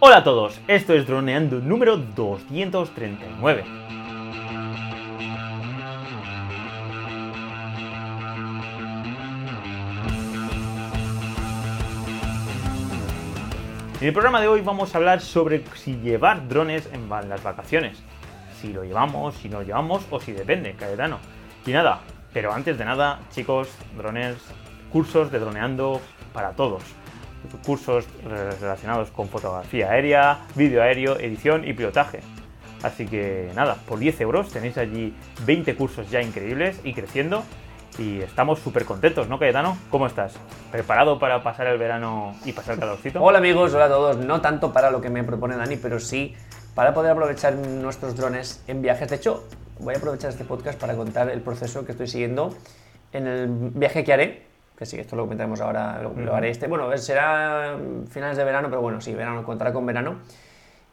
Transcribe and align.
Hola 0.00 0.18
a 0.18 0.22
todos, 0.22 0.60
esto 0.68 0.94
es 0.94 1.08
Droneando 1.08 1.58
número 1.58 1.96
239. 1.96 3.64
En 14.00 14.06
el 14.06 14.12
programa 14.12 14.40
de 14.40 14.46
hoy 14.46 14.60
vamos 14.60 14.94
a 14.94 14.98
hablar 14.98 15.20
sobre 15.20 15.64
si 15.74 15.96
llevar 15.96 16.46
drones 16.46 16.88
en 16.92 17.08
las 17.08 17.42
vacaciones. 17.42 17.98
Si 18.60 18.72
lo 18.72 18.84
llevamos, 18.84 19.34
si 19.34 19.48
no 19.48 19.58
lo 19.58 19.66
llevamos 19.66 20.06
o 20.12 20.20
si 20.20 20.30
depende, 20.30 20.74
Caetano. 20.74 21.18
Y 21.66 21.72
nada, 21.72 22.02
pero 22.32 22.52
antes 22.52 22.78
de 22.78 22.84
nada, 22.84 23.18
chicos, 23.32 23.68
drones, 23.96 24.36
cursos 24.92 25.32
de 25.32 25.40
droneando 25.40 26.00
para 26.32 26.52
todos 26.52 26.84
cursos 27.64 28.06
relacionados 28.60 29.10
con 29.10 29.28
fotografía 29.28 29.90
aérea, 29.90 30.46
vídeo 30.54 30.82
aéreo, 30.82 31.18
edición 31.18 31.66
y 31.66 31.72
pilotaje. 31.72 32.20
Así 32.82 33.06
que 33.06 33.50
nada, 33.54 33.76
por 33.86 33.98
10 33.98 34.20
euros 34.20 34.50
tenéis 34.50 34.78
allí 34.78 35.14
20 35.44 35.74
cursos 35.74 36.10
ya 36.10 36.22
increíbles 36.22 36.80
y 36.84 36.94
creciendo. 36.94 37.42
Y 37.98 38.20
estamos 38.20 38.60
súper 38.60 38.84
contentos, 38.84 39.28
¿no, 39.28 39.40
Cayetano? 39.40 39.76
¿Cómo 39.90 40.06
estás? 40.06 40.34
¿Preparado 40.70 41.18
para 41.18 41.42
pasar 41.42 41.66
el 41.66 41.78
verano 41.78 42.36
y 42.44 42.52
pasar 42.52 42.78
calorcito? 42.78 43.20
Hola 43.20 43.38
amigos, 43.38 43.74
hola 43.74 43.86
a 43.86 43.88
todos. 43.88 44.18
No 44.18 44.40
tanto 44.40 44.72
para 44.72 44.90
lo 44.92 45.00
que 45.00 45.10
me 45.10 45.24
propone 45.24 45.56
Dani, 45.56 45.76
pero 45.76 45.98
sí 45.98 46.36
para 46.76 46.94
poder 46.94 47.10
aprovechar 47.10 47.54
nuestros 47.54 48.14
drones 48.14 48.62
en 48.68 48.82
viajes. 48.82 49.08
De 49.08 49.16
hecho, 49.16 49.48
voy 49.80 49.94
a 49.94 49.98
aprovechar 49.98 50.30
este 50.30 50.44
podcast 50.44 50.78
para 50.78 50.94
contar 50.94 51.28
el 51.28 51.40
proceso 51.40 51.84
que 51.84 51.90
estoy 51.90 52.06
siguiendo 52.06 52.54
en 53.12 53.26
el 53.26 53.48
viaje 53.48 54.04
que 54.04 54.12
haré 54.12 54.47
que 54.78 54.86
sí, 54.86 54.96
esto 54.96 55.16
lo 55.16 55.24
comentaremos 55.24 55.60
ahora, 55.60 56.00
lo, 56.00 56.34
haré 56.34 56.50
este. 56.50 56.68
Bueno, 56.68 56.96
será 56.98 57.76
finales 58.08 58.36
de 58.36 58.44
verano, 58.44 58.68
pero 58.68 58.80
bueno, 58.80 59.00
sí, 59.00 59.12
verano, 59.12 59.42
contará 59.42 59.72
con 59.72 59.84
verano. 59.84 60.18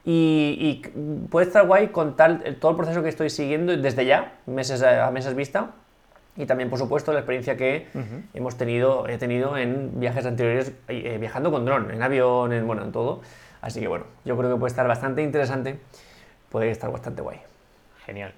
Y, 0.03 0.81
puede 1.29 1.45
estar 1.45 1.67
guay 1.67 1.89
contar 1.89 2.41
todo 2.59 2.71
el 2.71 2.77
proceso 2.77 3.03
que 3.03 3.09
estoy 3.09 3.29
siguiendo 3.29 3.77
desde 3.77 4.05
ya, 4.05 4.39
meses 4.47 4.81
a, 4.81 5.09
meses 5.11 5.35
vista, 5.35 5.71
y 6.35 6.47
también, 6.47 6.69
por 6.69 6.79
supuesto, 6.79 7.13
la 7.13 7.19
experiencia 7.19 7.57
que 7.57 7.87
hemos 8.33 8.57
tenido, 8.57 9.07
he 9.07 9.19
tenido 9.19 9.55
en 9.55 9.99
viajes 9.99 10.25
anteriores, 10.25 10.73
eh, 10.87 11.17
viajando 11.19 11.51
con 11.51 11.63
dron, 11.65 11.91
en 11.91 12.01
avión, 12.01 12.53
en, 12.53 12.65
bueno, 12.65 12.83
en 12.83 12.91
todo. 12.91 13.21
Así 13.61 13.79
que 13.79 13.87
bueno, 13.87 14.05
yo 14.25 14.35
creo 14.35 14.51
que 14.51 14.59
puede 14.59 14.69
estar 14.69 14.87
bastante 14.87 15.21
interesante, 15.23 15.79
puede 16.49 16.71
estar 16.71 16.91
bastante 16.91 17.21
guay. 17.21 17.39
Genial. 18.05 18.33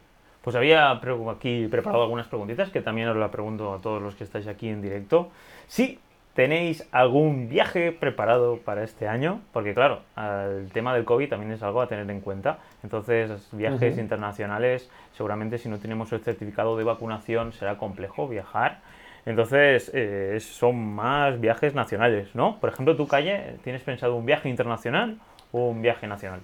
Pues 0.48 0.56
había 0.56 0.92
aquí 0.92 1.68
preparado 1.68 2.04
algunas 2.04 2.28
preguntitas 2.28 2.70
que 2.70 2.80
también 2.80 3.10
os 3.10 3.18
la 3.18 3.30
pregunto 3.30 3.74
a 3.74 3.82
todos 3.82 4.02
los 4.02 4.16
que 4.16 4.24
estáis 4.24 4.48
aquí 4.48 4.70
en 4.70 4.82
directo. 4.82 5.30
Si 5.68 6.00
tenéis 6.36 6.88
algún 6.94 7.50
viaje 7.50 7.92
preparado 7.92 8.56
para 8.60 8.86
este 8.86 9.10
año, 9.10 9.42
porque 9.52 9.74
claro, 9.74 10.04
el 10.16 10.72
tema 10.72 10.94
del 10.94 11.04
COVID 11.04 11.28
también 11.28 11.52
es 11.52 11.62
algo 11.64 11.82
a 11.82 11.90
tener 11.90 12.10
en 12.10 12.22
cuenta. 12.22 12.60
Entonces, 12.82 13.50
viajes 13.52 13.98
internacionales, 13.98 14.90
seguramente 15.12 15.58
si 15.58 15.68
no 15.68 15.80
tenemos 15.80 16.14
el 16.14 16.22
certificado 16.22 16.78
de 16.78 16.86
vacunación 16.86 17.52
será 17.52 17.78
complejo 17.78 18.30
viajar. 18.30 18.80
Entonces, 19.26 19.92
eh, 19.94 20.38
son 20.40 20.78
más 20.78 21.42
viajes 21.42 21.76
nacionales, 21.76 22.34
¿no? 22.36 22.58
Por 22.62 22.70
ejemplo, 22.70 22.96
tu 22.96 23.06
calle, 23.06 23.58
¿tienes 23.66 23.82
pensado 23.82 24.16
un 24.16 24.26
viaje 24.26 24.48
internacional 24.48 25.18
o 25.52 25.68
un 25.68 25.82
viaje 25.82 26.08
nacional? 26.08 26.40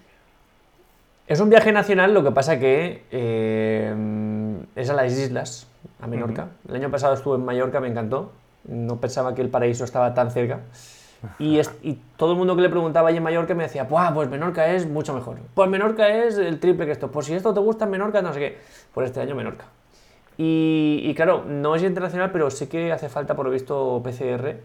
Es 1.25 1.39
un 1.39 1.49
viaje 1.49 1.71
nacional, 1.71 2.13
lo 2.13 2.23
que 2.23 2.31
pasa 2.31 2.59
que 2.59 3.03
eh, 3.11 3.95
es 4.75 4.89
a 4.89 4.93
las 4.93 5.13
islas, 5.13 5.67
a 6.02 6.07
Menorca. 6.07 6.49
El 6.67 6.75
año 6.75 6.91
pasado 6.91 7.13
estuve 7.13 7.35
en 7.35 7.45
Mallorca, 7.45 7.80
me 7.80 7.88
encantó. 7.88 8.33
No 8.65 8.97
pensaba 8.97 9.33
que 9.33 9.41
el 9.41 9.49
paraíso 9.49 9.85
estaba 9.85 10.13
tan 10.13 10.31
cerca. 10.31 10.59
Y, 11.39 11.61
todo 12.17 12.33
el 12.33 12.38
mundo 12.38 12.55
que 12.57 12.61
le 12.61 12.69
preguntaba 12.69 13.07
allí 13.07 13.17
en 13.17 13.23
Mallorca 13.23 13.55
me 13.55 13.63
decía, 13.63 13.88
pues 13.88 14.30
Menorca 14.30 14.67
es 14.73 14.85
mucho 14.85 15.13
mejor. 15.13 15.38
Pues 15.53 15.69
Menorca 15.69 16.09
es 16.09 16.38
el 16.38 16.59
triple 16.59 16.85
que 16.85 16.91
esto. 16.91 17.09
Pues 17.09 17.27
si 17.27 17.33
esto 17.33 17.53
te 17.53 17.61
gusta 17.61 17.85
en 17.85 17.91
Menorca, 17.91 18.21
no 18.21 18.33
sé 18.33 18.39
qué. 18.39 18.58
Por 18.93 19.05
este 19.05 19.21
año 19.21 19.33
Menorca. 19.33 19.65
Y, 20.37 21.13
claro, 21.15 21.45
no 21.47 21.75
es 21.75 21.83
internacional, 21.83 22.31
pero 22.31 22.49
sí 22.49 22.67
que 22.67 22.92
hace 22.92 23.08
falta, 23.08 23.33
por 23.36 23.45
lo 23.45 23.52
visto, 23.52 24.02
PCR. 24.03 24.58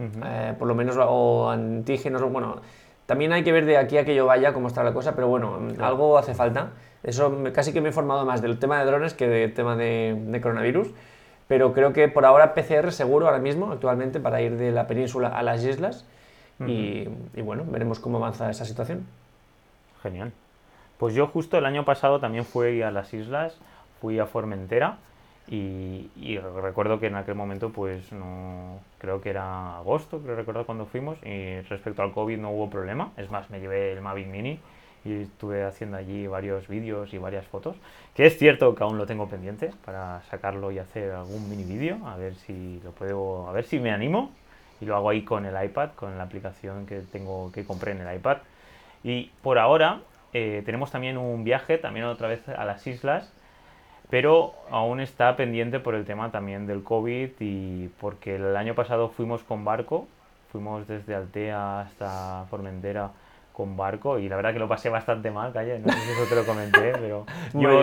Eh, 0.00 0.54
por 0.58 0.68
lo 0.68 0.74
menos, 0.74 0.96
o 0.98 1.50
antígenos, 1.50 2.22
bueno, 2.30 2.56
también 3.08 3.32
hay 3.32 3.42
que 3.42 3.52
ver 3.52 3.64
de 3.64 3.78
aquí 3.78 3.96
a 3.96 4.04
que 4.04 4.14
yo 4.14 4.26
vaya 4.26 4.52
cómo 4.52 4.68
está 4.68 4.84
la 4.84 4.92
cosa, 4.92 5.14
pero 5.14 5.28
bueno, 5.28 5.58
algo 5.80 6.18
hace 6.18 6.34
falta. 6.34 6.72
Eso 7.02 7.42
casi 7.54 7.72
que 7.72 7.80
me 7.80 7.88
he 7.88 7.90
informado 7.90 8.26
más 8.26 8.42
del 8.42 8.58
tema 8.58 8.78
de 8.78 8.84
drones 8.84 9.14
que 9.14 9.26
del 9.26 9.54
tema 9.54 9.76
de, 9.76 10.38
coronavirus. 10.42 10.88
Pero 11.46 11.72
creo 11.72 11.94
que 11.94 12.08
por 12.08 12.26
ahora 12.26 12.52
PCR 12.52 12.92
seguro 12.92 13.24
ahora 13.24 13.38
mismo, 13.38 13.72
actualmente, 13.72 14.20
para 14.20 14.42
ir 14.42 14.58
de 14.58 14.72
la 14.72 14.86
península 14.86 15.28
a 15.28 15.42
las 15.42 15.64
islas. 15.64 16.04
y, 16.66 17.08
y, 17.34 17.40
bueno, 17.40 17.64
veremos 17.66 17.98
cómo 17.98 18.18
avanza 18.18 18.50
esa 18.50 18.66
situación. 18.66 19.06
Genial. 20.02 20.30
Pues 20.98 21.14
yo 21.14 21.28
justo 21.28 21.56
el 21.56 21.64
año 21.64 21.86
pasado 21.86 22.20
también 22.20 22.44
fui 22.44 22.82
a 22.82 22.90
las 22.90 23.14
islas, 23.14 23.58
fui 24.02 24.18
a 24.18 24.26
Formentera 24.26 24.98
y, 25.50 26.38
recuerdo 26.38 27.00
que 27.00 27.06
en 27.06 27.16
aquel 27.16 27.34
momento, 27.34 27.70
pues 27.70 28.12
no 28.12 28.80
creo 28.98 29.20
que 29.20 29.30
era 29.30 29.78
agosto, 29.78 30.20
creo 30.20 30.36
recordar 30.36 30.66
cuando 30.66 30.84
fuimos, 30.84 31.18
y 31.24 31.60
respecto 31.62 32.02
al 32.02 32.12
COVID 32.12 32.38
no 32.38 32.50
hubo 32.50 32.68
problema. 32.68 33.12
Es 33.16 33.30
más, 33.30 33.48
me 33.48 33.60
llevé 33.60 33.92
el 33.92 34.02
Mavic 34.02 34.26
Mini 34.26 34.60
y 35.04 35.22
estuve 35.22 35.64
haciendo 35.64 35.96
allí 35.96 36.26
varios 36.26 36.68
vídeos 36.68 37.14
y 37.14 37.18
varias 37.18 37.46
fotos. 37.46 37.76
Que 38.14 38.26
es 38.26 38.36
cierto 38.36 38.74
que 38.74 38.84
aún 38.84 38.98
lo 38.98 39.06
tengo 39.06 39.28
pendiente 39.28 39.70
para 39.84 40.22
sacarlo 40.30 40.70
y 40.70 40.78
hacer 40.78 41.12
algún 41.12 41.48
mini 41.48 41.64
vídeo, 41.64 41.98
a 42.06 42.16
ver 42.16 42.34
si 42.34 42.80
lo 42.84 42.90
puedo, 42.92 43.48
a 43.48 43.52
ver 43.52 43.64
si 43.64 43.78
me 43.78 43.90
animo. 43.90 44.32
Y 44.80 44.84
lo 44.84 44.96
hago 44.96 45.10
ahí 45.10 45.22
con 45.22 45.46
el 45.46 45.64
iPad, 45.64 45.90
con 45.96 46.16
la 46.18 46.24
aplicación 46.24 46.86
que 46.86 47.00
tengo 47.00 47.50
que 47.52 47.64
compré 47.64 47.92
en 47.92 48.02
el 48.02 48.16
iPad. 48.16 48.38
Y 49.02 49.30
por 49.42 49.58
ahora 49.58 50.02
eh, 50.34 50.62
tenemos 50.66 50.90
también 50.90 51.16
un 51.16 51.42
viaje, 51.42 51.78
también 51.78 52.06
otra 52.06 52.28
vez 52.28 52.46
a 52.48 52.64
las 52.64 52.86
islas 52.86 53.32
pero 54.10 54.54
aún 54.70 55.00
está 55.00 55.36
pendiente 55.36 55.80
por 55.80 55.94
el 55.94 56.04
tema 56.04 56.30
también 56.30 56.66
del 56.66 56.82
COVID 56.82 57.30
y 57.40 57.88
porque 58.00 58.36
el 58.36 58.56
año 58.56 58.74
pasado 58.74 59.08
fuimos 59.08 59.42
con 59.42 59.64
barco, 59.64 60.06
fuimos 60.50 60.86
desde 60.88 61.14
Altea 61.14 61.80
hasta 61.80 62.46
Formentera 62.50 63.10
con 63.52 63.76
barco 63.76 64.18
y 64.18 64.28
la 64.28 64.36
verdad 64.36 64.52
que 64.52 64.60
lo 64.60 64.68
pasé 64.68 64.88
bastante 64.88 65.30
mal, 65.30 65.52
calle, 65.52 65.80
no 65.80 65.92
sé 65.92 65.98
si 65.98 66.10
eso 66.12 66.24
te 66.28 66.34
lo 66.36 66.46
comenté, 66.46 66.92
pero 67.00 67.26
yo 67.54 67.82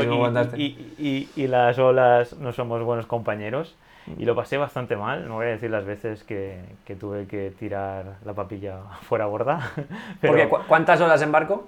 y, 0.56 1.30
y, 1.36 1.48
las 1.48 1.78
olas 1.78 2.34
no 2.38 2.54
somos 2.54 2.82
buenos 2.82 3.06
compañeros 3.06 3.76
y 4.18 4.26
lo 4.26 4.36
pasé 4.36 4.58
bastante 4.58 4.96
mal, 4.96 5.28
no 5.28 5.36
voy 5.36 5.48
a 5.48 5.50
decir 5.50 5.70
las 5.70 5.84
veces 5.84 6.24
que, 6.24 6.62
que 6.86 6.96
tuve 6.96 7.28
que 7.28 7.52
tirar 7.52 8.18
la 8.24 8.34
papilla 8.34 8.78
fuera 9.02 9.26
borda. 9.26 9.72
Pero 10.22 10.50
¿Cuántas 10.68 11.02
horas 11.02 11.22
en 11.22 11.32
barco? 11.32 11.68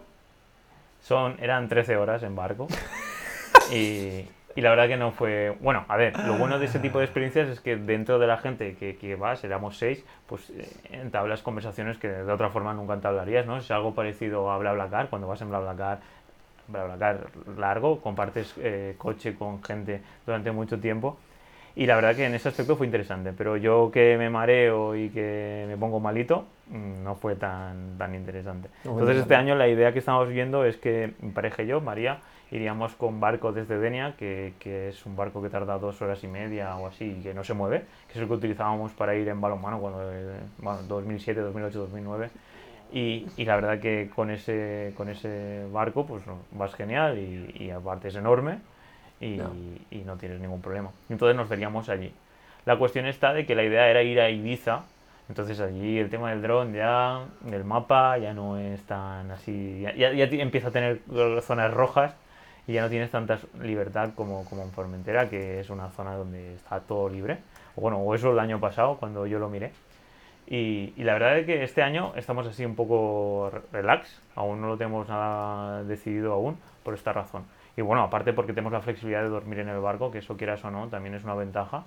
Son, 1.01 1.35
eran 1.39 1.67
13 1.67 1.97
horas 1.97 2.23
en 2.23 2.35
barco 2.35 2.67
y, 3.73 4.25
y 4.57 4.61
la 4.61 4.71
verdad 4.71 4.87
que 4.87 4.97
no 4.97 5.11
fue. 5.11 5.55
Bueno, 5.61 5.85
a 5.87 5.95
ver, 5.97 6.17
lo 6.25 6.33
bueno 6.33 6.57
de 6.57 6.65
ese 6.65 6.79
tipo 6.79 6.97
de 6.97 7.05
experiencias 7.05 7.47
es 7.47 7.59
que 7.59 7.75
dentro 7.75 8.17
de 8.17 8.25
la 8.25 8.37
gente 8.37 8.75
que, 8.75 8.95
que 8.95 9.15
vas, 9.15 9.43
éramos 9.43 9.77
seis, 9.77 10.03
pues 10.25 10.49
eh, 10.49 10.67
entablas 10.93 11.43
conversaciones 11.43 11.99
que 11.99 12.07
de 12.07 12.31
otra 12.31 12.49
forma 12.49 12.73
nunca 12.73 12.95
entablarías, 12.95 13.45
¿no? 13.45 13.57
Es 13.57 13.69
algo 13.69 13.93
parecido 13.93 14.49
a 14.49 14.57
BlaBlaCar, 14.57 15.09
cuando 15.09 15.27
vas 15.27 15.39
en 15.43 15.49
BlaBlaCar, 15.49 15.99
BlaBlaCar 16.69 17.27
largo, 17.55 18.01
compartes 18.01 18.55
eh, 18.57 18.95
coche 18.97 19.35
con 19.35 19.63
gente 19.63 20.01
durante 20.25 20.51
mucho 20.51 20.79
tiempo. 20.79 21.19
Y 21.75 21.85
la 21.85 21.93
verdad 21.93 22.15
que 22.15 22.25
en 22.25 22.33
ese 22.33 22.49
aspecto 22.49 22.75
fue 22.75 22.87
interesante, 22.87 23.33
pero 23.37 23.57
yo 23.57 23.91
que 23.93 24.17
me 24.17 24.31
mareo 24.31 24.95
y 24.95 25.09
que 25.09 25.65
me 25.67 25.77
pongo 25.77 25.99
malito, 25.99 26.45
mm, 26.71 27.03
no 27.03 27.13
fue 27.13 27.35
tan, 27.35 27.95
tan 27.99 28.15
interesante. 28.15 28.69
Entonces 28.83 29.17
este 29.17 29.35
año 29.35 29.53
la 29.53 29.67
idea 29.67 29.93
que 29.93 29.99
estamos 29.99 30.27
viendo 30.29 30.65
es 30.65 30.77
que 30.77 31.13
mi 31.21 31.29
pareja 31.29 31.61
y 31.61 31.67
yo, 31.67 31.79
María, 31.79 32.21
iríamos 32.51 32.95
con 32.95 33.19
barco 33.19 33.51
desde 33.51 33.77
Denia, 33.77 34.15
que, 34.17 34.53
que, 34.59 34.89
es 34.89 35.05
un 35.05 35.15
barco 35.15 35.41
que 35.41 35.49
tarda 35.49 35.77
dos 35.77 36.01
horas 36.01 36.23
y 36.23 36.27
media 36.27 36.75
o 36.77 36.87
así, 36.87 37.17
y 37.19 37.23
que 37.23 37.33
no 37.33 37.43
se 37.43 37.53
mueve, 37.53 37.85
que 38.07 38.13
es 38.13 38.17
el 38.17 38.27
que 38.27 38.33
utilizábamos 38.33 38.91
para 38.93 39.15
ir 39.15 39.27
en 39.27 39.41
balonmano 39.41 39.79
cuando, 39.79 39.99
bueno, 40.59 40.81
2007, 40.87 41.41
2008, 41.41 41.79
2009. 41.79 42.29
Y, 42.93 43.27
y, 43.35 43.43
la 43.43 43.55
verdad 43.55 43.79
que 43.79 44.09
con 44.15 44.31
ese, 44.31 44.93
con 44.95 45.09
ese 45.09 45.65
barco 45.73 46.05
pues 46.05 46.23
vas 46.51 46.73
genial 46.73 47.17
y, 47.17 47.65
y 47.65 47.69
aparte 47.69 48.07
es 48.07 48.15
enorme 48.15 48.59
y 49.19 49.35
no. 49.35 49.51
y 49.91 49.97
no 50.05 50.15
tienes 50.15 50.39
ningún 50.39 50.61
problema. 50.61 50.91
Entonces 51.09 51.35
nos 51.35 51.49
veríamos 51.49 51.89
allí. 51.89 52.13
La 52.65 52.77
cuestión 52.77 53.05
está 53.05 53.33
de 53.33 53.45
que 53.45 53.55
la 53.55 53.63
idea 53.63 53.89
era 53.89 54.03
ir 54.03 54.21
a 54.21 54.29
Ibiza, 54.29 54.83
entonces 55.27 55.59
allí 55.59 55.97
el 55.99 56.09
tema 56.09 56.29
del 56.29 56.41
dron 56.41 56.73
ya, 56.73 57.25
del 57.41 57.65
mapa, 57.65 58.17
ya 58.19 58.33
no 58.33 58.57
es 58.57 58.81
tan 58.83 59.31
así, 59.31 59.81
ya, 59.81 59.93
ya, 59.93 60.13
ya 60.13 60.25
empieza 60.41 60.69
a 60.69 60.71
tener 60.71 61.01
zonas 61.41 61.73
rojas 61.73 62.15
y 62.67 62.73
ya 62.73 62.81
no 62.81 62.89
tienes 62.89 63.09
tanta 63.09 63.39
libertad 63.61 64.11
como, 64.13 64.43
como 64.45 64.61
en 64.61 64.71
Formentera, 64.71 65.29
que 65.29 65.61
es 65.61 65.69
una 65.69 65.89
zona 65.89 66.15
donde 66.15 66.55
está 66.55 66.81
todo 66.81 67.07
libre. 67.07 67.39
Bueno, 67.77 67.97
o 67.99 68.13
eso 68.13 68.31
el 68.33 68.39
año 68.39 68.59
pasado 68.59 68.97
cuando 68.97 69.25
yo 69.25 69.39
lo 69.39 69.49
miré. 69.49 69.71
Y, 70.47 70.93
y, 70.95 71.03
la 71.03 71.13
verdad 71.13 71.37
es 71.39 71.45
que 71.45 71.63
este 71.63 71.81
año 71.81 72.13
estamos 72.15 72.45
así 72.47 72.65
un 72.65 72.75
poco 72.75 73.51
relax, 73.71 74.21
aún 74.35 74.61
no 74.61 74.67
lo 74.67 74.77
tenemos 74.77 75.07
nada 75.07 75.83
decidido 75.83 76.33
aún 76.33 76.57
por 76.83 76.93
esta 76.93 77.13
razón. 77.13 77.45
Y 77.75 77.81
bueno, 77.81 78.03
aparte 78.03 78.33
porque 78.33 78.53
tenemos 78.53 78.71
la 78.71 78.81
flexibilidad 78.81 79.23
de 79.23 79.29
dormir 79.29 79.59
en 79.59 79.69
el 79.69 79.79
barco, 79.79 80.09
que 80.09 80.19
eso 80.19 80.37
quieras 80.37 80.63
o 80.63 80.71
no, 80.71 80.87
también 80.87 81.15
es 81.15 81.23
una 81.23 81.35
ventaja, 81.35 81.83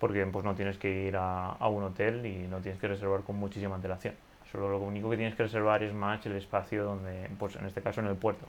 porque 0.00 0.24
pues 0.26 0.44
no 0.44 0.54
tienes 0.54 0.76
que 0.76 1.06
ir 1.06 1.16
a, 1.16 1.52
a 1.52 1.68
un 1.68 1.84
hotel 1.84 2.26
y 2.26 2.48
no 2.48 2.58
tienes 2.58 2.80
que 2.80 2.88
reservar 2.88 3.22
con 3.22 3.36
muchísima 3.36 3.76
antelación. 3.76 4.14
Solo 4.50 4.68
lo 4.68 4.78
único 4.78 5.08
que 5.10 5.16
tienes 5.16 5.36
que 5.36 5.44
reservar 5.44 5.82
es 5.84 5.94
más 5.94 6.24
el 6.26 6.34
espacio 6.34 6.84
donde, 6.84 7.30
pues 7.38 7.54
en 7.56 7.66
este 7.66 7.80
caso 7.80 8.00
en 8.00 8.08
el 8.08 8.16
puerto. 8.16 8.46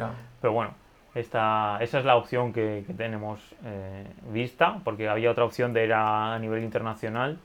Ya. 0.00 0.10
Pero 0.40 0.52
bueno, 0.52 0.72
esta, 1.14 1.78
esa 1.80 1.98
es 1.98 2.04
la 2.04 2.16
opción 2.16 2.52
que, 2.52 2.84
que 2.86 2.94
tenemos 2.94 3.40
eh, 3.64 4.06
vista, 4.32 4.78
porque 4.84 5.08
había 5.08 5.30
otra 5.30 5.44
opción 5.44 5.72
de 5.72 5.84
ir 5.84 5.92
a, 5.92 6.38
nivel 6.38 6.62
internacional, 6.62 7.38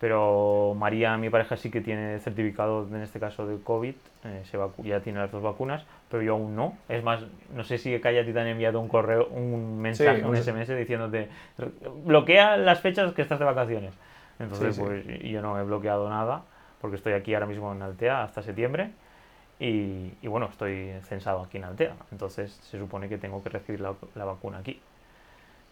pero 0.00 0.74
María, 0.76 1.16
mi 1.16 1.30
pareja, 1.30 1.56
sí 1.56 1.70
que 1.70 1.80
tiene 1.80 2.18
certificado, 2.18 2.86
en 2.88 3.02
este 3.02 3.18
caso 3.18 3.46
de 3.46 3.62
COVID, 3.62 3.94
eh, 4.24 4.42
se 4.44 4.58
ya 4.82 5.00
tiene 5.00 5.20
las 5.20 5.30
dos 5.30 5.42
vacunas, 5.42 5.84
pero 6.10 6.22
yo 6.22 6.34
aún 6.34 6.54
no. 6.54 6.74
Es 6.88 7.02
más, 7.02 7.20
no 7.54 7.64
sé 7.64 7.78
si 7.78 7.94
a 7.94 8.00
ti 8.00 8.32
te 8.32 8.40
han 8.40 8.46
enviado 8.46 8.80
un 8.80 8.88
correo, 8.88 9.28
un 9.28 9.80
mensaje, 9.80 10.22
un 10.22 10.30
un- 10.30 10.36
SMS 10.36 10.74
diciéndote, 10.74 11.28
bloquea 12.04 12.56
las 12.58 12.80
fechas 12.80 13.12
que 13.14 13.22
estás 13.22 13.38
de 13.38 13.44
vacaciones. 13.46 13.94
Entonces, 14.38 14.74
Sí, 14.74 14.82
sí. 14.82 14.86
pues 14.86 15.22
yo 15.22 15.40
no 15.40 15.58
he 15.58 15.64
bloqueado 15.64 16.10
nada, 16.10 16.42
porque 16.80 16.96
estoy 16.96 17.14
aquí 17.14 17.32
ahora 17.32 17.46
mismo 17.46 17.72
en 17.72 17.80
Altea 17.82 18.22
hasta 18.24 18.42
septiembre. 18.42 18.90
Y, 19.58 20.12
y 20.22 20.28
bueno, 20.28 20.46
estoy 20.50 20.92
censado 21.04 21.42
aquí 21.42 21.56
en 21.58 21.64
Altea, 21.64 21.94
entonces 22.12 22.52
se 22.62 22.78
supone 22.78 23.08
que 23.08 23.18
tengo 23.18 23.42
que 23.42 23.48
recibir 23.50 23.80
la, 23.80 23.94
la 24.14 24.24
vacuna 24.24 24.58
aquí. 24.58 24.80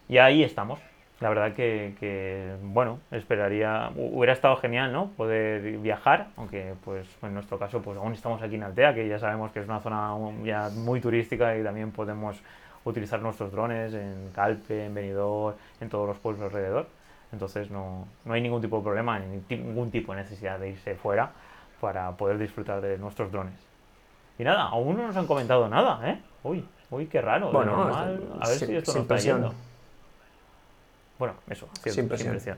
Y 0.07 0.17
ahí 0.17 0.43
estamos. 0.43 0.79
La 1.21 1.29
verdad 1.29 1.53
que, 1.53 1.95
que, 1.99 2.55
bueno, 2.61 2.99
esperaría, 3.11 3.89
hu- 3.91 4.11
hubiera 4.17 4.33
estado 4.33 4.57
genial, 4.57 4.91
¿no? 4.91 5.11
Poder 5.11 5.77
viajar, 5.79 6.27
aunque 6.35 6.73
pues 6.83 7.07
en 7.23 7.33
nuestro 7.33 7.57
caso 7.57 7.81
pues 7.81 7.97
aún 7.97 8.13
estamos 8.13 8.41
aquí 8.41 8.55
en 8.55 8.63
Altea, 8.63 8.93
que 8.93 9.07
ya 9.07 9.17
sabemos 9.19 9.51
que 9.51 9.59
es 9.61 9.65
una 9.65 9.79
zona 9.79 10.13
un- 10.15 10.43
ya 10.43 10.69
muy 10.69 10.99
turística 11.01 11.57
y 11.57 11.63
también 11.63 11.91
podemos 11.91 12.41
utilizar 12.83 13.21
nuestros 13.21 13.51
drones 13.51 13.93
en 13.93 14.29
Calpe, 14.35 14.85
en 14.85 14.93
Benidorm, 14.93 15.55
en 15.79 15.89
todos 15.89 16.07
los 16.07 16.17
pueblos 16.19 16.43
alrededor. 16.43 16.87
Entonces 17.31 17.71
no, 17.71 18.07
no 18.25 18.33
hay 18.33 18.41
ningún 18.41 18.61
tipo 18.61 18.77
de 18.77 18.83
problema, 18.83 19.17
ni 19.19 19.41
ningún 19.57 19.91
tipo 19.91 20.13
de 20.13 20.21
necesidad 20.21 20.59
de 20.59 20.69
irse 20.71 20.95
fuera 20.95 21.31
para 21.79 22.11
poder 22.17 22.37
disfrutar 22.37 22.81
de 22.81 22.97
nuestros 22.97 23.31
drones. 23.31 23.55
Y 24.37 24.43
nada, 24.43 24.63
aún 24.63 24.97
no 24.97 25.07
nos 25.07 25.15
han 25.15 25.27
comentado 25.27 25.67
nada, 25.69 25.99
¿eh? 26.09 26.19
Uy, 26.43 26.65
uy, 26.91 27.05
qué 27.07 27.21
raro. 27.21 27.51
Bueno, 27.51 27.75
normal. 27.77 28.21
a 28.41 28.47
ver 28.47 28.57
sin- 28.57 28.67
si 28.67 28.75
esto 28.75 28.93
nos 28.93 29.01
está 29.03 29.17
yendo. 29.17 29.53
Bueno, 31.17 31.35
eso, 31.49 31.67
cierto, 31.81 32.01
Sin 32.01 32.17
sin 32.17 32.29
presión. 32.29 32.57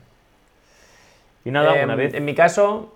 Y 1.44 1.50
nada, 1.50 1.78
Eh, 1.80 1.84
una 1.84 1.94
vez. 1.94 2.14
En 2.14 2.24
mi 2.24 2.34
caso. 2.34 2.94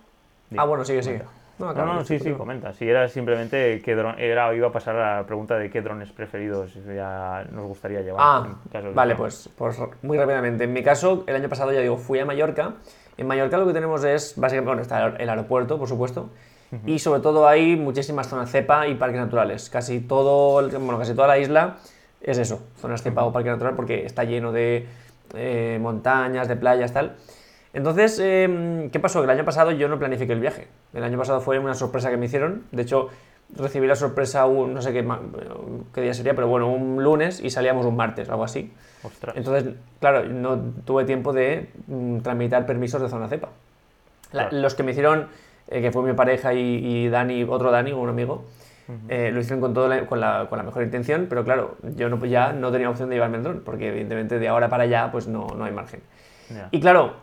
Ah, 0.57 0.65
bueno, 0.65 0.85
sigue, 0.85 1.03
sigue. 1.03 1.19
comenta. 1.19 1.39
No, 1.59 1.73
No, 1.73 1.87
no, 1.87 1.95
no 2.01 2.05
sí, 2.05 2.19
sí, 2.19 2.33
comenta. 2.33 2.73
Si 2.73 2.89
era 2.89 3.09
simplemente 3.09 3.81
qué 3.85 3.95
dron, 3.95 4.19
era, 4.19 4.53
iba 4.55 4.69
a 4.69 4.73
pasar 4.73 4.97
a 4.97 5.19
la 5.21 5.27
pregunta 5.27 5.57
de 5.59 5.71
qué 5.71 5.81
drones 5.81 6.11
preferidos 6.11 6.75
ya 6.85 7.45
nos 7.53 7.67
gustaría 7.67 8.01
llevar. 8.01 8.21
Ah, 8.21 8.49
vale, 8.93 9.13
que- 9.15 9.19
pues, 9.19 9.49
pues 9.57 9.79
muy 10.03 10.19
rápidamente. 10.19 10.65
En 10.65 10.73
mi 10.73 10.83
caso, 10.83 11.23
el 11.29 11.37
año 11.37 11.49
pasado 11.49 11.71
ya 11.73 11.81
digo, 11.81 11.99
fui 11.99 12.19
a 12.19 12.25
Mallorca. 12.25 12.75
En 13.17 13.27
Mallorca 13.29 13.59
lo 13.59 13.67
que 13.67 13.75
tenemos 13.75 14.03
es, 14.03 14.35
básicamente, 14.37 14.67
bueno, 14.67 14.83
está 14.83 15.07
el 15.07 15.29
aeropuerto, 15.29 15.79
por 15.79 15.87
supuesto, 15.89 16.31
y 16.87 16.99
sobre 16.99 17.21
todo 17.21 17.47
hay 17.47 17.77
muchísimas 17.77 18.29
zonas 18.29 18.51
cepa 18.51 18.87
y 18.89 18.95
parques 18.95 19.21
naturales. 19.21 19.69
Casi 19.71 20.01
todo, 20.01 20.63
bueno, 20.79 20.99
casi 20.99 21.15
toda 21.15 21.29
la 21.29 21.39
isla 21.39 21.77
es 22.21 22.39
eso, 22.39 22.63
zonas 22.81 23.03
cepa 23.03 23.25
o 23.25 23.33
parque 23.33 23.51
natural, 23.51 23.75
porque 23.75 24.07
está 24.07 24.25
lleno 24.25 24.53
de 24.53 24.87
eh, 25.35 25.79
montañas, 25.81 26.49
de 26.49 26.57
playas, 26.57 26.93
tal. 26.93 27.17
Entonces, 27.75 28.19
eh, 28.23 28.89
¿qué 28.93 29.01
pasó? 29.01 29.21
Que 29.21 29.25
el 29.25 29.31
año 29.31 29.45
pasado 29.45 29.71
yo 29.73 29.89
no 29.89 29.99
planifiqué 29.99 30.33
el 30.33 30.41
viaje. 30.41 30.69
El 30.95 31.05
año 31.05 31.19
pasado 31.19 31.41
fue 31.41 31.59
una 31.59 31.75
sorpresa 31.75 32.11
que 32.11 32.17
me 32.17 32.27
hicieron. 32.27 32.65
De 32.71 32.83
hecho, 32.83 33.09
recibí 33.57 33.87
la 33.87 33.97
sorpresa 33.97 34.45
un, 34.47 34.73
no 34.75 34.83
sé 34.83 34.93
qué, 34.93 35.07
qué 35.95 36.01
día 36.03 36.15
sería, 36.15 36.35
pero 36.35 36.49
bueno, 36.49 36.69
un 36.71 37.03
lunes 37.03 37.41
y 37.41 37.51
salíamos 37.51 37.85
un 37.87 37.97
martes, 37.97 38.29
algo 38.29 38.45
así. 38.45 38.73
Ostras. 39.03 39.37
Entonces, 39.37 39.75
claro, 40.01 40.25
no 40.27 40.59
tuve 40.85 41.05
tiempo 41.05 41.33
de 41.33 41.71
mm, 41.87 42.19
tramitar 42.21 42.67
permisos 42.67 43.01
de 43.03 43.09
zona 43.09 43.29
cepa. 43.29 43.49
La- 44.33 44.49
Claro. 44.49 44.57
Los 44.63 44.75
que 44.75 44.83
me 44.83 44.93
hicieron, 44.93 45.29
eh, 45.73 45.81
que 45.83 45.91
fue 45.91 46.03
mi 46.03 46.13
pareja 46.13 46.53
y, 46.55 46.61
y 46.61 47.09
Dani, 47.09 47.45
otro 47.45 47.71
Dani, 47.71 47.93
un 47.93 48.09
amigo, 48.09 48.45
eh, 49.09 49.31
lo 49.33 49.41
hicieron 49.41 49.61
con, 49.61 49.73
todo 49.73 49.89
la- 49.89 50.05
con, 50.07 50.21
la, 50.21 50.47
con 50.51 50.59
la 50.59 50.65
mejor 50.65 50.83
intención, 50.83 51.27
pero 51.29 51.45
claro, 51.45 51.77
yo 51.97 52.09
no, 52.09 52.23
ya 52.27 52.53
no 52.53 52.71
tenía 52.71 52.91
opción 52.91 53.09
de 53.09 53.15
llevarme 53.17 53.39
el 53.39 53.43
dron, 53.43 53.63
porque 53.65 53.89
evidentemente 53.89 54.39
de 54.39 54.49
ahora 54.49 54.69
para 54.69 54.85
allá 54.85 55.11
pues 55.11 55.27
no, 55.29 55.47
no 55.57 55.65
hay 55.65 55.73
margen. 55.73 56.01
Ya. 56.51 56.69
Y 56.71 56.81
claro, 56.81 57.15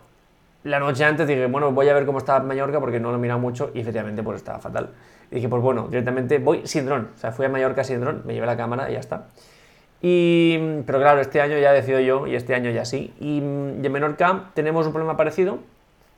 la 0.63 0.79
noche 0.79 1.05
antes 1.05 1.27
dije, 1.27 1.45
bueno, 1.45 1.71
voy 1.71 1.87
a 1.89 1.93
ver 1.93 2.05
cómo 2.05 2.17
está 2.17 2.39
Mallorca 2.39 2.79
porque 2.79 2.99
no 2.99 3.11
lo 3.11 3.17
he 3.17 3.19
mirado 3.19 3.39
mucho 3.39 3.71
y 3.73 3.81
efectivamente 3.81 4.23
pues 4.23 4.37
estaba 4.37 4.59
fatal. 4.59 4.89
Y 5.31 5.35
dije, 5.35 5.47
pues 5.47 5.61
bueno, 5.61 5.87
directamente 5.89 6.39
voy 6.39 6.61
sin 6.65 6.85
dron. 6.87 7.09
O 7.15 7.19
sea, 7.19 7.31
fui 7.31 7.45
a 7.45 7.49
Mallorca 7.49 7.83
sin 7.83 8.01
dron, 8.01 8.23
me 8.25 8.33
llevé 8.33 8.47
la 8.47 8.57
cámara 8.57 8.89
y 8.89 8.93
ya 8.93 8.99
está. 8.99 9.27
Y, 10.01 10.57
pero 10.85 10.99
claro, 10.99 11.19
este 11.21 11.41
año 11.41 11.57
ya 11.57 11.71
decido 11.71 11.99
yo 11.99 12.25
y 12.25 12.35
este 12.35 12.55
año 12.55 12.71
ya 12.71 12.85
sí. 12.85 13.13
Y, 13.19 13.41
mm, 13.41 13.83
y 13.83 13.85
en 13.85 13.91
Menorca 13.91 14.45
tenemos 14.53 14.85
un 14.87 14.93
problema 14.93 15.17
parecido. 15.17 15.59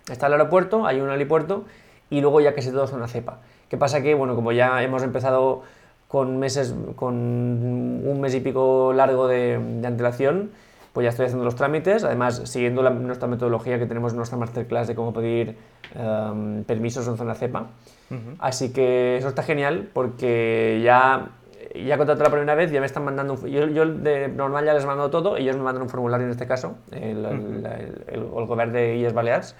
Está 0.09 0.27
el 0.27 0.33
aeropuerto, 0.33 0.85
hay 0.85 0.99
un 1.01 1.09
helipuerto 1.09 1.65
y 2.11 2.21
luego 2.21 2.39
ya 2.41 2.53
casi 2.53 2.69
todo 2.69 2.83
es 2.83 2.91
una 2.93 3.07
cepa. 3.07 3.39
¿Qué 3.69 3.77
pasa? 3.77 4.01
Que, 4.03 4.13
bueno, 4.13 4.35
como 4.35 4.51
ya 4.51 4.83
hemos 4.83 5.01
empezado 5.01 5.63
con 6.07 6.37
meses, 6.37 6.75
con 6.95 7.15
un 7.15 8.19
mes 8.21 8.35
y 8.35 8.41
pico 8.41 8.91
largo 8.93 9.27
de, 9.27 9.57
de 9.57 9.87
antelación, 9.87 10.51
pues 10.93 11.05
ya 11.05 11.09
estoy 11.09 11.25
haciendo 11.27 11.45
los 11.45 11.55
trámites, 11.55 12.03
además 12.03 12.41
siguiendo 12.45 12.83
la- 12.83 12.89
nuestra 12.89 13.29
metodología 13.29 13.79
que 13.79 13.85
tenemos 13.85 14.11
en 14.11 14.17
nuestra 14.17 14.37
masterclass 14.37 14.87
de 14.89 14.95
cómo 14.95 15.13
pedir 15.13 15.55
em, 15.95 16.65
permisos 16.65 17.07
en 17.07 17.15
zona 17.15 17.33
cepa. 17.33 17.67
Ujú. 18.09 18.35
Así 18.39 18.73
que 18.73 19.15
eso 19.15 19.29
está 19.29 19.41
genial 19.41 19.87
porque 19.93 20.81
ya, 20.83 21.29
ya 21.73 21.97
contraté 21.97 22.23
la 22.23 22.29
primera 22.29 22.55
vez, 22.55 22.71
ya 22.73 22.81
me 22.81 22.85
están 22.87 23.05
mandando 23.05 23.35
un... 23.35 23.47
Yo, 23.47 23.67
yo 23.67 23.85
de 23.85 24.27
normal 24.27 24.65
ya 24.65 24.73
les 24.73 24.85
mando 24.85 25.09
todo, 25.09 25.37
ellos 25.37 25.55
me 25.55 25.63
mandan 25.63 25.83
un 25.83 25.89
formulario 25.89 26.25
en 26.25 26.31
este 26.31 26.45
caso, 26.45 26.75
el, 26.91 27.25
el, 27.25 27.25
el, 27.25 27.65
el, 28.09 28.15
el 28.15 28.45
gobierno 28.45 28.73
de 28.73 28.97
Illes 28.97 29.13
Balears. 29.13 29.55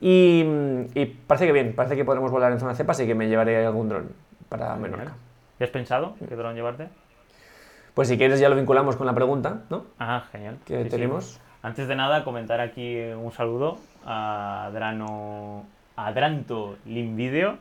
Y, 0.00 0.44
y 0.94 1.06
parece 1.26 1.46
que 1.46 1.52
bien, 1.52 1.74
parece 1.74 1.94
que 1.96 2.04
podremos 2.04 2.30
volar 2.30 2.50
en 2.52 2.58
zona 2.60 2.74
cepa, 2.74 2.92
así 2.92 3.06
que 3.06 3.14
me 3.14 3.28
llevaré 3.28 3.64
algún 3.66 3.88
dron 3.88 4.10
para 4.48 4.74
Menorca. 4.76 5.12
¿Ya 5.58 5.66
has 5.66 5.70
pensado 5.70 6.16
qué 6.26 6.34
dron 6.36 6.54
llevarte? 6.54 6.88
Pues 7.94 8.08
si 8.08 8.16
quieres 8.16 8.40
ya 8.40 8.48
lo 8.48 8.56
vinculamos 8.56 8.96
con 8.96 9.06
la 9.06 9.14
pregunta, 9.14 9.62
¿no? 9.68 9.84
Ah, 9.98 10.24
genial. 10.32 10.56
Que 10.64 10.78
Sí, 10.78 10.84
sí. 10.84 10.90
tenemos. 10.90 11.40
Antes 11.62 11.86
de 11.86 11.96
nada, 11.96 12.24
comentar 12.24 12.60
aquí 12.60 12.98
un 12.98 13.30
saludo 13.32 13.78
a 14.06 14.66
Adrano, 14.66 15.66
a 15.96 16.06
Adranto 16.06 16.76
Limvideo. 16.86 17.58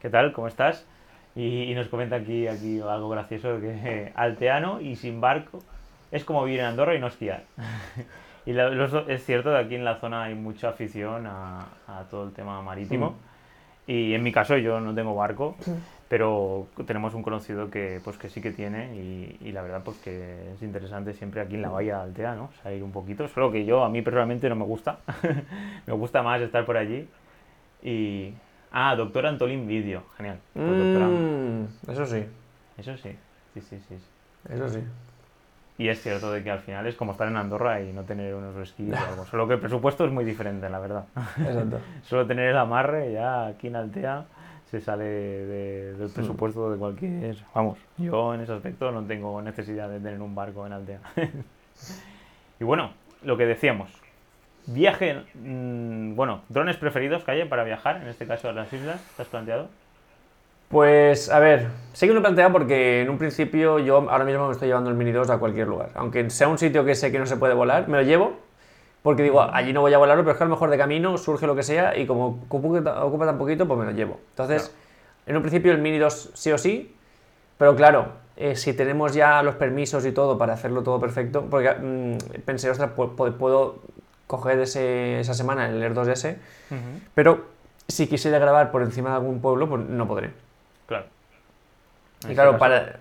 ¿Qué 0.00 0.08
tal? 0.08 0.32
¿Cómo 0.32 0.48
estás? 0.48 0.86
Y, 1.36 1.64
y 1.64 1.74
nos 1.74 1.88
comenta 1.88 2.16
aquí, 2.16 2.46
aquí 2.48 2.80
algo 2.80 3.10
gracioso 3.10 3.60
que 3.60 4.12
alteano 4.16 4.80
y 4.80 4.96
sin 4.96 5.20
barco 5.20 5.58
es 6.10 6.24
como 6.24 6.44
vivir 6.44 6.60
en 6.60 6.66
Andorra 6.66 6.94
y 6.94 7.00
no 7.00 7.08
esquiar. 7.08 7.42
y 8.46 8.52
la- 8.52 8.70
los 8.70 8.92
es 9.08 9.24
cierto 9.24 9.50
que 9.50 9.56
aquí 9.58 9.74
en 9.74 9.84
la 9.84 9.96
zona 9.96 10.24
hay 10.24 10.34
mucha 10.34 10.70
afición 10.70 11.26
a, 11.26 11.66
a 11.86 12.04
todo 12.10 12.24
el 12.24 12.32
tema 12.32 12.60
marítimo. 12.62 13.16
Y 13.86 14.14
en 14.14 14.22
mi 14.22 14.30
caso 14.32 14.56
yo 14.58 14.80
no 14.80 14.94
tengo 14.94 15.14
barco, 15.14 15.56
pero 16.08 16.68
tenemos 16.86 17.14
un 17.14 17.22
conocido 17.22 17.68
que 17.70 18.00
pues 18.04 18.16
que 18.16 18.28
sí 18.28 18.40
que 18.40 18.52
tiene 18.52 18.94
y, 18.94 19.38
y 19.40 19.52
la 19.52 19.62
verdad 19.62 19.82
pues 19.84 19.96
que 19.98 20.52
es 20.54 20.62
interesante 20.62 21.14
siempre 21.14 21.40
aquí 21.40 21.56
en 21.56 21.62
la 21.62 21.68
bahía 21.70 21.96
de 21.96 22.02
Altea, 22.04 22.34
¿no? 22.36 22.50
Salir 22.62 22.82
un 22.84 22.92
poquito, 22.92 23.26
solo 23.28 23.50
que 23.50 23.64
yo 23.64 23.82
a 23.82 23.88
mí 23.88 24.00
personalmente 24.02 24.48
no 24.48 24.54
me 24.56 24.64
gusta, 24.64 24.98
me 25.86 25.92
gusta 25.94 26.22
más 26.22 26.40
estar 26.40 26.64
por 26.64 26.76
allí 26.76 27.08
y... 27.82 28.34
Ah, 28.74 28.96
doctor 28.96 29.26
Antolín 29.26 29.66
Video, 29.68 30.02
genial. 30.16 30.38
Mm, 31.10 31.90
eso 31.90 32.06
sí, 32.06 32.24
Eso 32.78 32.96
sí, 32.96 33.10
sí, 33.52 33.60
sí, 33.60 33.78
sí. 33.80 33.98
sí. 33.98 34.04
eso 34.48 34.68
sí. 34.70 34.78
Y 35.78 35.88
es 35.88 36.00
cierto 36.02 36.30
de 36.30 36.42
que 36.44 36.50
al 36.50 36.60
final 36.60 36.86
es 36.86 36.94
como 36.96 37.12
estar 37.12 37.26
en 37.26 37.36
Andorra 37.36 37.80
y 37.80 37.92
no 37.92 38.02
tener 38.02 38.34
unos 38.34 38.56
esquís 38.56 38.92
o 38.92 38.96
algo, 39.10 39.24
solo 39.26 39.48
que 39.48 39.54
el 39.54 39.60
presupuesto 39.60 40.04
es 40.04 40.12
muy 40.12 40.24
diferente, 40.24 40.68
la 40.68 40.78
verdad. 40.78 41.04
Exacto. 41.38 41.80
Solo 42.04 42.26
tener 42.26 42.50
el 42.50 42.56
amarre 42.58 43.12
ya 43.12 43.46
aquí 43.46 43.68
en 43.68 43.76
Altea 43.76 44.24
se 44.70 44.80
sale 44.80 45.04
de- 45.04 45.94
del 45.94 46.08
presupuesto 46.10 46.70
de 46.70 46.78
cualquier... 46.78 47.36
Vamos, 47.54 47.78
yo 47.98 48.32
en 48.34 48.40
ese 48.42 48.52
aspecto 48.52 48.90
no 48.92 49.02
tengo 49.02 49.40
necesidad 49.42 49.88
de 49.88 49.98
tener 50.00 50.20
un 50.20 50.34
barco 50.34 50.66
en 50.66 50.72
Altea. 50.72 51.00
y 52.60 52.64
bueno, 52.64 52.92
lo 53.22 53.36
que 53.36 53.46
decíamos. 53.46 53.90
Viaje... 54.66 55.22
mm, 55.34 56.14
bueno, 56.14 56.42
drones 56.48 56.76
preferidos 56.76 57.24
que 57.24 57.32
haya 57.32 57.48
para 57.48 57.64
viajar, 57.64 57.96
en 58.02 58.08
este 58.08 58.26
caso 58.26 58.48
a 58.48 58.52
las 58.52 58.72
islas, 58.72 59.00
¿te 59.16 59.22
has 59.22 59.28
planteado? 59.28 59.68
Pues 60.72 61.28
a 61.28 61.38
ver, 61.38 61.68
sí 61.92 62.06
que 62.06 62.12
lo 62.14 62.18
he 62.20 62.22
planteado 62.22 62.50
porque 62.50 63.02
en 63.02 63.10
un 63.10 63.18
principio 63.18 63.78
yo 63.78 63.98
ahora 64.10 64.24
mismo 64.24 64.46
me 64.46 64.52
estoy 64.52 64.68
llevando 64.68 64.88
el 64.90 64.96
Mini 64.96 65.12
2 65.12 65.28
a 65.30 65.36
cualquier 65.38 65.68
lugar. 65.68 65.90
Aunque 65.94 66.28
sea 66.30 66.48
un 66.48 66.56
sitio 66.58 66.84
que 66.84 66.94
sé 66.94 67.12
que 67.12 67.18
no 67.18 67.26
se 67.26 67.36
puede 67.36 67.52
volar, 67.54 67.86
me 67.88 67.98
lo 67.98 68.02
llevo 68.02 68.32
porque 69.02 69.22
digo, 69.22 69.42
allí 69.42 69.72
no 69.72 69.80
voy 69.82 69.92
a 69.92 69.98
volarlo, 69.98 70.22
pero 70.22 70.32
es 70.32 70.38
que 70.38 70.44
a 70.44 70.46
lo 70.46 70.54
mejor 70.54 70.70
de 70.70 70.78
camino 70.78 71.18
surge 71.18 71.46
lo 71.46 71.54
que 71.54 71.62
sea 71.62 71.96
y 71.98 72.06
como 72.06 72.40
ocupa, 72.48 73.04
ocupa 73.04 73.26
tan 73.26 73.36
poquito, 73.36 73.66
pues 73.68 73.78
me 73.78 73.84
lo 73.84 73.90
llevo. 73.90 74.18
Entonces, 74.30 74.72
en 75.26 75.36
un 75.36 75.42
principio 75.42 75.72
el 75.72 75.78
Mini 75.78 75.98
2 75.98 76.30
sí 76.34 76.50
o 76.52 76.56
sí, 76.58 76.96
pero 77.58 77.76
claro, 77.76 78.06
eh, 78.36 78.56
si 78.56 78.72
tenemos 78.72 79.12
ya 79.12 79.42
los 79.42 79.56
permisos 79.56 80.06
y 80.06 80.12
todo 80.12 80.38
para 80.38 80.54
hacerlo 80.54 80.82
todo 80.82 80.98
perfecto, 81.00 81.46
porque 81.50 81.70
mm, 81.72 82.40
pensé, 82.46 82.70
ostras, 82.70 82.90
pu- 82.96 83.14
pu- 83.14 83.32
puedo 83.36 83.80
coger 84.26 84.58
ese- 84.60 85.20
esa 85.20 85.34
semana 85.34 85.68
el 85.68 85.82
Air 85.82 85.92
2S, 85.94 86.36
pero 87.14 87.44
si 87.88 88.06
quisiera 88.06 88.38
grabar 88.38 88.70
por 88.70 88.80
encima 88.82 89.10
de 89.10 89.16
algún 89.16 89.40
pueblo, 89.42 89.68
pues 89.68 89.82
no 89.86 90.06
podré. 90.08 90.30
Claro. 90.86 91.04
En 92.24 92.30
Y 92.30 92.32
este 92.32 92.34
claro, 92.34 92.52
caso, 92.52 92.60
para, 92.60 92.96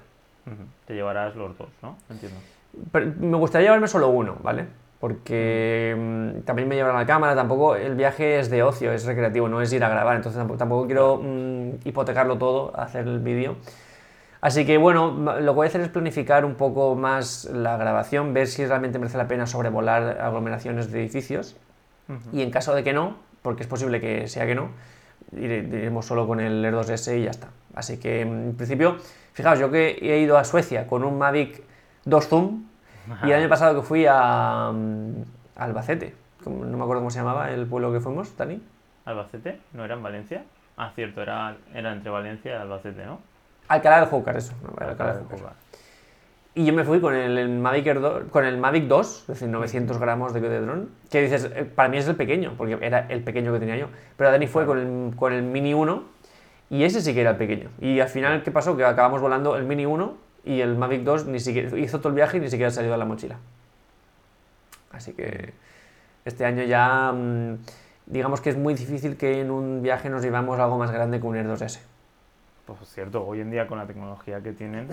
Te 0.86 0.94
llevarás 0.94 1.36
los 1.36 1.58
dos, 1.58 1.70
¿no? 1.82 1.98
Entiendo. 2.10 2.40
pero 2.92 3.14
me 3.20 3.38
gustaría 3.38 3.68
llevarme 3.68 3.88
solo 3.88 4.10
uno, 4.10 4.38
¿vale? 4.42 4.66
porque 5.02 5.96
mm, 5.98 6.42
también 6.42 6.70
me 6.70 6.76
llevan 6.76 6.96
la 6.96 7.08
cámara, 7.08 7.36
tampoco 7.36 7.76
el 7.76 7.96
viaje 7.96 8.40
es 8.40 8.52
de 8.52 8.62
ocio, 8.62 8.94
es 8.94 9.04
recreativo, 9.04 9.50
no 9.50 9.60
es 9.60 9.74
ir 9.74 9.84
a 9.84 9.90
grabar, 9.90 10.16
entonces 10.16 10.38
tampoco, 10.38 10.60
tampoco 10.60 10.86
quiero 10.86 11.20
mm, 11.22 11.88
hipotecarlo 11.88 12.38
todo, 12.38 12.72
hacer 12.80 13.08
el 13.08 13.20
vídeo. 13.20 13.56
Así 14.42 14.64
que 14.64 14.78
bueno, 14.78 15.12
lo 15.40 15.54
que 15.54 15.56
voy 15.56 15.66
a 15.66 15.70
hacer 15.70 15.82
es 15.82 15.90
planificar 15.90 16.46
un 16.46 16.54
poco 16.54 16.96
más 16.96 17.46
la 17.46 17.78
grabación, 17.78 18.34
ver 18.36 18.48
si 18.48 18.64
realmente 18.66 19.00
merece 19.00 19.18
la 19.18 19.28
pena 19.28 19.48
sobrevolar 19.48 20.22
aglomeraciones 20.22 20.92
de 20.92 21.00
edificios. 21.02 21.58
Y 22.34 22.42
en 22.42 22.52
caso 22.52 22.76
de 22.76 22.84
que 22.84 22.92
no, 22.92 23.16
porque 23.42 23.64
es 23.64 23.68
posible 23.68 24.02
que 24.02 24.28
sea 24.28 24.46
que 24.46 24.54
no, 24.54 24.70
iremos 25.34 26.06
solo 26.06 26.28
con 26.28 26.40
el 26.40 26.64
Air 26.64 26.74
2S 26.74 27.20
y 27.20 27.24
ya 27.24 27.32
está. 27.32 27.50
Así 27.74 27.98
que 27.98 28.22
en 28.22 28.56
principio, 28.56 28.98
fijaos, 29.34 29.60
yo 29.60 29.72
que 29.72 29.98
he 30.02 30.20
ido 30.20 30.38
a 30.38 30.44
Suecia 30.44 30.88
con 30.88 31.04
un 31.04 31.18
Mavic 31.18 31.64
2 32.06 32.28
Zoom 32.28 32.64
y 33.24 33.32
el 33.32 33.40
año 33.40 33.50
pasado 33.50 33.80
que 33.80 33.86
fui 33.86 34.06
a, 34.08 34.72
mm, 34.74 35.24
Albacete, 35.56 36.16
no 36.46 36.78
me 36.78 36.84
acuerdo 36.84 37.02
cómo 37.02 37.12
se 37.12 37.20
llamaba 37.20 37.52
el 37.52 37.66
pueblo 37.68 37.92
que 37.92 38.00
fuimos, 38.00 38.36
Dani. 38.36 38.62
¿Albacete? 39.06 39.60
¿No 39.74 39.86
era 39.86 39.96
en 39.96 40.04
Valencia? 40.04 40.44
Ah, 40.78 40.92
cierto, 40.96 41.22
era, 41.22 41.56
era 41.74 41.92
entre 41.92 42.10
Valencia 42.10 42.52
y 42.52 42.56
Albacete, 42.56 43.06
¿no? 43.06 43.20
Alcalá 43.68 44.00
del 44.00 44.10
Júcar, 44.10 44.38
eso. 44.38 44.54
Alcalá 44.78 45.14
del 45.14 45.26
Júcar. 45.26 45.54
Y 46.53 46.65
yo 46.65 46.74
me 46.74 46.84
fui 46.84 47.00
con 47.00 47.15
el, 47.15 47.48
Mavic, 47.50 47.93
2, 47.93 48.24
con 48.29 48.43
el 48.43 48.58
Mavic 48.58 48.84
2, 48.86 49.22
es 49.22 49.27
decir, 49.27 49.48
900 49.48 49.98
gramos 49.98 50.34
de, 50.34 50.41
de 50.41 50.60
dron, 50.60 50.89
que 51.10 51.22
dices, 51.22 51.50
eh, 51.55 51.63
para 51.63 51.88
mí 51.88 51.98
es 51.98 52.08
el 52.10 52.17
pequeño, 52.17 52.55
porque 52.58 52.77
era 52.81 53.08
el 53.08 53.24
pequeño 53.24 53.53
que 53.53 53.60
tenía 53.60 53.77
yo. 53.77 53.88
Pero 54.17 54.31
Dani 54.31 54.48
fue 54.48 54.65
con 54.65 54.77
el, 54.77 55.15
con 55.15 55.31
el 55.31 55.43
Mini 55.43 55.74
1 55.74 56.03
y 56.70 56.84
ese 56.84 57.00
sí 57.00 57.13
que 57.13 57.22
era 57.22 57.31
el 57.31 57.38
pequeño. 57.38 57.70
Y 57.79 58.01
al 58.01 58.10
final, 58.10 58.43
¿qué 58.43 58.51
pasó? 58.51 58.75
Que 58.75 58.84
acabamos 58.84 59.22
volando 59.22 59.55
el 59.55 59.63
Mini 59.63 59.86
1 59.86 60.17
y 60.43 60.60
el 60.60 60.75
Mavic 60.75 61.03
2 61.03 61.27
ni 61.27 61.39
siquiera 61.39 61.77
hizo 61.79 62.00
todo 62.00 62.10
el 62.10 62.15
viaje 62.15 62.38
y 62.38 62.41
ni 62.41 62.50
siquiera 62.50 62.70
salió 62.70 62.91
de 62.91 62.98
la 62.98 63.05
mochila. 63.05 63.38
Así 64.91 65.13
que 65.13 65.53
este 66.25 66.43
año 66.43 66.63
ya, 66.63 67.13
mm, 67.13 67.60
digamos 68.08 68.41
que 68.41 68.50
es 68.50 68.58
muy 68.58 68.74
difícil 68.74 69.15
que 69.15 69.39
en 69.39 69.51
un 69.51 69.81
viaje 69.81 70.10
nos 70.10 70.22
llevamos 70.22 70.60
algo 70.60 70.77
más 70.77 70.91
grande 70.91 71.22
que 71.22 71.25
un 71.25 71.38
Air 71.38 71.48
2S. 71.48 71.79
Pues 72.65 72.79
cierto, 72.93 73.25
hoy 73.25 73.39
en 73.39 73.51
día 73.51 73.67
con 73.67 73.77
la 73.77 73.88
tecnología 73.88 74.41
que 74.41 74.51
tienen, 74.51 74.89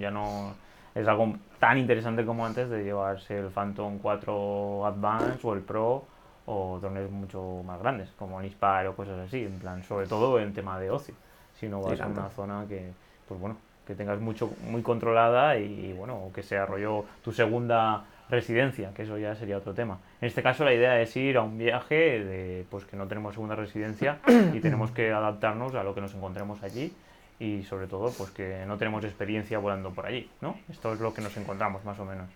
ya 0.00 0.10
no 0.10 0.54
es 0.94 1.06
algo 1.06 1.34
tan 1.58 1.78
interesante 1.78 2.24
como 2.24 2.44
antes 2.44 2.68
de 2.68 2.82
llevarse 2.82 3.38
el 3.38 3.48
Phantom 3.48 3.98
4 3.98 4.86
Advance 4.86 5.46
o 5.46 5.54
el 5.54 5.60
Pro 5.60 6.04
o 6.46 6.78
drones 6.80 7.10
mucho 7.10 7.62
más 7.64 7.78
grandes, 7.80 8.10
como 8.18 8.40
el 8.40 8.52
o 8.88 8.94
cosas 8.96 9.20
así, 9.20 9.44
en 9.44 9.58
plan, 9.58 9.84
sobre 9.84 10.06
todo 10.06 10.40
en 10.40 10.52
tema 10.52 10.80
de 10.80 10.90
ocio. 10.90 11.14
Si 11.58 11.68
no 11.68 11.80
vas 11.80 12.00
a 12.00 12.06
una 12.06 12.28
zona 12.30 12.64
que, 12.68 12.90
pues 13.28 13.38
bueno, 13.38 13.56
que 13.86 13.94
tengas 13.94 14.18
mucho, 14.20 14.50
muy 14.68 14.82
controlada 14.82 15.58
y, 15.58 15.92
bueno, 15.92 16.30
que 16.34 16.42
sea 16.42 16.66
rollo 16.66 17.04
tu 17.22 17.32
segunda 17.32 18.04
residencia, 18.30 18.92
que 18.94 19.02
eso 19.02 19.18
ya 19.18 19.34
sería 19.34 19.58
otro 19.58 19.74
tema. 19.74 19.98
En 20.20 20.28
este 20.28 20.42
caso 20.42 20.64
la 20.64 20.72
idea 20.72 21.00
es 21.00 21.16
ir 21.16 21.36
a 21.36 21.42
un 21.42 21.58
viaje 21.58 22.24
de 22.24 22.64
pues 22.70 22.84
que 22.84 22.96
no 22.96 23.06
tenemos 23.06 23.34
segunda 23.34 23.56
residencia 23.56 24.18
y 24.54 24.60
tenemos 24.60 24.92
que 24.92 25.12
adaptarnos 25.12 25.74
a 25.74 25.82
lo 25.82 25.94
que 25.94 26.00
nos 26.00 26.14
encontremos 26.14 26.62
allí 26.62 26.92
y 27.40 27.64
sobre 27.64 27.86
todo 27.86 28.12
pues 28.16 28.30
que 28.30 28.64
no 28.66 28.76
tenemos 28.76 29.02
experiencia 29.02 29.58
volando 29.58 29.90
por 29.90 30.06
allí, 30.06 30.30
¿no? 30.42 30.58
Esto 30.68 30.92
es 30.92 31.00
lo 31.00 31.12
que 31.12 31.22
nos 31.22 31.36
encontramos 31.36 31.84
más 31.84 31.98
o 31.98 32.04
menos. 32.04 32.28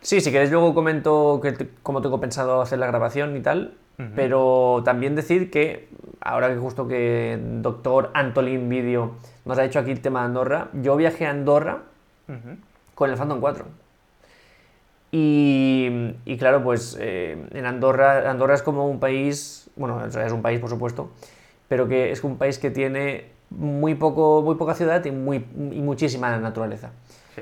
Sí, 0.00 0.20
si 0.20 0.32
queréis 0.32 0.50
luego 0.50 0.74
comento 0.74 1.40
que, 1.42 1.68
cómo 1.82 2.00
tengo 2.00 2.18
pensado 2.18 2.60
hacer 2.60 2.78
la 2.78 2.86
grabación 2.86 3.36
y 3.36 3.40
tal, 3.40 3.74
pero 4.14 4.82
también 4.84 5.16
decir 5.16 5.50
que 5.50 5.88
ahora 6.20 6.48
que 6.48 6.56
justo 6.56 6.86
que 6.86 7.36
doctor 7.40 8.12
Antolín 8.14 8.68
Video 8.68 9.16
nos 9.44 9.58
ha 9.58 9.64
hecho 9.64 9.80
aquí 9.80 9.90
el 9.90 10.00
tema 10.00 10.20
de 10.20 10.26
Andorra, 10.26 10.68
yo 10.72 10.96
viajé 10.96 11.26
a 11.26 11.30
Andorra 11.30 11.82
con 12.94 13.10
el 13.10 13.16
Phantom 13.16 13.40
4. 13.40 13.64
Y, 15.10 16.14
y 16.24 16.36
claro, 16.38 16.62
pues 16.62 16.96
eh, 17.00 17.44
en 17.52 17.66
Andorra, 17.66 18.30
Andorra 18.30 18.54
es 18.54 18.62
como 18.62 18.88
un 18.88 19.00
país, 19.00 19.68
bueno, 19.74 20.06
es 20.06 20.32
un 20.32 20.42
país 20.42 20.60
por 20.60 20.70
supuesto, 20.70 21.10
pero 21.66 21.88
que 21.88 22.12
es 22.12 22.22
un 22.22 22.38
país 22.38 22.58
que 22.60 22.70
tiene 22.70 23.37
muy, 23.50 23.94
poco, 23.94 24.42
muy 24.42 24.56
poca 24.56 24.74
ciudad 24.74 25.04
y, 25.04 25.10
muy, 25.10 25.36
y 25.36 25.80
muchísima 25.80 26.36
naturaleza. 26.38 26.90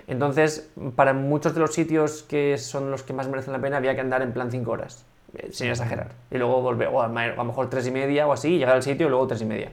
Entonces, 0.06 0.70
para 0.94 1.12
muchos 1.14 1.54
de 1.54 1.60
los 1.60 1.72
sitios 1.72 2.22
que 2.22 2.58
son 2.58 2.90
los 2.90 3.02
que 3.02 3.12
más 3.12 3.28
merecen 3.28 3.52
la 3.52 3.60
pena, 3.60 3.78
había 3.78 3.94
que 3.94 4.00
andar 4.00 4.22
en 4.22 4.32
plan 4.32 4.50
5 4.50 4.70
horas, 4.70 5.04
eh, 5.34 5.48
sin 5.52 5.68
exagerar. 5.68 6.12
Y 6.30 6.38
luego 6.38 6.60
volver, 6.60 6.88
o 6.88 7.02
a 7.02 7.08
lo 7.08 7.44
mejor 7.44 7.70
3 7.70 7.86
y 7.86 7.90
media 7.90 8.26
o 8.26 8.32
así, 8.32 8.58
llegar 8.58 8.76
al 8.76 8.82
sitio 8.82 9.06
y 9.06 9.10
luego 9.10 9.26
3 9.26 9.40
y 9.40 9.44
media. 9.44 9.72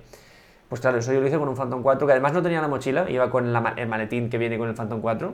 Pues 0.70 0.82
claro, 0.82 0.98
eso 0.98 1.14
yo 1.14 1.20
lo 1.20 1.28
hice 1.28 1.38
con 1.38 1.50
un 1.50 1.56
Phantom 1.56 1.84
4, 1.84 2.08
que 2.08 2.14
además 2.14 2.34
no 2.34 2.42
tenía 2.42 2.62
la 2.62 2.68
mochila, 2.68 3.10
iba 3.10 3.30
con 3.30 3.46
el 3.46 3.88
maletín 3.88 4.30
que 4.30 4.38
viene 4.38 4.58
con 4.58 4.70
el 4.70 4.76
Phantom 4.76 5.02
4. 5.02 5.34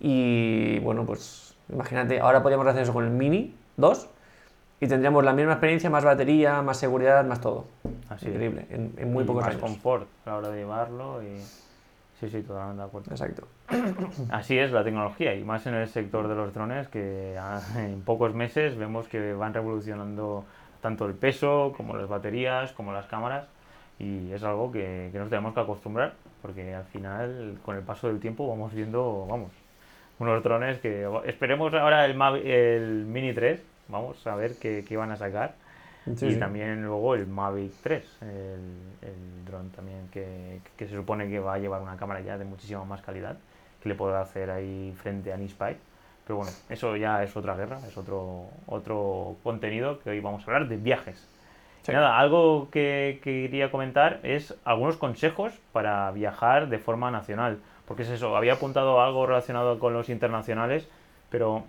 Y 0.00 0.78
bueno, 0.80 1.04
pues 1.04 1.54
imagínate, 1.68 2.20
ahora 2.20 2.42
podríamos 2.42 2.66
hacer 2.66 2.82
eso 2.82 2.92
con 2.92 3.04
el 3.04 3.10
Mini 3.10 3.54
2 3.76 4.08
y 4.80 4.86
tendríamos 4.86 5.24
la 5.24 5.32
misma 5.32 5.52
experiencia, 5.52 5.90
más 5.90 6.04
batería, 6.04 6.62
más 6.62 6.76
seguridad, 6.76 7.24
más 7.24 7.40
todo. 7.40 7.66
Así 8.08 8.28
Increíble, 8.28 8.66
en, 8.70 9.12
muy 9.12 9.24
pocos 9.24 9.44
más 9.44 9.56
confort 9.56 10.06
a 10.24 10.30
la 10.30 10.36
hora 10.36 10.48
de 10.50 10.58
llevarlo 10.58 11.22
y... 11.22 11.40
Sí, 12.20 12.28
sí, 12.28 12.42
totalmente 12.42 12.82
de 12.82 12.88
acuerdo. 12.88 13.10
Exacto. 13.12 13.46
Así 14.30 14.58
es 14.58 14.72
la 14.72 14.82
tecnología 14.82 15.36
y 15.36 15.44
más 15.44 15.64
en 15.66 15.74
el 15.74 15.86
sector 15.86 16.26
de 16.26 16.34
los 16.34 16.52
drones 16.52 16.88
que 16.88 17.36
en 17.76 18.02
pocos 18.02 18.34
meses 18.34 18.76
vemos 18.76 19.06
que 19.08 19.34
van 19.34 19.54
revolucionando 19.54 20.44
tanto 20.80 21.06
el 21.06 21.14
peso 21.14 21.72
como 21.76 21.96
las 21.96 22.08
baterías, 22.08 22.72
como 22.72 22.92
las 22.92 23.06
cámaras 23.06 23.46
y 24.00 24.32
es 24.32 24.42
algo 24.42 24.72
que, 24.72 25.10
que 25.12 25.18
nos 25.18 25.28
tenemos 25.28 25.54
que 25.54 25.60
acostumbrar 25.60 26.14
porque 26.42 26.74
al 26.74 26.84
final 26.84 27.58
con 27.64 27.76
el 27.76 27.82
paso 27.82 28.08
del 28.08 28.20
tiempo 28.20 28.48
vamos 28.48 28.72
viendo, 28.72 29.26
vamos, 29.28 29.50
unos 30.18 30.42
drones 30.42 30.78
que 30.78 31.08
esperemos 31.26 31.72
ahora 31.74 32.04
el, 32.04 32.20
el 32.46 33.04
Mini 33.06 33.32
3 33.32 33.62
Vamos 33.88 34.26
a 34.26 34.34
ver 34.34 34.56
qué, 34.56 34.84
qué 34.86 34.96
van 34.96 35.10
a 35.10 35.16
sacar. 35.16 35.54
y 36.06 36.36
también 36.36 36.84
luego 36.84 37.14
el 37.14 37.26
Mavic 37.26 37.72
3, 37.82 38.18
el, 38.22 38.28
el 39.02 39.44
dron 39.44 39.70
también 39.70 40.08
que, 40.10 40.60
que, 40.76 40.86
se 40.86 40.94
supone 40.94 41.28
que 41.28 41.38
va 41.38 41.54
a 41.54 41.58
llevar 41.58 41.82
una 41.82 41.96
cámara 41.96 42.20
ya 42.20 42.38
de 42.38 42.44
muchísima 42.44 42.84
más 42.84 43.02
calidad, 43.02 43.36
que 43.82 43.88
le 43.88 43.94
podrá 43.94 44.20
hacer 44.20 44.50
ahí 44.50 44.94
frente 44.96 45.32
a 45.32 45.36
Nispy. 45.36 45.76
Pero 46.26 46.36
bueno, 46.36 46.52
eso 46.68 46.96
ya 46.96 47.22
es 47.22 47.34
otra 47.36 47.56
guerra, 47.56 47.78
es 47.86 47.96
otro, 47.96 48.46
otro 48.66 49.36
contenido 49.42 49.98
que 50.00 50.10
hoy 50.10 50.20
vamos 50.20 50.42
a 50.42 50.46
hablar 50.46 50.68
de 50.68 50.76
viajes. 50.76 51.26
Nada, 51.86 52.18
algo 52.18 52.68
que, 52.70 53.18
que, 53.22 53.44
quería 53.44 53.70
comentar 53.70 54.20
es 54.22 54.54
algunos 54.64 54.98
consejos 54.98 55.54
para 55.72 56.10
viajar 56.10 56.68
de 56.68 56.78
forma 56.78 57.10
nacional. 57.10 57.60
Porque 57.86 58.02
es 58.02 58.10
eso, 58.10 58.36
había 58.36 58.54
apuntado 58.54 59.00
algo 59.00 59.26
relacionado 59.26 59.78
con 59.78 59.94
los 59.94 60.10
internacionales, 60.10 60.86
pero 61.30 61.64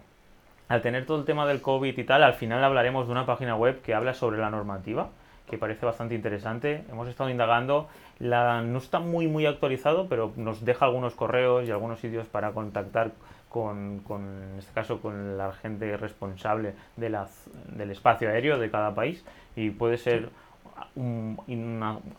al 0.69 0.81
tener 0.83 1.05
todo 1.05 1.17
el 1.17 1.25
tema 1.25 1.47
del 1.47 1.61
COVID 1.61 1.97
y 1.97 2.03
tal, 2.03 2.23
al 2.23 2.35
final 2.35 2.63
hablaremos 2.63 3.07
de 3.07 3.11
una 3.11 3.25
página 3.25 3.55
web 3.55 3.81
que 3.81 3.95
habla 3.95 4.13
sobre 4.13 4.37
la 4.37 4.51
normativa, 4.51 5.09
que 5.49 5.57
parece 5.57 5.85
bastante 5.85 6.13
interesante. 6.13 6.85
Hemos 6.91 7.07
estado 7.07 7.31
indagando, 7.31 7.89
la, 8.19 8.61
no 8.61 8.77
está 8.77 8.99
muy 8.99 9.27
muy 9.27 9.47
actualizado, 9.47 10.07
pero 10.07 10.31
nos 10.37 10.63
deja 10.63 10.85
algunos 10.85 11.15
correos 11.15 11.67
y 11.67 11.71
algunos 11.71 11.99
sitios 11.99 12.27
para 12.27 12.51
contactar 12.51 13.11
con, 13.49 14.03
en 14.07 14.59
este 14.59 14.71
caso, 14.71 15.01
con 15.01 15.39
la 15.39 15.51
gente 15.53 15.97
responsable 15.97 16.75
de 16.97 17.09
la, 17.09 17.27
del 17.75 17.89
espacio 17.89 18.29
aéreo 18.29 18.59
de 18.59 18.69
cada 18.69 18.93
país 18.93 19.25
y 19.55 19.71
puede 19.71 19.97
ser 19.97 20.29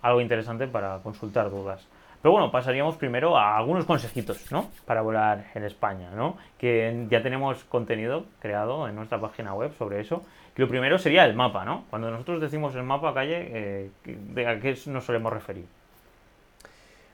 algo 0.02 0.20
interesante 0.20 0.66
para 0.66 0.98
consultar 1.04 1.50
dudas. 1.50 1.86
Pero 2.22 2.32
bueno, 2.32 2.50
pasaríamos 2.50 2.96
primero 2.96 3.36
a 3.38 3.56
algunos 3.56 3.86
consejitos, 3.86 4.52
¿no? 4.52 4.68
Para 4.84 5.00
volar 5.00 5.46
en 5.54 5.64
España, 5.64 6.10
¿no? 6.14 6.36
Que 6.58 7.06
ya 7.10 7.22
tenemos 7.22 7.64
contenido 7.64 8.26
creado 8.40 8.88
en 8.88 8.94
nuestra 8.94 9.18
página 9.18 9.54
web 9.54 9.72
sobre 9.78 10.00
eso. 10.00 10.22
Que 10.54 10.62
lo 10.62 10.68
primero 10.68 10.98
sería 10.98 11.24
el 11.24 11.34
mapa, 11.34 11.64
¿no? 11.64 11.84
Cuando 11.88 12.10
nosotros 12.10 12.40
decimos 12.40 12.74
el 12.74 12.82
mapa 12.82 13.14
calle, 13.14 13.48
eh, 13.52 13.90
¿de 14.04 14.46
a 14.46 14.60
qué 14.60 14.76
nos 14.86 15.04
solemos 15.04 15.32
referir? 15.32 15.64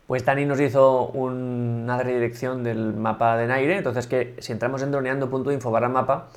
Pues 0.09 0.25
Dani 0.25 0.45
nos 0.45 0.61
hizo 0.61 1.07
una 1.09 2.03
redirección 2.03 2.63
del 2.63 2.95
mapa 2.95 3.37
de 3.37 3.47
Naire, 3.47 3.77
entonces 3.77 4.07
que 4.07 4.37
si 4.39 4.53
entramos 4.53 4.83
en 4.83 4.93
droneando.info 4.93 5.71
barra 5.71 5.89
mapa, 5.89 6.29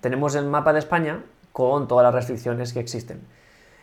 tenemos 0.00 0.36
el 0.36 0.44
mapa 0.46 0.72
de 0.72 0.78
España 0.78 1.22
con 1.52 1.88
todas 1.88 2.04
las 2.04 2.14
restricciones 2.14 2.72
que 2.72 2.78
existen. 2.78 3.20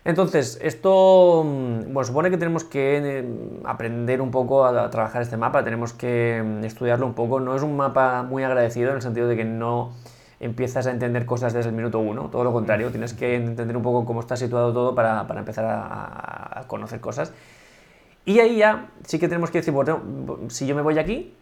Entonces, 0.05 0.60
esto, 0.62 1.43
mm, 1.45 1.93
bueno, 1.93 2.03
supone 2.03 2.29
que 2.29 2.38
tenemos 2.38 2.65
que 2.65 2.98
eh, 2.98 3.25
aprender 3.63 4.22
un 4.22 4.31
poco 4.31 4.65
a, 4.65 4.89
trabajar 4.89 5.22
este 5.22 5.38
mapa, 5.38 5.63
tenemos 5.63 5.93
que 5.93 6.43
mm, 6.43 6.63
estudiarlo 6.65 7.05
un 7.05 7.13
poco. 7.13 7.39
No 7.39 7.55
es 7.55 7.62
un 7.63 7.77
mapa 7.77 8.24
muy 8.24 8.43
agradecido 8.43 8.89
en 8.89 8.98
el 8.98 9.01
sentido 9.01 9.27
de 9.27 9.38
que 9.38 9.45
no 9.45 9.93
empiezas 10.41 10.88
a 10.88 10.91
entender 10.91 11.25
cosas 11.25 11.53
desde 11.53 11.69
el 11.69 11.75
minuto 11.75 12.00
uno, 12.00 12.29
todo 12.29 12.43
lo 12.43 12.51
contrario, 12.51 12.91
tienes 12.91 13.13
que 13.13 13.36
entender 13.36 13.77
un 13.77 13.83
poco 13.83 14.05
cómo 14.05 14.19
está 14.19 14.36
situado 14.36 14.74
todo 14.74 14.93
para, 14.93 15.25
empezar 15.38 15.65
a, 15.65 16.65
conocer 16.67 17.00
cosas. 17.00 17.33
Y 18.25 18.39
ahí 18.39 18.57
ya 18.57 18.89
sí 19.05 19.19
que 19.19 19.27
tenemos 19.27 19.51
que 19.51 19.60
decir, 19.60 19.74
bueno, 19.74 20.01
si 20.50 20.65
yo 20.67 20.75
me 20.75 20.81
voy 20.81 20.98
aquí, 21.00 21.33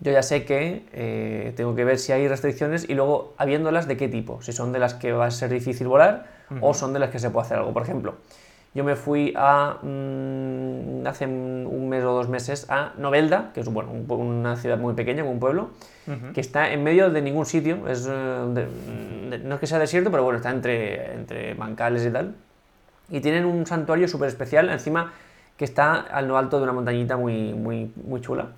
yo 0.00 0.12
ya 0.12 0.22
sé 0.22 0.44
que 0.44 0.84
eh, 0.92 1.52
tengo 1.56 1.74
que 1.74 1.84
ver 1.84 1.98
si 1.98 2.12
hay 2.12 2.28
restricciones 2.28 2.88
y 2.88 2.94
luego 2.94 3.34
habiéndolas 3.38 3.88
de 3.88 3.96
qué 3.96 4.08
tipo, 4.08 4.42
si 4.42 4.52
son 4.52 4.72
de 4.72 4.78
las 4.78 4.94
que 4.94 5.12
va 5.12 5.26
a 5.26 5.30
ser 5.30 5.50
difícil 5.50 5.88
volar 5.88 6.26
o 6.60 6.74
son 6.74 6.92
de 6.92 7.00
las 7.00 7.10
que 7.10 7.18
se 7.18 7.30
puede 7.30 7.46
hacer 7.46 7.58
algo. 7.58 7.72
Por 7.72 7.82
ejemplo, 7.82 8.14
yo 8.74 8.84
me 8.84 8.94
fui 8.94 9.32
a, 9.36 9.78
mm, 9.82 11.06
hace 11.06 11.24
un 11.26 11.88
mes 11.88 12.04
o 12.04 12.12
dos 12.12 12.28
meses 12.28 12.66
a 12.68 12.92
Novelda, 12.98 13.50
que 13.54 13.60
es 13.60 13.68
bueno, 13.68 13.90
una 13.90 14.56
ciudad 14.56 14.76
muy 14.76 14.92
pequeña, 14.92 15.24
un 15.24 15.40
pueblo, 15.40 15.70
que 16.34 16.40
está 16.40 16.70
en 16.70 16.84
medio 16.84 17.10
de 17.10 17.22
ningún 17.22 17.46
sitio. 17.46 17.88
Es, 17.88 18.06
eh, 18.08 19.40
no 19.42 19.54
es 19.54 19.60
que 19.60 19.66
sea 19.66 19.78
desierto, 19.78 20.10
pero 20.10 20.22
bueno, 20.22 20.36
está 20.36 20.50
entre, 20.50 21.14
entre 21.14 21.54
bancales 21.54 22.04
y 22.04 22.10
tal. 22.10 22.34
Y 23.08 23.20
tienen 23.20 23.44
un 23.46 23.66
santuario 23.66 24.08
súper 24.08 24.28
especial, 24.28 24.68
encima 24.68 25.12
que 25.56 25.64
está 25.64 25.94
al 25.94 26.28
lo 26.28 26.36
alto 26.36 26.58
de 26.58 26.64
una 26.64 26.72
montañita 26.72 27.16
muy, 27.16 27.54
muy, 27.54 27.90
muy 28.04 28.20
chula. 28.20 28.48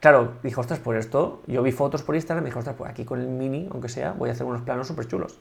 Claro, 0.00 0.34
dijo, 0.42 0.60
ostras, 0.60 0.78
por 0.78 0.96
esto, 0.96 1.42
yo 1.46 1.62
vi 1.62 1.72
fotos 1.72 2.02
por 2.02 2.14
Instagram, 2.14 2.44
me 2.44 2.50
dijo, 2.50 2.58
ostras, 2.58 2.76
pues 2.76 2.90
aquí 2.90 3.04
con 3.04 3.20
el 3.20 3.28
mini, 3.28 3.68
aunque 3.70 3.88
sea, 3.88 4.12
voy 4.12 4.28
a 4.28 4.32
hacer 4.32 4.46
unos 4.46 4.62
planos 4.62 4.86
súper 4.86 5.06
chulos. 5.06 5.38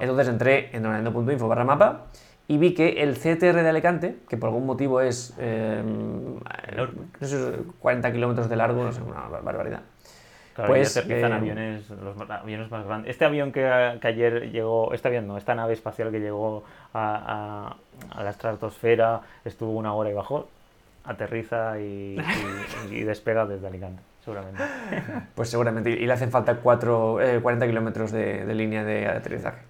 Entonces 0.00 0.28
entré 0.28 0.74
en 0.76 0.82
donando.info 0.82 1.48
barra 1.48 1.64
mapa 1.64 2.06
y 2.46 2.58
vi 2.58 2.74
que 2.74 3.02
el 3.02 3.14
CTR 3.16 3.62
de 3.62 3.68
Alicante, 3.68 4.16
que 4.28 4.36
por 4.36 4.48
algún 4.48 4.66
motivo 4.66 5.00
es 5.00 5.34
eh, 5.38 5.82
40 7.80 8.12
kilómetros 8.12 8.48
de 8.48 8.56
largo, 8.56 8.84
no 8.84 8.92
sé, 8.92 9.02
una 9.02 9.28
barbaridad. 9.28 9.82
Claro, 10.54 10.72
pues 10.72 10.96
aterrizan 10.96 11.30
eh, 11.30 11.34
aviones, 11.36 11.90
los 11.90 12.16
aviones 12.28 12.70
más 12.70 12.84
grandes. 12.84 13.10
Este 13.10 13.24
avión 13.24 13.52
que, 13.52 13.64
ayer 13.64 14.50
llegó, 14.50 14.92
este 14.92 15.06
avión 15.06 15.28
no, 15.28 15.36
esta 15.36 15.54
nave 15.54 15.72
espacial 15.74 16.10
que 16.10 16.18
llegó 16.20 16.64
a, 16.94 17.76
la 18.18 18.30
estratosfera, 18.30 19.20
estuvo 19.44 19.70
una 19.72 19.94
hora 19.94 20.10
y 20.10 20.14
bajó, 20.14 20.48
aterriza 21.04 21.78
y, 21.78 22.16
despega 23.04 23.46
desde 23.46 23.66
Alicante, 23.66 24.02
seguramente. 24.24 24.62
Pues 25.34 25.50
seguramente, 25.50 25.90
y 25.90 26.06
le 26.06 26.12
hacen 26.12 26.30
falta 26.30 26.56
4, 26.56 27.18
40 27.42 27.64
eh, 27.64 27.68
kilómetros 27.68 28.12
de, 28.12 28.54
línea 28.54 28.84
de 28.84 29.06
aterrizaje. 29.06 29.62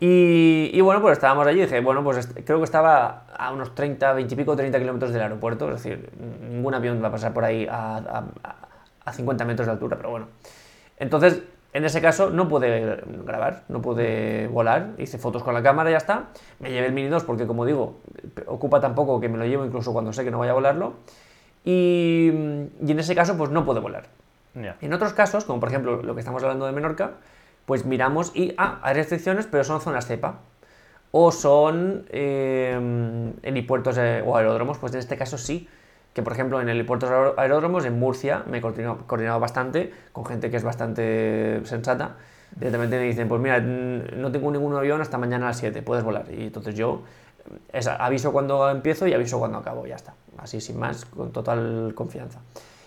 Y, 0.00 0.78
bueno, 0.82 1.00
pues 1.00 1.12
estábamos 1.12 1.46
allí 1.46 1.60
dije, 1.60 1.80
bueno, 1.80 2.04
pues 2.04 2.28
creo 2.44 2.58
que 2.58 2.64
estaba 2.64 3.24
a 3.34 3.52
unos 3.52 3.74
30, 3.74 4.12
20 4.12 4.34
y 4.34 4.36
pico, 4.36 4.54
30 4.54 4.78
kilómetros 4.78 5.12
del 5.12 5.22
aeropuerto, 5.22 5.68
es 5.72 5.82
decir, 5.82 6.10
ningún 6.50 6.74
avión 6.74 7.02
va 7.02 7.08
a 7.08 7.12
pasar 7.12 7.32
por 7.32 7.44
ahí 7.44 7.66
a, 7.70 8.24
a, 9.04 9.12
50 9.12 9.44
metros 9.44 9.66
de 9.66 9.72
altura, 9.72 9.96
pero 9.96 10.10
bueno. 10.10 10.26
Entonces, 10.98 11.42
en 11.74 11.84
ese 11.84 12.00
caso 12.00 12.30
no 12.30 12.48
pude 12.48 13.02
grabar, 13.26 13.64
no 13.68 13.82
pude 13.82 14.46
volar, 14.46 14.92
hice 14.96 15.18
fotos 15.18 15.42
con 15.42 15.52
la 15.52 15.62
cámara 15.62 15.90
y 15.90 15.92
ya 15.92 15.98
está. 15.98 16.28
Me 16.60 16.70
llevé 16.70 16.86
el 16.86 16.92
Mini 16.92 17.08
2 17.08 17.24
porque, 17.24 17.46
como 17.46 17.66
digo, 17.66 18.00
ocupa 18.46 18.80
tan 18.80 18.94
poco 18.94 19.20
que 19.20 19.28
me 19.28 19.36
lo 19.36 19.44
llevo 19.44 19.66
incluso 19.66 19.92
cuando 19.92 20.12
sé 20.12 20.24
que 20.24 20.30
no 20.30 20.38
vaya 20.38 20.52
a 20.52 20.54
volarlo. 20.54 20.94
Y, 21.64 22.30
y 22.80 22.90
en 22.90 22.98
ese 22.98 23.14
caso, 23.14 23.36
pues 23.36 23.50
no 23.50 23.64
pude 23.64 23.80
volar. 23.80 24.04
En 24.80 24.92
otros 24.92 25.12
casos, 25.14 25.44
como 25.44 25.58
por 25.58 25.68
ejemplo 25.68 26.00
lo 26.02 26.14
que 26.14 26.20
estamos 26.20 26.42
hablando 26.42 26.66
de 26.66 26.72
Menorca, 26.72 27.14
pues 27.66 27.84
miramos 27.84 28.30
y, 28.36 28.54
ah, 28.56 28.78
hay 28.82 28.94
restricciones, 28.94 29.46
pero 29.46 29.64
son 29.64 29.80
zonas 29.80 30.06
cepa. 30.06 30.40
O 31.10 31.32
son 31.32 32.06
eh, 32.10 33.32
helipuertos 33.42 33.98
eh, 33.98 34.22
o 34.24 34.36
aeródromos, 34.36 34.78
pues 34.78 34.92
en 34.92 35.00
este 35.00 35.16
caso 35.16 35.38
sí. 35.38 35.68
Que 36.14 36.22
por 36.22 36.32
ejemplo 36.32 36.60
en 36.60 36.68
helipuertos 36.68 37.10
aeródromos 37.36 37.84
en 37.84 37.98
Murcia 37.98 38.44
me 38.48 38.58
he 38.58 38.60
coordinado, 38.60 39.40
bastante 39.40 39.92
con 40.12 40.24
gente 40.24 40.50
que 40.50 40.56
es 40.56 40.64
bastante 40.64 41.60
sensata. 41.64 42.16
Directamente 42.56 42.98
me 42.98 43.04
dicen, 43.04 43.28
pues 43.28 43.40
mira, 43.40 43.60
no 43.60 44.30
tengo 44.30 44.50
ningún 44.52 44.74
avión 44.76 45.00
hasta 45.00 45.18
mañana 45.18 45.46
a 45.46 45.48
las 45.48 45.58
7, 45.58 45.82
puedes 45.82 46.04
volar. 46.04 46.26
Y 46.30 46.44
entonces 46.44 46.76
yo 46.76 47.02
aviso 47.98 48.32
cuando 48.32 48.70
empiezo 48.70 49.08
y 49.08 49.12
aviso 49.12 49.40
cuando 49.40 49.58
acabo, 49.58 49.86
ya 49.86 49.96
está. 49.96 50.14
Así 50.38 50.60
sin 50.60 50.78
más, 50.78 51.04
con 51.04 51.32
total 51.32 51.92
confianza. 51.96 52.38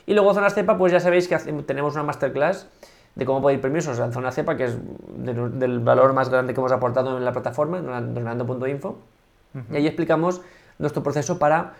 Y 0.06 0.14
luego 0.14 0.34
zonas 0.34 0.54
cepa, 0.54 0.78
pues 0.78 0.94
ya 0.94 1.02
sabéis 1.02 1.28
que 1.28 1.38
tenemos 1.64 1.96
una 1.96 2.04
masterclass 2.04 2.70
de 3.16 3.26
cómo 3.26 3.46
pedir 3.46 3.60
permisos 3.60 4.00
en 4.00 4.14
zona 4.14 4.32
cepa, 4.32 4.56
que 4.56 4.64
es 4.66 4.78
del 5.08 5.80
valor 5.80 6.14
más 6.14 6.30
grande 6.30 6.54
que 6.54 6.62
hemos 6.62 6.72
aportado 6.72 7.18
en 7.18 7.26
la 7.26 7.34
plataforma, 7.34 7.82
donando.info. 7.82 9.00
Y 9.72 9.76
ahí 9.76 9.88
explicamos 9.88 10.42
nuestro 10.80 11.04
proceso 11.04 11.40
para 11.40 11.74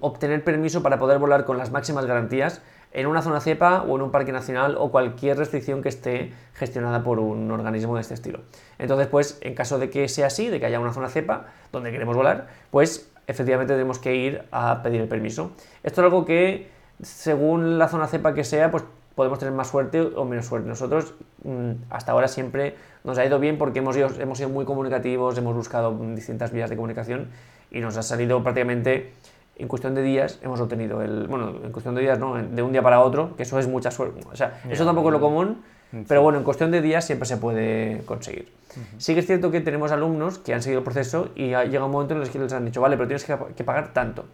obtener 0.00 0.44
permiso 0.44 0.82
para 0.82 0.98
poder 0.98 1.18
volar 1.18 1.44
con 1.44 1.58
las 1.58 1.70
máximas 1.70 2.06
garantías 2.06 2.62
en 2.92 3.06
una 3.06 3.22
zona 3.22 3.40
cepa 3.40 3.82
o 3.82 3.96
en 3.96 4.02
un 4.02 4.10
parque 4.10 4.32
nacional 4.32 4.76
o 4.78 4.90
cualquier 4.90 5.38
restricción 5.38 5.82
que 5.82 5.88
esté 5.88 6.32
gestionada 6.54 7.02
por 7.02 7.18
un 7.18 7.50
organismo 7.50 7.94
de 7.94 8.02
este 8.02 8.14
estilo. 8.14 8.40
Entonces, 8.78 9.06
pues, 9.06 9.38
en 9.40 9.54
caso 9.54 9.78
de 9.78 9.88
que 9.88 10.08
sea 10.08 10.26
así, 10.26 10.48
de 10.48 10.60
que 10.60 10.66
haya 10.66 10.78
una 10.78 10.92
zona 10.92 11.08
cepa 11.08 11.46
donde 11.72 11.90
queremos 11.90 12.14
volar, 12.14 12.48
pues 12.70 13.10
efectivamente 13.26 13.72
tenemos 13.72 13.98
que 13.98 14.14
ir 14.14 14.44
a 14.50 14.82
pedir 14.82 15.00
el 15.00 15.08
permiso. 15.08 15.52
Esto 15.82 16.02
es 16.02 16.04
algo 16.04 16.24
que, 16.24 16.68
según 17.02 17.78
la 17.78 17.88
zona 17.88 18.08
cepa 18.08 18.34
que 18.34 18.44
sea, 18.44 18.70
pues 18.70 18.84
podemos 19.14 19.38
tener 19.38 19.54
más 19.54 19.68
suerte 19.68 20.00
o 20.00 20.24
menos 20.24 20.46
suerte. 20.46 20.68
Nosotros 20.68 21.14
mm, 21.44 21.72
hasta 21.90 22.12
ahora 22.12 22.28
siempre 22.28 22.76
nos 23.04 23.18
ha 23.18 23.24
ido 23.24 23.38
bien 23.38 23.58
porque 23.58 23.78
hemos, 23.78 23.96
hemos 23.96 24.38
sido 24.38 24.50
muy 24.50 24.64
comunicativos, 24.64 25.36
hemos 25.38 25.54
buscado 25.54 25.96
distintas 26.14 26.52
vías 26.52 26.70
de 26.70 26.76
comunicación 26.76 27.28
y 27.70 27.80
nos 27.80 27.96
ha 27.96 28.02
salido 28.02 28.42
prácticamente 28.42 29.12
en 29.56 29.68
cuestión 29.68 29.94
de 29.94 30.02
días 30.02 30.38
hemos 30.42 30.60
obtenido 30.60 31.02
el, 31.02 31.26
bueno, 31.28 31.54
en 31.62 31.72
cuestión 31.72 31.94
de 31.94 32.02
días 32.02 32.18
no, 32.18 32.34
de 32.34 32.62
un 32.62 32.72
día 32.72 32.82
para 32.82 33.00
otro, 33.00 33.36
que 33.36 33.42
eso 33.42 33.58
es 33.58 33.68
mucha 33.68 33.90
suerte. 33.90 34.20
O 34.30 34.36
sea, 34.36 34.60
eso 34.68 34.84
tampoco 34.84 35.08
es 35.08 35.12
lo 35.12 35.20
común, 35.20 35.62
pero 36.08 36.22
bueno, 36.22 36.38
en 36.38 36.44
cuestión 36.44 36.70
de 36.70 36.80
días 36.80 37.04
siempre 37.04 37.26
se 37.26 37.36
puede 37.36 38.02
conseguir. 38.06 38.50
Sí 38.96 39.14
que 39.14 39.20
es 39.20 39.26
cierto 39.26 39.50
que 39.50 39.60
tenemos 39.60 39.92
alumnos 39.92 40.38
que 40.38 40.54
han 40.54 40.62
seguido 40.62 40.78
el 40.78 40.84
proceso 40.84 41.28
y 41.34 41.52
ha 41.52 41.64
llegado 41.64 41.86
un 41.86 41.92
momento 41.92 42.14
en 42.14 42.22
el 42.22 42.30
que 42.30 42.38
les 42.38 42.52
han 42.52 42.64
dicho, 42.64 42.80
vale, 42.80 42.96
pero 42.96 43.08
tienes 43.08 43.24
que, 43.24 43.64
pagar 43.64 43.92
tanto. 43.92 44.24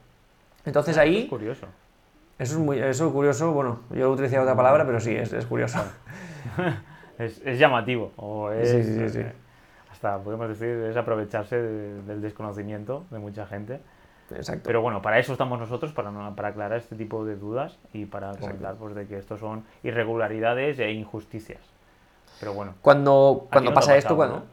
Entonces 0.64 0.96
ah, 0.96 1.02
ahí... 1.02 1.22
Es 1.22 1.28
curioso. 1.28 1.66
Eso 2.38 2.54
es, 2.54 2.61
muy, 2.61 2.78
eso 2.78 3.12
curioso, 3.12 3.50
bueno, 3.52 3.81
yo 3.90 4.12
utilicé 4.12 4.38
otra 4.38 4.54
palabra, 4.54 4.87
pero 4.87 5.00
sí, 5.00 5.12
es, 5.12 5.33
es 5.33 5.44
curioso. 5.46 5.81
es, 7.18 7.42
es, 7.44 7.59
llamativo, 7.59 8.12
o 8.16 8.52
es, 8.52 8.70
sí, 8.70 8.85
sí, 8.85 9.09
sí, 9.09 9.22
hasta 9.90 10.18
podemos 10.18 10.48
decir, 10.48 10.68
es 10.88 10.96
aprovecharse 10.96 11.61
del 11.61 12.22
desconocimiento 12.22 13.04
de 13.11 13.18
mucha 13.18 13.46
gente. 13.46 13.81
Exacto. 14.30 14.62
Pero 14.64 14.82
bueno, 14.82 15.02
para 15.02 15.18
eso 15.18 15.32
estamos 15.32 15.58
nosotros, 15.58 15.92
para, 15.92 16.10
para 16.34 16.48
aclarar 16.48 16.78
este 16.78 16.96
tipo 16.96 17.24
de 17.24 17.36
dudas 17.36 17.78
y 17.92 18.06
para 18.06 18.36
comentar 18.36 18.76
pues, 18.76 18.94
de 18.94 19.06
que 19.06 19.18
estos 19.18 19.40
son 19.40 19.64
irregularidades 19.82 20.78
e 20.78 20.92
injusticias. 20.92 21.60
Pero 22.40 22.52
bueno. 22.52 22.74
Cuando, 22.82 23.46
cuando 23.50 23.72
pasa 23.72 23.96
esto, 23.96 24.16
cuando... 24.16 24.44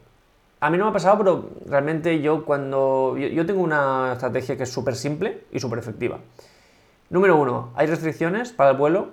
A 0.58 0.70
mí 0.70 0.78
no 0.78 0.84
me 0.84 0.90
ha 0.90 0.92
pasado, 0.94 1.18
pero 1.18 1.50
realmente 1.66 2.20
yo 2.20 2.44
cuando... 2.44 3.16
Yo, 3.18 3.28
yo 3.28 3.44
tengo 3.44 3.62
una 3.62 4.12
estrategia 4.14 4.56
que 4.56 4.62
es 4.62 4.72
súper 4.72 4.96
simple 4.96 5.44
y 5.52 5.60
súper 5.60 5.78
efectiva. 5.78 6.18
Número 7.10 7.36
uno, 7.36 7.70
¿hay 7.76 7.86
restricciones 7.86 8.52
para 8.52 8.70
el 8.70 8.76
vuelo? 8.76 9.10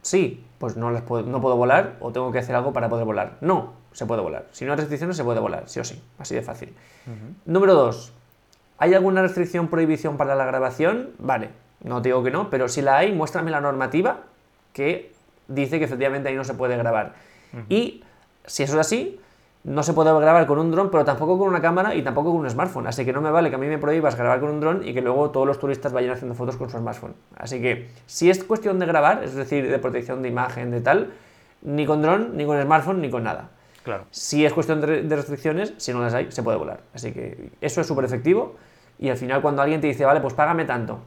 Sí, 0.00 0.44
pues 0.58 0.76
no, 0.76 0.90
las 0.90 1.02
puedo, 1.02 1.24
no 1.24 1.40
puedo 1.40 1.56
volar 1.56 1.96
o 2.00 2.12
tengo 2.12 2.32
que 2.32 2.38
hacer 2.38 2.54
algo 2.54 2.72
para 2.72 2.88
poder 2.88 3.04
volar. 3.04 3.36
No, 3.40 3.72
se 3.92 4.06
puede 4.06 4.22
volar. 4.22 4.46
Si 4.52 4.64
no 4.64 4.72
hay 4.72 4.78
restricciones, 4.78 5.16
se 5.16 5.24
puede 5.24 5.40
volar, 5.40 5.68
sí 5.68 5.80
o 5.80 5.84
sí, 5.84 6.02
así 6.18 6.34
de 6.34 6.42
fácil. 6.42 6.74
Número 7.44 7.74
dos, 7.74 8.12
¿hay 8.82 8.94
alguna 8.94 9.22
restricción, 9.22 9.68
prohibición 9.68 10.16
para 10.16 10.34
la 10.34 10.44
grabación? 10.44 11.10
Vale, 11.20 11.50
no 11.84 12.00
digo 12.00 12.24
que 12.24 12.32
no, 12.32 12.50
pero 12.50 12.66
si 12.66 12.82
la 12.82 12.96
hay, 12.96 13.12
muéstrame 13.12 13.52
la 13.52 13.60
normativa 13.60 14.22
que 14.72 15.12
dice 15.46 15.78
que 15.78 15.84
efectivamente 15.84 16.28
ahí 16.28 16.34
no 16.34 16.42
se 16.42 16.54
puede 16.54 16.76
grabar. 16.76 17.14
Y 17.68 18.02
si 18.44 18.64
eso 18.64 18.72
es 18.74 18.80
así, 18.80 19.20
no 19.62 19.84
se 19.84 19.92
puede 19.92 20.10
grabar 20.18 20.48
con 20.48 20.58
un 20.58 20.72
dron, 20.72 20.90
pero 20.90 21.04
tampoco 21.04 21.38
con 21.38 21.46
una 21.46 21.60
cámara 21.60 21.94
y 21.94 22.02
tampoco 22.02 22.32
con 22.32 22.40
un 22.40 22.50
smartphone. 22.50 22.88
Así 22.88 23.04
que 23.04 23.12
no 23.12 23.20
me 23.20 23.30
vale 23.30 23.50
que 23.50 23.54
a 23.54 23.58
mí 23.58 23.68
me 23.68 23.78
prohíbas 23.78 24.16
grabar 24.16 24.40
con 24.40 24.50
un 24.50 24.58
dron 24.58 24.82
y 24.84 24.92
que 24.92 25.00
luego 25.00 25.30
todos 25.30 25.46
los 25.46 25.60
turistas 25.60 25.92
vayan 25.92 26.14
haciendo 26.14 26.34
fotos 26.34 26.56
con 26.56 26.68
su 26.68 26.76
smartphone. 26.76 27.14
Así 27.36 27.62
que 27.62 27.88
si 28.06 28.30
es 28.30 28.42
cuestión 28.42 28.80
de 28.80 28.86
grabar, 28.86 29.22
es 29.22 29.36
decir, 29.36 29.70
de 29.70 29.78
protección 29.78 30.22
de 30.22 30.28
imagen, 30.28 30.72
de 30.72 30.80
tal, 30.80 31.12
ni 31.62 31.86
con 31.86 32.02
dron, 32.02 32.36
ni 32.36 32.44
con 32.46 32.60
smartphone, 32.60 33.00
ni 33.00 33.10
con 33.10 33.22
nada. 33.22 33.50
Claro. 33.84 34.04
Si 34.10 34.44
es 34.44 34.52
cuestión 34.52 34.80
de, 34.80 35.16
restricciones, 35.16 35.74
si 35.76 35.92
no 35.92 36.00
las 36.00 36.14
hay, 36.14 36.30
se 36.30 36.42
puede 36.42 36.56
volar. 36.56 36.80
Así 36.94 37.12
que 37.12 37.50
eso 37.60 37.80
es 37.80 37.86
súper 37.86 38.04
efectivo. 38.04 38.56
Y 39.02 39.10
al 39.10 39.16
final, 39.16 39.42
cuando 39.42 39.62
alguien 39.62 39.80
te 39.80 39.88
dice, 39.88 40.04
vale, 40.04 40.20
pues 40.20 40.32
págame 40.32 40.64
tanto, 40.64 41.00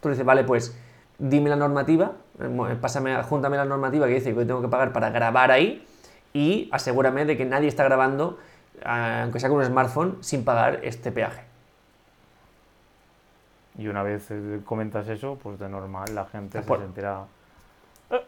tú 0.00 0.08
dices, 0.08 0.24
vale, 0.24 0.44
pues 0.44 0.78
dime 1.18 1.50
la 1.50 1.56
normativa, 1.56 2.12
eh, 2.38 2.76
pásame, 2.80 3.20
júntame 3.24 3.56
la 3.56 3.64
normativa 3.64 4.06
que 4.06 4.14
dice 4.14 4.32
que 4.32 4.44
tengo 4.44 4.62
que 4.62 4.68
pagar 4.68 4.92
para 4.92 5.10
grabar 5.10 5.50
ahí 5.50 5.84
y 6.32 6.68
asegúrame 6.70 7.24
de 7.24 7.36
que 7.36 7.44
nadie 7.44 7.66
está 7.66 7.82
grabando, 7.82 8.38
eh, 8.80 9.20
aunque 9.24 9.40
sea 9.40 9.48
con 9.48 9.58
un 9.58 9.64
smartphone, 9.64 10.18
sin 10.20 10.44
pagar 10.44 10.78
este 10.84 11.10
peaje. 11.10 11.42
Y 13.78 13.88
una 13.88 14.04
vez 14.04 14.30
eh, 14.30 14.60
comentas 14.64 15.08
eso, 15.08 15.36
pues 15.42 15.58
de 15.58 15.68
normal 15.68 16.14
la 16.14 16.26
gente 16.26 16.62
se 16.62 16.76
sentirá 16.76 17.24
eh, 18.10 18.24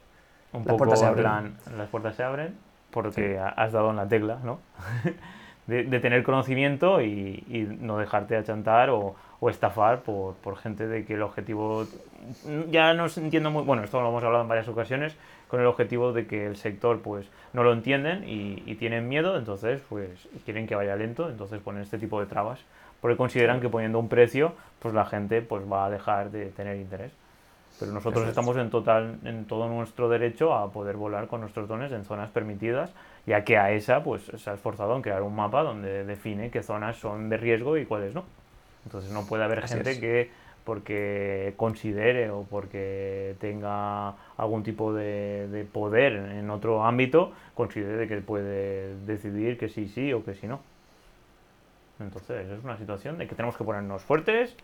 un 0.52 0.62
las 0.62 0.66
poco 0.66 0.78
puertas 0.78 0.98
se 0.98 1.06
abren. 1.06 1.56
las 1.76 1.88
puertas 1.90 2.16
se 2.16 2.24
abren 2.24 2.58
porque 2.90 3.38
has 3.38 3.70
dado 3.70 3.90
en 3.90 3.96
la 3.96 4.08
tecla, 4.08 4.40
¿no? 4.42 4.58
de, 5.66 6.00
tener 6.00 6.22
conocimiento 6.22 7.00
y, 7.00 7.44
y, 7.48 7.66
no 7.80 7.98
dejarte 7.98 8.36
achantar 8.36 8.90
o, 8.90 9.16
o 9.40 9.50
estafar 9.50 10.02
por, 10.02 10.34
por, 10.36 10.56
gente 10.56 10.86
de 10.86 11.04
que 11.04 11.14
el 11.14 11.22
objetivo 11.22 11.86
ya 12.70 12.94
no 12.94 13.06
entiendo 13.16 13.50
muy 13.50 13.62
bueno 13.62 13.82
esto 13.82 14.00
lo 14.00 14.08
hemos 14.08 14.22
hablado 14.22 14.42
en 14.42 14.48
varias 14.48 14.68
ocasiones 14.68 15.16
con 15.48 15.60
el 15.60 15.66
objetivo 15.66 16.12
de 16.12 16.26
que 16.26 16.46
el 16.46 16.56
sector 16.56 17.00
pues 17.00 17.26
no 17.52 17.62
lo 17.62 17.72
entienden 17.72 18.24
y, 18.26 18.74
tienen 18.76 19.08
miedo, 19.08 19.38
entonces 19.38 19.80
pues 19.88 20.28
quieren 20.44 20.66
que 20.66 20.74
vaya 20.74 20.96
lento, 20.96 21.28
entonces 21.30 21.60
ponen 21.60 21.82
este 21.82 21.98
tipo 21.98 22.20
de 22.20 22.26
trabas, 22.26 22.60
porque 23.00 23.16
consideran 23.16 23.60
que 23.60 23.68
poniendo 23.68 23.98
un 23.98 24.08
precio 24.08 24.52
pues 24.80 24.92
la 24.94 25.06
gente 25.06 25.42
pues 25.42 25.70
va 25.70 25.86
a 25.86 25.90
dejar 25.90 26.30
de 26.30 26.46
tener 26.46 26.76
interés. 26.76 27.12
Pero 27.78 27.92
nosotros 27.92 28.26
estamos 28.26 28.56
en 28.56 28.70
total 28.70 29.18
en 29.24 29.44
todo 29.44 29.68
nuestro 29.68 30.08
derecho 30.08 30.54
a 30.54 30.72
poder 30.72 30.96
volar 30.96 31.26
con 31.26 31.40
nuestros 31.40 31.68
drones 31.68 31.92
en 31.92 32.04
zonas 32.04 32.30
permitidas, 32.30 32.90
ya 33.26 33.44
que 33.44 33.58
a 33.58 33.72
esa 33.72 34.02
pues 34.02 34.22
se 34.36 34.50
ha 34.50 34.54
esforzado 34.54 34.96
en 34.96 35.02
crear 35.02 35.22
un 35.22 35.34
mapa 35.34 35.62
donde 35.62 36.04
define 36.04 36.50
qué 36.50 36.62
zonas 36.62 36.96
son 36.96 37.28
de 37.28 37.36
riesgo 37.36 37.76
y 37.76 37.84
cuáles 37.84 38.14
no. 38.14 38.24
Entonces 38.84 39.10
no 39.10 39.26
puede 39.26 39.44
haber 39.44 39.66
gente 39.66 39.98
que 39.98 40.30
porque 40.66 41.54
considere 41.56 42.30
o 42.30 42.42
porque 42.42 43.36
tenga 43.40 44.14
algún 44.36 44.64
tipo 44.64 44.92
de, 44.92 45.64
poder 45.72 46.12
en 46.14 46.50
otro 46.50 46.84
ámbito, 46.84 47.32
considere 47.54 48.08
que 48.08 48.16
puede 48.16 48.96
decidir 49.06 49.58
que 49.58 49.68
sí, 49.68 49.86
sí 49.86 50.12
o 50.12 50.24
que 50.24 50.34
sí 50.34 50.48
no. 50.48 50.60
Entonces 52.00 52.48
es 52.50 52.64
una 52.64 52.76
situación 52.76 53.16
de 53.16 53.28
que 53.28 53.36
tenemos 53.36 53.56
que 53.56 53.62
ponernos 53.62 54.02
fuertes, 54.02 54.56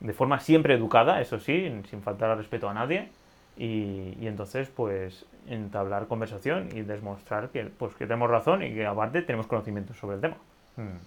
de 0.00 0.12
forma 0.12 0.40
siempre 0.40 0.74
educada, 0.74 1.20
eso 1.20 1.38
sí, 1.38 1.80
sin 1.88 2.02
faltar 2.02 2.30
al 2.30 2.38
respeto 2.38 2.68
a 2.68 2.74
nadie, 2.74 3.08
y, 3.56 4.26
entonces 4.26 4.68
pues 4.74 5.26
entablar 5.50 6.06
conversación 6.06 6.68
y 6.72 6.82
demostrar 6.82 7.50
que, 7.50 7.64
pues, 7.64 7.94
que 7.94 8.06
tenemos 8.06 8.30
razón 8.30 8.62
y 8.62 8.72
que 8.72 8.86
aparte 8.86 9.22
tenemos 9.22 9.46
conocimiento 9.46 9.92
sobre 9.94 10.16
el 10.16 10.22
tema. 10.22 10.36
Hmm. 10.76 10.98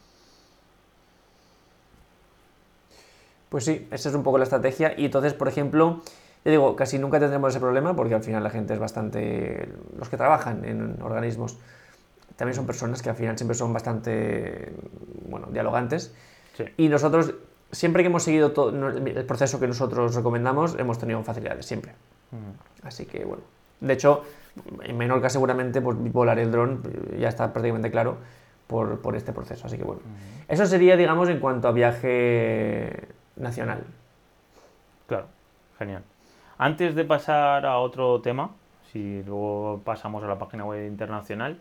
Pues 3.49 3.65
sí, 3.65 3.87
esa 3.91 4.09
es 4.09 4.15
un 4.15 4.23
poco 4.23 4.37
la 4.37 4.43
estrategia. 4.43 4.93
Y 4.97 5.05
entonces, 5.05 5.33
por 5.33 5.47
ejemplo, 5.47 6.01
yo 6.43 6.51
digo, 6.51 6.75
casi 6.75 6.99
nunca 6.99 7.19
tendremos 7.19 7.51
ese 7.51 7.59
problema 7.59 7.95
porque 7.95 8.15
al 8.15 8.23
final 8.23 8.43
la 8.43 8.49
gente 8.49 8.73
es 8.73 8.79
bastante... 8.79 9.69
Los 9.97 10.09
que 10.09 10.17
trabajan 10.17 10.65
en 10.65 11.01
organismos 11.01 11.57
también 12.35 12.55
son 12.55 12.65
personas 12.65 13.01
que 13.01 13.09
al 13.09 13.15
final 13.15 13.37
siempre 13.37 13.55
son 13.55 13.71
bastante, 13.71 14.73
bueno, 15.29 15.47
dialogantes. 15.51 16.13
Y 16.77 16.89
nosotros, 16.89 17.33
siempre 17.71 18.03
que 18.03 18.07
hemos 18.07 18.23
seguido 18.23 18.51
todo 18.51 18.69
el 18.69 19.25
proceso 19.25 19.59
que 19.59 19.67
nosotros 19.67 20.15
recomendamos, 20.15 20.75
hemos 20.79 20.97
tenido 20.97 21.21
facilidades, 21.23 21.65
siempre. 21.65 21.93
Mm. 22.31 22.87
Así 22.87 23.05
que, 23.05 23.23
bueno. 23.23 23.43
De 23.83 23.93
hecho, 23.93 24.23
en 24.81 24.97
Menorca 24.97 25.29
seguramente 25.29 25.81
pues, 25.81 25.97
volar 26.11 26.39
el 26.39 26.51
dron 26.51 26.81
ya 27.19 27.27
está 27.27 27.51
prácticamente 27.51 27.91
claro 27.91 28.17
por, 28.67 29.01
por 29.01 29.15
este 29.15 29.33
proceso. 29.33 29.67
Así 29.67 29.77
que, 29.77 29.83
bueno. 29.83 30.01
Eso 30.47 30.65
sería, 30.65 30.95
digamos, 30.95 31.29
en 31.29 31.39
cuanto 31.39 31.67
a 31.67 31.71
viaje 31.71 33.07
nacional. 33.35 33.83
Claro, 35.07 35.27
genial. 35.77 36.03
Antes 36.57 36.95
de 36.95 37.03
pasar 37.03 37.65
a 37.65 37.77
otro 37.79 38.21
tema, 38.21 38.51
si 38.91 39.21
luego 39.23 39.81
pasamos 39.83 40.23
a 40.23 40.27
la 40.27 40.37
página 40.37 40.65
web 40.65 40.87
internacional, 40.87 41.57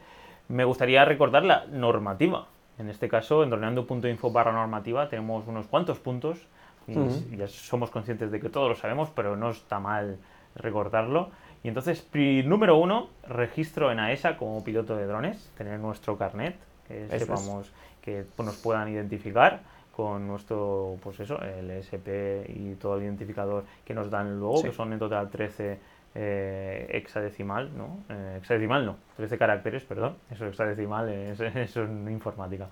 me 0.48 0.64
gustaría 0.64 1.04
recordar 1.04 1.44
la 1.44 1.66
normativa. 1.66 2.46
En 2.78 2.88
este 2.88 3.08
caso, 3.08 3.42
en 3.42 3.50
droneando.info 3.50 4.30
barra 4.30 4.52
normativa 4.52 5.08
tenemos 5.08 5.46
unos 5.46 5.66
cuantos 5.66 5.98
puntos 5.98 6.46
y 6.86 7.36
ya 7.36 7.46
somos 7.48 7.90
conscientes 7.90 8.30
de 8.30 8.40
que 8.40 8.48
todos 8.48 8.68
lo 8.68 8.74
sabemos, 8.76 9.10
pero 9.14 9.36
no 9.36 9.50
está 9.50 9.80
mal 9.80 10.18
recordarlo. 10.54 11.30
Y 11.62 11.68
entonces, 11.68 12.06
número 12.44 12.76
uno, 12.76 13.08
registro 13.28 13.92
en 13.92 14.00
AESA 14.00 14.36
como 14.36 14.64
piloto 14.64 14.96
de 14.96 15.06
drones, 15.06 15.50
tener 15.56 15.78
nuestro 15.78 16.18
carnet, 16.18 16.56
que 16.88 17.08
sepamos 17.18 17.72
que 18.02 18.24
nos 18.38 18.56
puedan 18.56 18.88
identificar 18.88 19.60
con 19.94 20.26
nuestro, 20.26 20.96
pues 21.02 21.20
eso, 21.20 21.40
el 21.40 21.70
SP 21.70 22.44
y 22.48 22.74
todo 22.74 22.96
el 22.96 23.04
identificador 23.04 23.64
que 23.84 23.94
nos 23.94 24.10
dan 24.10 24.40
luego, 24.40 24.62
que 24.62 24.72
son 24.72 24.92
en 24.92 24.98
total 24.98 25.30
13 25.30 25.78
eh, 26.14 26.88
hexadecimal, 26.90 27.70
¿no? 27.76 27.98
Eh, 28.08 28.38
hexadecimal 28.38 28.84
no, 28.84 28.96
13 29.16 29.38
caracteres, 29.38 29.84
perdón, 29.84 30.16
eso 30.30 30.46
hexadecimal, 30.46 31.08
es, 31.08 31.40
eso 31.40 31.84
es 31.84 31.90
informática. 32.10 32.68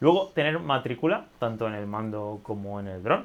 Luego, 0.00 0.28
tener 0.34 0.58
matrícula, 0.58 1.26
tanto 1.38 1.66
en 1.68 1.74
el 1.74 1.86
mando 1.86 2.40
como 2.42 2.78
en 2.80 2.88
el 2.88 3.02
dron. 3.02 3.24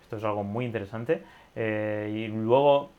Esto 0.00 0.16
es 0.16 0.24
algo 0.24 0.44
muy 0.44 0.64
interesante. 0.64 1.22
Eh, 1.54 2.10
y 2.14 2.28
luego, 2.28 2.90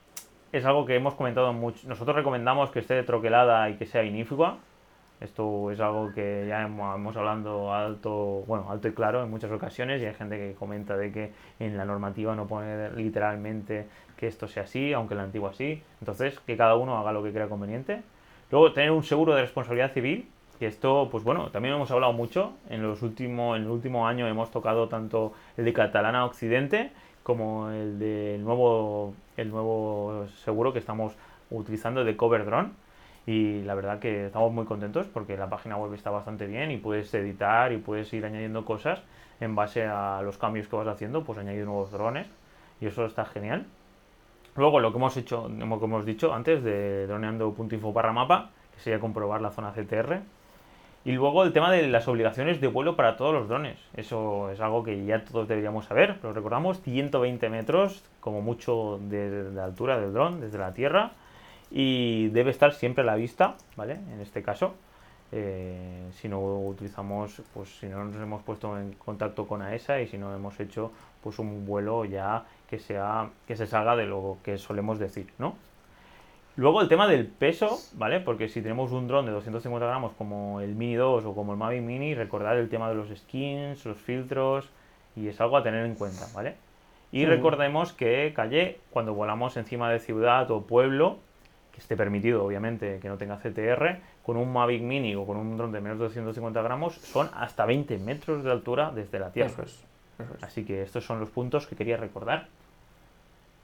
es 0.52 0.66
algo 0.66 0.86
que 0.86 0.96
hemos 0.96 1.14
comentado 1.16 1.54
mucho. 1.54 1.88
Nosotros 1.88 2.16
recomendamos 2.16 2.72
que 2.72 2.80
esté 2.80 3.02
troquelada 3.04 3.70
y 3.70 3.76
que 3.76 3.86
sea 3.86 4.04
inífuga, 4.04 4.58
esto 5.20 5.72
es 5.72 5.80
algo 5.80 6.12
que 6.14 6.46
ya 6.48 6.62
hemos, 6.62 7.18
hablando 7.18 7.74
alto, 7.74 8.44
bueno, 8.46 8.70
alto 8.70 8.88
y 8.88 8.92
claro 8.92 9.24
en 9.24 9.32
muchas 9.32 9.52
ocasiones 9.52 10.02
y 10.02 10.06
hay 10.06 10.14
gente 10.14 10.38
que 10.38 10.54
comenta 10.54 10.96
de 10.96 11.12
que 11.12 11.32
en 11.60 11.76
la 11.76 11.86
normativa 11.86 12.36
no 12.36 12.46
pone 12.46 12.92
literalmente 12.92 13.88
que 14.16 14.28
esto 14.28 14.48
sea 14.48 14.64
así, 14.64 14.94
aunque 14.94 15.16
la 15.16 15.24
antigua 15.24 15.54
sí. 15.54 15.82
Entonces, 16.02 16.40
que 16.42 16.56
cada 16.56 16.76
uno 16.76 16.98
haga 17.00 17.12
lo 17.12 17.24
que 17.24 17.32
crea 17.32 17.48
conveniente. 17.48 18.04
Luego, 18.52 18.74
tener 18.74 18.92
un 18.92 19.04
seguro 19.04 19.34
de 19.34 19.42
responsabilidad 19.42 19.92
civil, 19.92 20.30
que 20.60 20.68
esto, 20.68 21.10
pues 21.12 21.24
bueno, 21.24 21.50
también 21.50 21.74
hemos 21.74 21.90
hablado 21.90 22.14
mucho. 22.14 22.54
En, 22.70 22.84
los 22.84 23.02
últimos, 23.02 23.58
en 23.58 23.64
el 23.64 23.70
último 23.70 24.08
año 24.08 24.28
hemos 24.28 24.52
tocado 24.52 24.88
tanto 24.88 25.34
el 25.58 25.66
de 25.66 25.74
Catalana 25.74 26.26
Occidente 26.26 26.92
como 27.24 27.70
el 27.72 28.00
del 28.00 28.44
nuevo, 28.44 29.14
el 29.38 29.50
nuevo 29.50 30.26
seguro 30.44 30.74
que 30.74 30.80
estamos 30.80 31.14
utilizando 31.50 32.04
de 32.04 32.18
Cover 32.18 32.46
Drone 32.46 32.72
y 33.26 33.62
la 33.64 33.76
verdad 33.76 34.00
que 34.00 34.28
estamos 34.28 34.52
muy 34.52 34.66
contentos 34.66 35.08
porque 35.08 35.38
la 35.38 35.50
página 35.50 35.78
web 35.78 35.94
está 35.94 36.10
bastante 36.10 36.48
bien 36.48 36.72
y 36.72 36.78
puedes 36.78 37.14
editar 37.14 37.72
y 37.72 37.78
puedes 37.78 38.12
ir 38.14 38.26
añadiendo 38.26 38.66
cosas 38.66 39.02
en 39.40 39.56
base 39.56 39.86
a 39.86 40.22
los 40.24 40.38
cambios 40.38 40.68
que 40.68 40.76
vas 40.76 40.88
haciendo, 40.88 41.24
pues 41.24 41.38
añadir 41.38 41.66
nuevos 41.66 41.92
drones 41.92 42.28
y 42.82 42.88
eso 42.88 43.06
está 43.06 43.26
genial. 43.26 43.66
Luego 44.56 44.80
lo 44.80 44.92
que 44.92 44.98
hemos 44.98 45.16
hecho, 45.18 45.44
como 45.44 45.86
hemos 45.86 46.06
dicho 46.06 46.34
antes 46.34 46.64
de 46.64 47.06
droneando.info 47.06 47.94
barra 47.94 48.12
mapa, 48.12 48.50
que 48.74 48.82
sería 48.82 49.00
comprobar 49.00 49.42
la 49.42 49.52
zona 49.52 49.72
CTR. 49.72 50.22
Y 51.08 51.14
luego 51.14 51.46
el 51.46 51.54
tema 51.54 51.72
de 51.72 51.88
las 51.88 52.06
obligaciones 52.10 52.60
de 52.60 52.68
vuelo 52.68 52.98
para 52.98 53.16
todos 53.16 53.34
los 53.34 53.48
drones. 53.48 53.78
Eso 53.96 54.52
es 54.52 54.60
algo 54.60 54.84
que 54.84 55.06
ya 55.06 55.24
todos 55.24 55.48
deberíamos 55.48 55.86
saber, 55.86 56.18
pero 56.20 56.34
recordamos 56.34 56.82
120 56.82 57.50
metros 57.50 58.04
como 58.20 58.42
mucho 58.42 59.00
de, 59.04 59.58
altura 59.58 60.02
del 60.02 60.12
dron 60.12 60.42
desde 60.42 60.58
la 60.58 60.74
tierra 60.74 61.14
y 61.72 62.28
debe 62.28 62.52
estar 62.52 62.74
siempre 62.74 63.04
a 63.04 63.06
la 63.06 63.16
vista, 63.16 63.56
¿vale? 63.78 63.94
En 63.94 64.20
este 64.20 64.44
caso, 64.44 64.76
eh, 65.32 66.10
si 66.12 66.28
no 66.28 66.42
utilizamos, 66.42 67.42
pues 67.54 67.70
si 67.80 67.86
no 67.86 68.04
nos 68.04 68.22
hemos 68.22 68.44
puesto 68.44 68.78
en 68.78 68.92
contacto 68.92 69.48
con 69.48 69.62
AESA 69.62 70.02
y 70.02 70.08
si 70.08 70.18
no 70.18 70.36
hemos 70.36 70.60
hecho 70.60 70.92
pues 71.24 71.40
un 71.40 71.66
vuelo 71.66 72.04
ya 72.04 72.44
que 72.70 72.80
sea 72.80 73.30
que 73.48 73.56
se 73.56 73.66
salga 73.66 73.96
de 73.96 74.08
lo 74.08 74.40
que 74.44 74.58
solemos 74.58 75.00
decir, 75.00 75.28
¿no? 75.38 75.56
Luego 76.58 76.82
el 76.82 76.88
tema 76.88 77.08
del 77.08 77.28
peso, 77.28 77.80
¿vale? 77.94 78.20
Porque 78.20 78.50
si 78.50 78.64
tenemos 78.64 78.92
un 78.92 79.08
dron 79.08 79.28
de 79.28 79.32
250 79.32 79.86
gramos 79.86 80.14
como 80.18 80.60
el 80.60 80.74
Mini 80.74 80.96
2 80.96 81.24
o 81.24 81.36
como 81.36 81.52
el 81.52 81.60
Mavic 81.60 81.84
Mini, 81.84 82.16
recordar 82.16 82.58
el 82.58 82.68
tema 82.68 82.90
de 82.90 82.96
los 82.96 83.10
skins, 83.16 83.86
los 83.86 83.98
filtros 83.98 84.68
y 85.16 85.28
es 85.28 85.40
algo 85.40 85.56
a 85.58 85.62
tener 85.62 85.86
en 85.86 85.94
cuenta, 85.94 86.26
¿vale? 86.34 86.56
Y 87.12 87.26
recordemos 87.26 87.94
que 87.94 88.34
calle, 88.36 88.80
cuando 88.90 89.14
volamos 89.14 89.56
encima 89.56 89.92
de 89.92 90.00
ciudad 90.00 90.50
o 90.50 90.64
pueblo, 90.64 91.20
que 91.74 91.80
esté 91.80 91.96
permitido, 91.96 92.44
obviamente, 92.44 92.98
que 93.00 93.08
no 93.08 93.18
tenga 93.18 93.38
CTR, 93.38 94.00
con 94.24 94.36
un 94.36 94.52
Mavic 94.52 94.82
Mini 94.82 95.14
o 95.14 95.28
con 95.28 95.38
un 95.38 95.58
dron 95.58 95.72
de 95.72 95.80
menos 95.80 96.00
de 96.00 96.06
250 96.06 96.60
gramos, 96.64 96.96
son 96.96 97.30
hasta 97.36 97.68
20 97.68 98.00
metros 98.00 98.44
de 98.44 98.52
altura 98.52 98.92
desde 98.94 99.20
la 99.20 99.32
Tierra. 99.32 99.64
Así 100.42 100.66
que 100.66 100.82
estos 100.82 101.06
son 101.06 101.20
los 101.20 101.30
puntos 101.30 101.68
que 101.68 101.76
quería 101.76 101.98
recordar. 101.98 102.48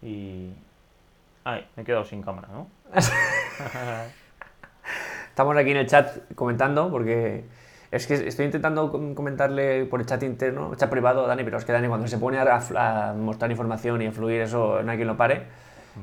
Y... 0.03 0.51
Ay, 1.43 1.67
me 1.75 1.83
he 1.83 1.85
quedado 1.85 2.05
sin 2.05 2.21
cámara, 2.21 2.47
¿no? 2.51 2.67
Estamos 5.29 5.57
aquí 5.57 5.71
en 5.71 5.77
el 5.77 5.87
chat 5.87 6.33
comentando 6.35 6.89
porque 6.89 7.43
es 7.91 8.07
que 8.07 8.13
estoy 8.13 8.45
intentando 8.45 8.91
comentarle 9.13 9.85
por 9.85 9.99
el 9.99 10.05
chat 10.05 10.23
interno, 10.23 10.71
el 10.71 10.77
chat 10.77 10.89
privado 10.89 11.25
a 11.25 11.27
Dani, 11.27 11.43
pero 11.43 11.57
es 11.57 11.65
que 11.65 11.71
Dani 11.71 11.87
cuando 11.87 12.07
se 12.07 12.17
pone 12.17 12.37
a, 12.37 12.61
a 12.75 13.13
mostrar 13.13 13.51
información 13.51 14.01
y 14.01 14.07
a 14.07 14.11
fluir, 14.11 14.41
eso 14.41 14.81
no 14.83 14.91
hay 14.91 14.97
quien 14.97 15.07
lo 15.07 15.17
pare. 15.17 15.43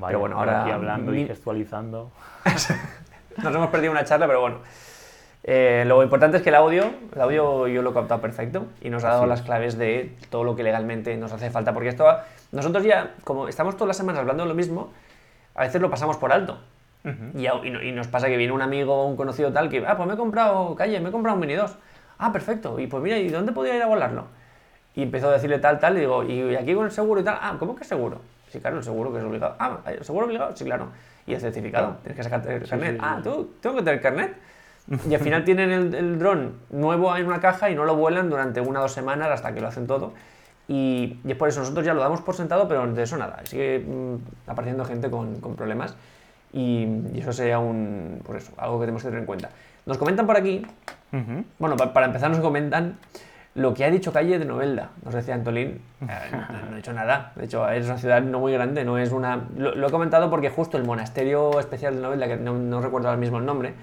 pero 0.07 0.19
bueno, 0.19 0.39
ahora... 0.39 0.63
Aquí 0.63 0.73
hablando 0.73 1.15
y 1.15 1.27
gestualizando. 1.27 2.11
Nos 3.43 3.55
hemos 3.55 3.71
perdido 3.71 3.93
una 3.93 4.05
charla, 4.05 4.27
pero 4.27 4.41
bueno. 4.41 4.59
Eh, 5.43 5.85
lo 5.87 6.03
importante 6.03 6.37
es 6.37 6.43
que 6.43 6.51
el 6.51 6.57
audio, 6.57 6.93
el 7.15 7.21
audio 7.21 7.67
yo 7.67 7.81
lo 7.81 7.91
he 7.91 7.95
captado 7.95 8.21
perfecto 8.21 8.67
y 8.83 8.91
nos 8.91 9.05
ha 9.05 9.09
dado 9.09 9.27
las 9.27 9.41
claves 9.41 9.79
de 9.79 10.15
todo 10.29 10.45
lo 10.45 10.55
que 10.55 10.63
legalmente 10.63 11.17
nos 11.17 11.33
hace 11.33 11.51
falta. 11.51 11.73
Porque 11.73 11.89
esto, 11.89 12.07
nosotros 12.53 12.85
ya, 12.85 13.15
como 13.25 13.49
estamos 13.49 13.77
todas 13.77 13.89
las 13.89 13.97
semanas 13.97 14.21
hablando 14.21 14.43
de 14.43 14.49
lo 14.51 14.55
mismo, 14.55 14.93
a 15.55 15.63
veces 15.63 15.81
lo 15.81 15.91
pasamos 15.91 16.17
por 16.17 16.33
alto. 16.33 16.59
y, 17.35 17.47
y, 17.47 17.93
nos 17.93 18.09
pasa 18.09 18.29
que 18.29 18.37
viene 18.37 18.53
un 18.53 18.63
amigo 18.63 18.95
o 18.95 19.07
un 19.07 19.17
conocido 19.17 19.53
tal 19.53 19.69
que, 19.69 19.85
ah, 19.87 19.97
pues 19.97 20.07
me 20.07 20.15
he 20.15 20.17
comprado, 20.17 20.75
calle, 20.75 21.01
me 21.01 21.09
he 21.09 21.13
comprado 21.13 21.35
un 21.35 21.41
Mini 21.41 21.55
2. 21.55 21.77
Ah, 22.19 22.33
perfecto. 22.33 22.79
Y 22.79 22.87
pues 22.87 23.03
mira, 23.03 23.17
¿y 23.17 23.29
dónde 23.29 23.53
podría 23.53 23.77
ir 23.77 23.83
a 23.83 23.87
volarlo? 23.87 24.27
Y 24.95 25.03
empezó 25.03 25.29
a 25.29 25.33
decirle 25.33 25.59
tal, 25.59 25.79
tal, 25.79 25.97
y 25.97 26.01
digo, 26.01 26.23
¿y 26.25 26.55
aquí 26.57 26.75
con 26.75 26.85
el 26.85 26.91
seguro 26.91 27.21
y 27.21 27.25
tal? 27.25 27.39
Ah, 27.41 27.57
¿cómo 27.59 27.75
que 27.75 27.85
seguro? 27.85 28.21
Sí, 28.49 28.61
claro, 28.61 28.79
el 28.79 28.85
seguro 28.85 29.13
que 29.13 29.19
es 29.19 29.25
obligado. 29.25 29.55
Ah, 29.59 29.79
¿el 29.87 30.05
seguro 30.05 30.27
obligado? 30.27 30.55
Sí, 30.57 30.65
claro. 30.65 30.89
Y 31.27 31.35
el 31.35 31.41
certificado. 31.41 31.97
Tienes 32.03 32.17
que 32.17 32.23
sacar 32.25 32.47
el 32.51 32.69
carnet. 32.69 32.99
ah, 33.01 33.21
¿tú? 33.23 33.55
¿Tengo 33.61 33.77
que 33.77 33.83
tener 33.83 34.01
carnet? 34.01 34.37
Y 35.09 35.15
al 35.15 35.21
final 35.21 35.45
tienen 35.45 35.71
el, 35.71 35.95
el 35.95 36.19
dron 36.19 36.55
nuevo 36.71 37.17
en 37.17 37.27
una 37.27 37.41
caja 37.41 37.71
y 37.71 37.77
no 37.77 37.85
lo 37.85 37.95
vuelan 37.95 38.29
durante 38.29 38.61
una 38.61 38.81
o 38.81 38.83
dos 38.83 38.93
semanas 38.93 39.29
hasta 39.29 39.55
que 39.55 39.61
lo 39.61 39.69
hacen 39.69 39.87
todo. 39.87 40.15
Y, 40.71 41.19
y, 41.25 41.33
es 41.33 41.37
por 41.37 41.49
eso 41.49 41.59
nosotros 41.59 41.85
ya 41.85 41.95
lo 41.95 42.01
damos 42.01 42.21
por 42.21 42.37
sentado, 42.37 42.69
pero 42.69 42.87
de 42.87 43.03
eso 43.03 43.17
nada. 43.17 43.41
Sigue 43.43 43.81
mm, 43.81 44.51
apareciendo 44.51 44.85
gente 44.85 45.11
con, 45.11 45.41
con 45.41 45.57
problemas 45.57 45.97
y, 46.53 46.87
y, 47.13 47.19
eso 47.19 47.33
sería 47.33 47.59
un, 47.59 48.23
por 48.25 48.37
eso, 48.37 48.53
algo 48.57 48.79
que 48.79 48.85
tenemos 48.85 49.03
que 49.03 49.09
tener 49.09 49.19
en 49.19 49.27
cuenta. 49.27 49.51
Nos 49.85 49.99
comentan 49.99 50.29
por 50.29 50.37
aquí, 50.37 50.65
bueno, 51.59 51.77
para 51.77 52.07
empezar 52.07 52.31
nos 52.31 52.39
comentan 52.39 52.99
lo 53.57 53.75
que 53.75 53.85
ha 53.85 53.91
dicho 53.91 54.13
Calle 54.13 54.39
de 54.39 54.45
Novelda, 54.45 54.91
nos 55.05 55.13
decía 55.13 55.35
Antolín, 55.35 55.81
eh, 56.03 56.31
no, 56.69 56.75
he 56.75 56.77
dicho 56.77 56.93
nada. 56.93 57.33
De 57.35 57.47
hecho, 57.47 57.69
es 57.69 57.87
una 57.87 57.99
ciudad 57.99 58.23
no 58.23 58.39
muy 58.39 58.53
grande, 58.53 58.85
no 58.85 58.97
es 58.97 59.11
una... 59.11 59.49
Lo, 59.57 59.89
he 59.89 59.91
comentado 59.91 60.31
porque 60.31 60.51
justo 60.51 60.77
el 60.77 60.85
monasterio 60.85 61.59
especial 61.59 61.97
de 61.97 62.03
Novelda, 62.03 62.29
que 62.29 62.37
no, 62.37 62.57
no 62.57 62.81
recuerdo 62.81 63.09
ahora 63.09 63.19
mismo 63.19 63.39
el 63.39 63.45
nombre, 63.45 63.75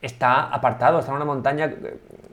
está 0.00 0.44
apartado, 0.44 1.00
está 1.00 1.10
en 1.10 1.16
una 1.16 1.26
montaña. 1.26 1.70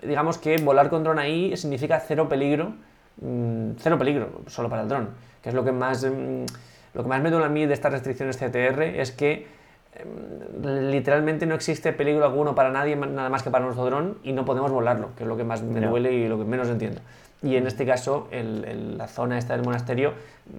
Digamos 0.02 0.38
que 0.38 0.56
volar 0.58 0.90
con 0.90 1.04
dron 1.04 1.20
ahí 1.20 1.58
significa 1.58 2.00
cero 2.00 2.30
peligro 2.30 2.76
mm, 3.22 3.72
cero 3.80 3.98
peligro 3.98 4.42
solo 4.48 4.70
para 4.70 4.82
el 4.84 4.90
dron, 4.90 5.10
que 5.42 5.50
es 5.50 5.56
lo 5.56 5.64
que 5.64 5.72
más, 5.72 6.04
mm, 6.06 6.46
lo 6.94 7.04
que 7.04 7.10
más 7.10 7.22
me 7.22 7.30
duele 7.32 7.46
a 7.46 7.50
mí 7.50 7.66
de 7.66 7.74
estas 7.74 7.92
restricciones 7.92 8.38
CTR 8.38 9.00
es 9.02 9.12
que 9.12 9.48
em, 9.96 10.90
literalmente 10.92 11.46
no 11.46 11.54
existe 11.54 11.94
peligro 11.94 12.26
alguno 12.26 12.56
para 12.56 12.72
nadie, 12.72 12.96
nada 12.96 13.30
más 13.30 13.44
que 13.44 13.52
para 13.52 13.64
nuestro 13.64 13.86
dron 13.86 14.18
y 14.24 14.32
no 14.34 14.44
podemos 14.44 14.72
volarlo, 14.72 15.10
que 15.16 15.24
es 15.24 15.30
lo 15.30 15.38
que 15.38 15.44
más 15.44 15.62
me 15.62 15.80
duele 15.90 16.12
y 16.14 16.28
lo 16.28 16.38
que 16.40 16.46
menos 16.46 16.68
entiendo. 16.68 17.00
Y 17.44 17.58
en 17.58 17.68
este 17.68 17.86
caso, 17.86 18.28
el- 18.32 18.64
el- 18.66 18.98
la 18.98 19.08
zona 19.08 19.38
esta 19.38 19.54
del 19.56 19.64
monasterio, 19.66 20.14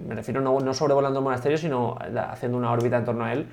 me 0.08 0.14
refiero 0.14 0.40
no, 0.40 0.60
no 0.60 0.72
sobrevolando 0.74 1.18
el 1.18 1.24
monasterio, 1.24 1.58
sino 1.58 1.96
la- 2.12 2.30
haciendo 2.30 2.56
una 2.58 2.70
órbita 2.70 2.96
en 2.98 3.04
torno 3.04 3.24
a 3.24 3.32
él, 3.32 3.46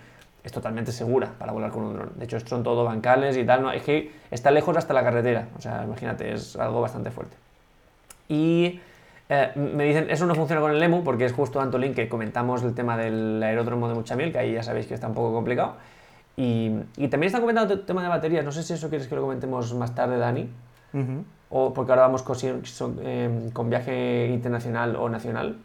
es 0.43 0.51
totalmente 0.51 0.91
segura 0.91 1.31
para 1.39 1.51
volar 1.51 1.71
con 1.71 1.83
un 1.83 1.93
dron. 1.95 2.11
De 2.15 2.25
hecho, 2.25 2.39
son 2.41 2.61
todo 2.61 2.83
bancales 2.83 3.35
y 3.37 3.43
tal, 3.45 3.61
no, 3.63 3.71
es 3.71 3.81
que 3.83 4.11
está 4.31 4.51
lejos 4.51 4.75
hasta 4.77 4.93
la 4.93 5.03
carretera, 5.03 5.47
o 5.57 5.61
sea, 5.61 5.83
imagínate, 5.83 6.31
es 6.33 6.55
algo 6.57 6.81
bastante 6.81 7.09
fuerte. 7.09 7.35
Y 8.29 8.79
eh, 9.33 9.51
me 9.55 9.85
dicen, 9.85 10.09
eso 10.09 10.25
no 10.25 10.35
funciona 10.35 10.61
con 10.61 10.71
el 10.71 10.83
EMU, 10.83 11.03
porque 11.05 11.23
es 11.25 11.31
justo 11.31 11.61
Antolín 11.61 11.93
que 11.93 12.09
comentamos 12.09 12.63
el 12.63 12.75
tema 12.75 12.97
del 12.97 13.41
aeródromo 13.41 13.87
de 13.87 13.93
Muchamiel, 13.95 14.31
que 14.33 14.39
ahí 14.39 14.53
ya 14.53 14.61
sabéis 14.63 14.87
que 14.87 14.93
está 14.93 15.07
un 15.07 15.13
poco 15.13 15.33
complicado. 15.33 15.75
Y, 16.35 16.71
y 16.97 17.07
también 17.07 17.27
está 17.27 17.39
comentando 17.39 17.73
el 17.73 17.85
tema 17.85 18.03
de 18.03 18.09
baterías, 18.09 18.43
no 18.43 18.51
sé 18.51 18.61
si 18.63 18.73
eso 18.73 18.89
quieres 18.89 19.07
que 19.07 19.15
lo 19.15 19.21
comentemos 19.21 19.73
más 19.73 19.95
tarde, 19.95 20.17
Dani, 20.17 20.49
o 21.49 21.73
porque 21.73 21.91
ahora 21.93 22.01
vamos 22.03 22.23
con, 22.23 22.35
son- 22.65 22.99
eh, 23.03 23.49
con 23.53 23.69
viaje 23.69 24.27
internacional 24.27 24.95
o 24.97 25.07
nacional. 25.09 25.55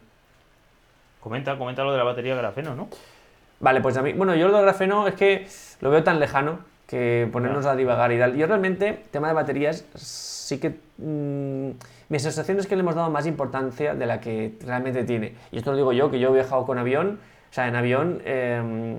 Comenta, 1.20 1.59
comenta 1.59 1.83
lo 1.83 1.90
de 1.92 1.98
la 1.98 2.05
batería 2.05 2.35
de 2.35 2.40
grafeno, 2.42 2.74
¿no? 2.76 2.88
Vale, 3.59 3.81
pues 3.81 3.96
a 3.96 4.02
mí, 4.02 4.12
bueno, 4.12 4.35
yo 4.37 4.46
lo 4.48 4.55
del 4.59 4.62
grafeno 4.62 5.09
es 5.09 5.14
que 5.14 5.48
lo 5.81 5.90
veo 5.90 6.05
tan 6.05 6.20
lejano 6.20 6.59
que 6.87 7.29
ponernos 7.33 7.64
Ya. 7.64 7.72
a 7.72 7.77
divagar 7.77 8.12
y 8.12 8.18
tal. 8.18 8.37
Yo 8.37 8.46
realmente, 8.46 9.05
tema 9.11 9.29
de 9.29 9.35
baterías, 9.35 9.85
sí 9.94 10.59
que. 10.59 10.70
mm, 10.99 11.70
mi 12.09 12.18
sensación 12.20 12.59
es 12.61 12.66
que 12.66 12.77
le 12.77 12.83
hemos 12.83 12.94
dado 12.94 13.11
más 13.11 13.27
importancia 13.27 13.94
de 13.94 14.07
la 14.07 14.20
que 14.20 14.55
realmente 14.64 15.03
tiene. 15.05 15.35
Y 15.51 15.59
esto 15.59 15.72
lo 15.72 15.77
digo 15.77 15.92
yo, 15.92 16.11
que 16.11 16.20
yo 16.20 16.29
he 16.31 16.33
viajado 16.35 16.64
con 16.64 16.79
avión, 16.79 17.18
o 17.51 17.53
sea, 17.53 17.66
en 17.66 17.75
avión, 17.75 18.22
eh, 18.25 18.99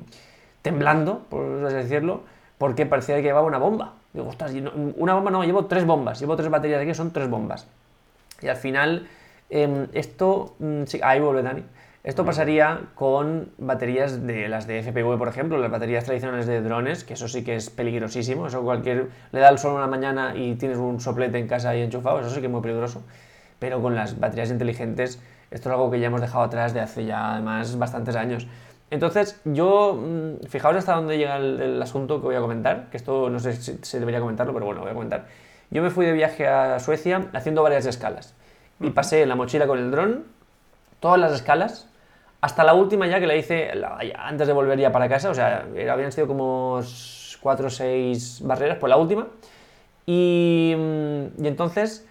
temblando, 0.62 1.20
por 1.30 1.66
así 1.66 1.76
decirlo, 1.76 2.22
porque 2.58 2.86
parecía 2.86 3.16
que 3.18 3.22
llevaba 3.24 3.48
una 3.48 3.58
bomba. 3.60 3.94
Digo, 4.14 4.28
ostras, 4.28 4.52
una 4.98 5.14
bomba 5.14 5.32
no, 5.32 5.44
llevo 5.44 5.66
tres 5.68 5.86
bombas, 5.86 6.20
llevo 6.20 6.36
tres 6.36 6.50
baterías 6.50 6.82
aquí, 6.82 6.94
son 6.94 7.12
tres 7.12 7.30
bombas. 7.30 7.68
Y 8.42 8.48
al 8.48 8.58
final, 8.58 9.08
em, 9.50 9.88
esto. 9.94 10.56
mm, 10.60 10.84
sí, 10.86 11.00
ahí 11.04 11.20
vuelve 11.22 11.44
Dani. 11.44 11.64
Esto 12.04 12.24
pasaría 12.24 12.82
con 12.96 13.52
baterías 13.58 14.26
de 14.26 14.48
las 14.48 14.66
de 14.66 14.80
FPV, 14.80 15.18
por 15.18 15.28
ejemplo, 15.28 15.58
las 15.58 15.70
baterías 15.70 16.06
tradicionales 16.06 16.46
de 16.46 16.62
drones, 16.62 17.04
que 17.04 17.16
eso 17.16 17.28
sí 17.28 17.44
que 17.44 17.56
es 17.56 17.70
peligrosísimo. 17.70 18.48
Eso 18.48 18.64
cualquier. 18.64 19.10
Le 19.32 19.40
da 19.40 19.50
el 19.50 19.58
sol 19.58 19.74
una 19.76 19.88
mañana 19.88 20.34
y 20.36 20.56
tienes 20.56 20.78
un 20.78 21.02
soplete 21.02 21.38
en 21.38 21.48
casa 21.48 21.70
ahí 21.70 21.82
enchufado, 21.82 22.22
eso 22.22 22.30
sí 22.30 22.40
que 22.40 22.46
es 22.46 22.52
muy 22.52 22.62
peligroso. 22.62 23.04
Pero 23.60 23.82
con 23.82 23.96
las 23.96 24.20
baterías 24.20 24.52
inteligentes, 24.52 25.22
esto 25.52 25.70
es 25.70 25.74
algo 25.74 25.92
que 25.92 26.00
ya 26.00 26.08
hemos 26.08 26.22
dejado 26.22 26.44
atrás 26.44 26.74
de 26.74 26.80
hace 26.80 27.06
ya 27.06 27.34
además 27.34 27.78
bastantes 27.78 28.16
años. 28.16 28.48
Entonces, 28.90 29.42
yo, 29.44 29.96
mm, 29.96 30.48
fijaos 30.48 30.78
hasta 30.78 30.94
dónde 30.96 31.18
llega 31.18 31.36
el, 31.38 31.60
el 31.60 31.82
asunto 31.82 32.22
que 32.22 32.28
voy 32.28 32.36
a 32.36 32.40
comentar, 32.40 32.90
que 32.90 32.98
esto 32.98 33.30
no 33.30 33.40
sé 33.40 33.54
si, 33.54 33.80
si 33.82 34.00
debería 34.00 34.22
comentarlo, 34.22 34.54
pero 34.54 34.66
bueno, 34.66 34.82
voy 34.82 34.92
a 34.92 34.94
comentar. 34.94 35.26
Yo 35.70 35.82
me 35.82 35.90
fui 35.90 36.06
de 36.06 36.14
viaje 36.14 36.48
a 36.48 36.80
Suecia 36.80 37.28
haciendo 37.34 37.64
varias 37.64 37.86
escalas 37.86 38.34
y 38.80 38.92
pasé 38.92 39.26
la 39.26 39.36
mochila 39.36 39.68
con 39.68 39.80
el 39.80 39.92
dron, 39.92 40.37
todas 41.00 41.20
las 41.20 41.32
escalas, 41.34 41.90
hasta 42.42 42.64
la 42.64 42.74
última 42.74 43.08
ya 43.08 43.20
que 43.20 43.28
la 43.28 43.36
hice 43.36 43.72
antes 44.18 44.48
de 44.48 44.54
volver 44.54 44.80
ya 44.80 44.92
para 44.92 45.10
casa, 45.10 45.30
o 45.30 45.34
sea, 45.34 45.66
habían 45.92 46.12
sido 46.12 46.28
como 46.28 46.82
4 47.42 47.68
o 47.68 47.70
6 47.70 48.42
barreras, 48.44 48.78
pues 48.80 48.90
la 48.90 48.98
última. 48.98 49.28
Y, 50.06 50.74
mm, 50.78 51.46
entonces 51.46 52.06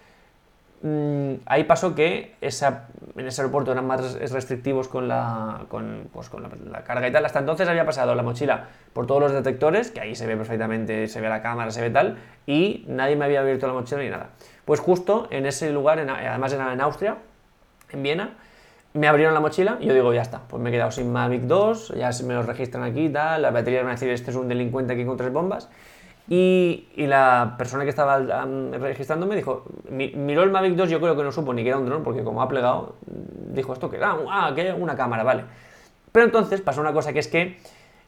mm, 0.83 1.35
ahí 1.47 1.65
pasó 1.65 1.95
que 1.95 2.35
en 2.41 3.27
ese 3.27 3.41
aeropuerto 3.41 3.73
eran 3.73 3.87
más 3.87 4.15
res- 4.15 4.33
restrictivos 4.33 4.89
con, 4.89 5.09
la, 5.09 5.65
con, 5.69 6.09
pues, 6.13 6.29
con 6.29 6.43
la, 6.71 6.83
carga 6.85 7.09
y 7.09 7.13
tal. 7.13 7.25
Hasta 7.25 7.39
entonces 7.39 7.69
había 7.69 7.87
pasado 7.87 8.15
la 8.15 8.23
mochila 8.23 8.69
por 8.93 9.07
todos 9.07 9.21
los 9.23 9.33
detectores, 9.33 9.91
que 9.91 10.01
ahí 10.01 10.15
se 10.15 10.27
ve 10.27 10.37
perfectamente, 10.37 11.09
se 11.09 11.21
ve 11.21 11.29
la 11.29 11.41
cámara, 11.43 11.71
se 11.71 11.81
ve 11.81 11.91
tal, 11.91 12.19
y 12.47 12.85
nadie 12.89 13.17
me 13.17 13.25
había 13.25 13.41
abierto 13.41 13.67
la 13.67 13.73
mochila 13.73 14.03
ni 14.03 14.11
nada. 14.11 14.31
Pues 14.65 14.81
justo 14.81 15.29
en 15.31 15.47
ese 15.47 15.71
lugar, 15.73 15.99
además 15.99 16.53
era 16.53 16.73
en 16.73 16.81
Austria, 16.81 17.17
en 17.93 18.03
Viena, 18.03 18.37
me 18.97 19.09
abrieron 19.09 19.35
la 19.35 19.41
mochila 19.41 19.79
y 19.81 19.87
yo 19.87 19.95
digo, 19.95 20.13
ya 20.15 20.23
está, 20.23 20.41
pues 20.49 20.63
me 20.63 20.71
he 20.71 20.73
quedado 20.73 20.91
sin 20.91 21.13
Mavic 21.13 21.43
2, 21.43 21.95
ya 21.97 22.13
se 22.13 22.25
me 22.25 22.35
lo 22.35 22.43
registran 22.43 22.85
aquí 22.85 23.07
y 23.07 23.09
tal, 23.11 23.43
las 23.43 23.53
baterías 23.53 23.83
van 23.83 23.91
a 23.91 23.95
decir, 23.95 24.11
este 24.11 24.31
es 24.31 24.37
un 24.37 24.49
delincuente 24.49 24.93
aquí 24.95 25.05
con 25.05 25.17
tres 25.17 25.33
bombas. 25.33 25.69
Y, 26.29 26.89
y 26.97 27.07
la 27.07 27.55
persona 27.57 27.85
que 27.85 27.91
estaba 27.91 28.19
registrándome 28.81 29.37
dijo, 29.37 29.65
mi- 29.91 30.11
miró 30.17 30.43
el 30.43 30.51
Mavic 30.51 30.75
2, 30.75 30.91
yo 30.91 31.01
creo 31.01 31.17
que 31.17 31.23
no 31.23 31.31
supo 31.31 31.55
ni 31.55 31.63
que 31.63 31.69
era 31.69 31.79
un 31.79 31.87
dron, 31.87 32.03
porque 32.03 32.25
como 32.25 32.43
ha 32.43 32.49
plegado, 32.49 32.97
dijo 33.07 33.73
esto 33.73 33.89
que 33.91 33.97
era, 33.99 34.17
ah, 34.29 34.53
que 34.55 34.73
una 34.73 34.97
cámara, 34.97 35.23
vale. 35.23 35.45
Pero 36.11 36.27
entonces 36.27 36.61
pasó 36.61 36.81
una 36.81 36.93
cosa 36.93 37.13
que 37.13 37.21
es 37.21 37.29
que 37.29 37.59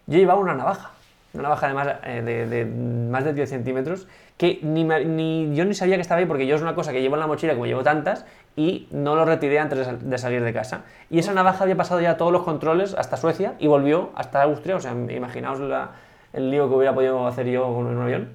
yo 0.06 0.18
llevaba 0.18 0.40
una 0.40 0.54
navaja, 0.54 0.90
una 1.34 1.42
navaja 1.44 1.68
de 1.68 1.74
más, 1.74 1.88
eh, 2.04 2.22
de, 2.22 2.46
de 2.46 2.64
más 2.64 3.24
de 3.24 3.32
10 3.34 3.48
centímetros, 3.50 4.06
que 4.36 4.60
ni, 4.62 5.54
yo 5.54 5.64
ni 5.64 5.74
sabía 5.74 5.96
que 5.96 6.00
estaba 6.02 6.20
ahí, 6.20 6.26
porque 6.26 6.46
yo 6.46 6.56
es 6.56 6.62
una 6.62 6.74
cosa 6.74 6.92
que 6.92 7.00
llevo 7.02 7.16
en 7.16 7.20
la 7.20 7.26
mochila, 7.26 7.52
como 7.54 7.66
llevo 7.66 7.82
tantas, 7.82 8.24
y 8.56 8.88
no 8.90 9.14
lo 9.14 9.24
retiré 9.24 9.58
antes 9.58 9.78
de, 9.78 9.84
sal- 9.84 10.10
de 10.10 10.18
salir 10.18 10.42
de 10.42 10.52
casa. 10.52 10.82
Y 11.10 11.18
esa 11.18 11.32
navaja 11.34 11.64
había 11.64 11.76
pasado 11.76 12.00
ya 12.00 12.16
todos 12.16 12.32
los 12.32 12.42
controles 12.44 12.94
hasta 12.94 13.16
Suecia 13.16 13.54
y 13.58 13.66
volvió 13.66 14.10
hasta 14.14 14.42
Austria, 14.42 14.76
o 14.76 14.80
sea, 14.80 14.92
imaginaos 14.92 15.60
la- 15.60 15.90
el 16.32 16.50
lío 16.50 16.68
que 16.68 16.74
hubiera 16.74 16.94
podido 16.94 17.26
hacer 17.26 17.46
yo 17.46 17.64
con 17.64 17.86
un 17.86 18.00
avión. 18.02 18.28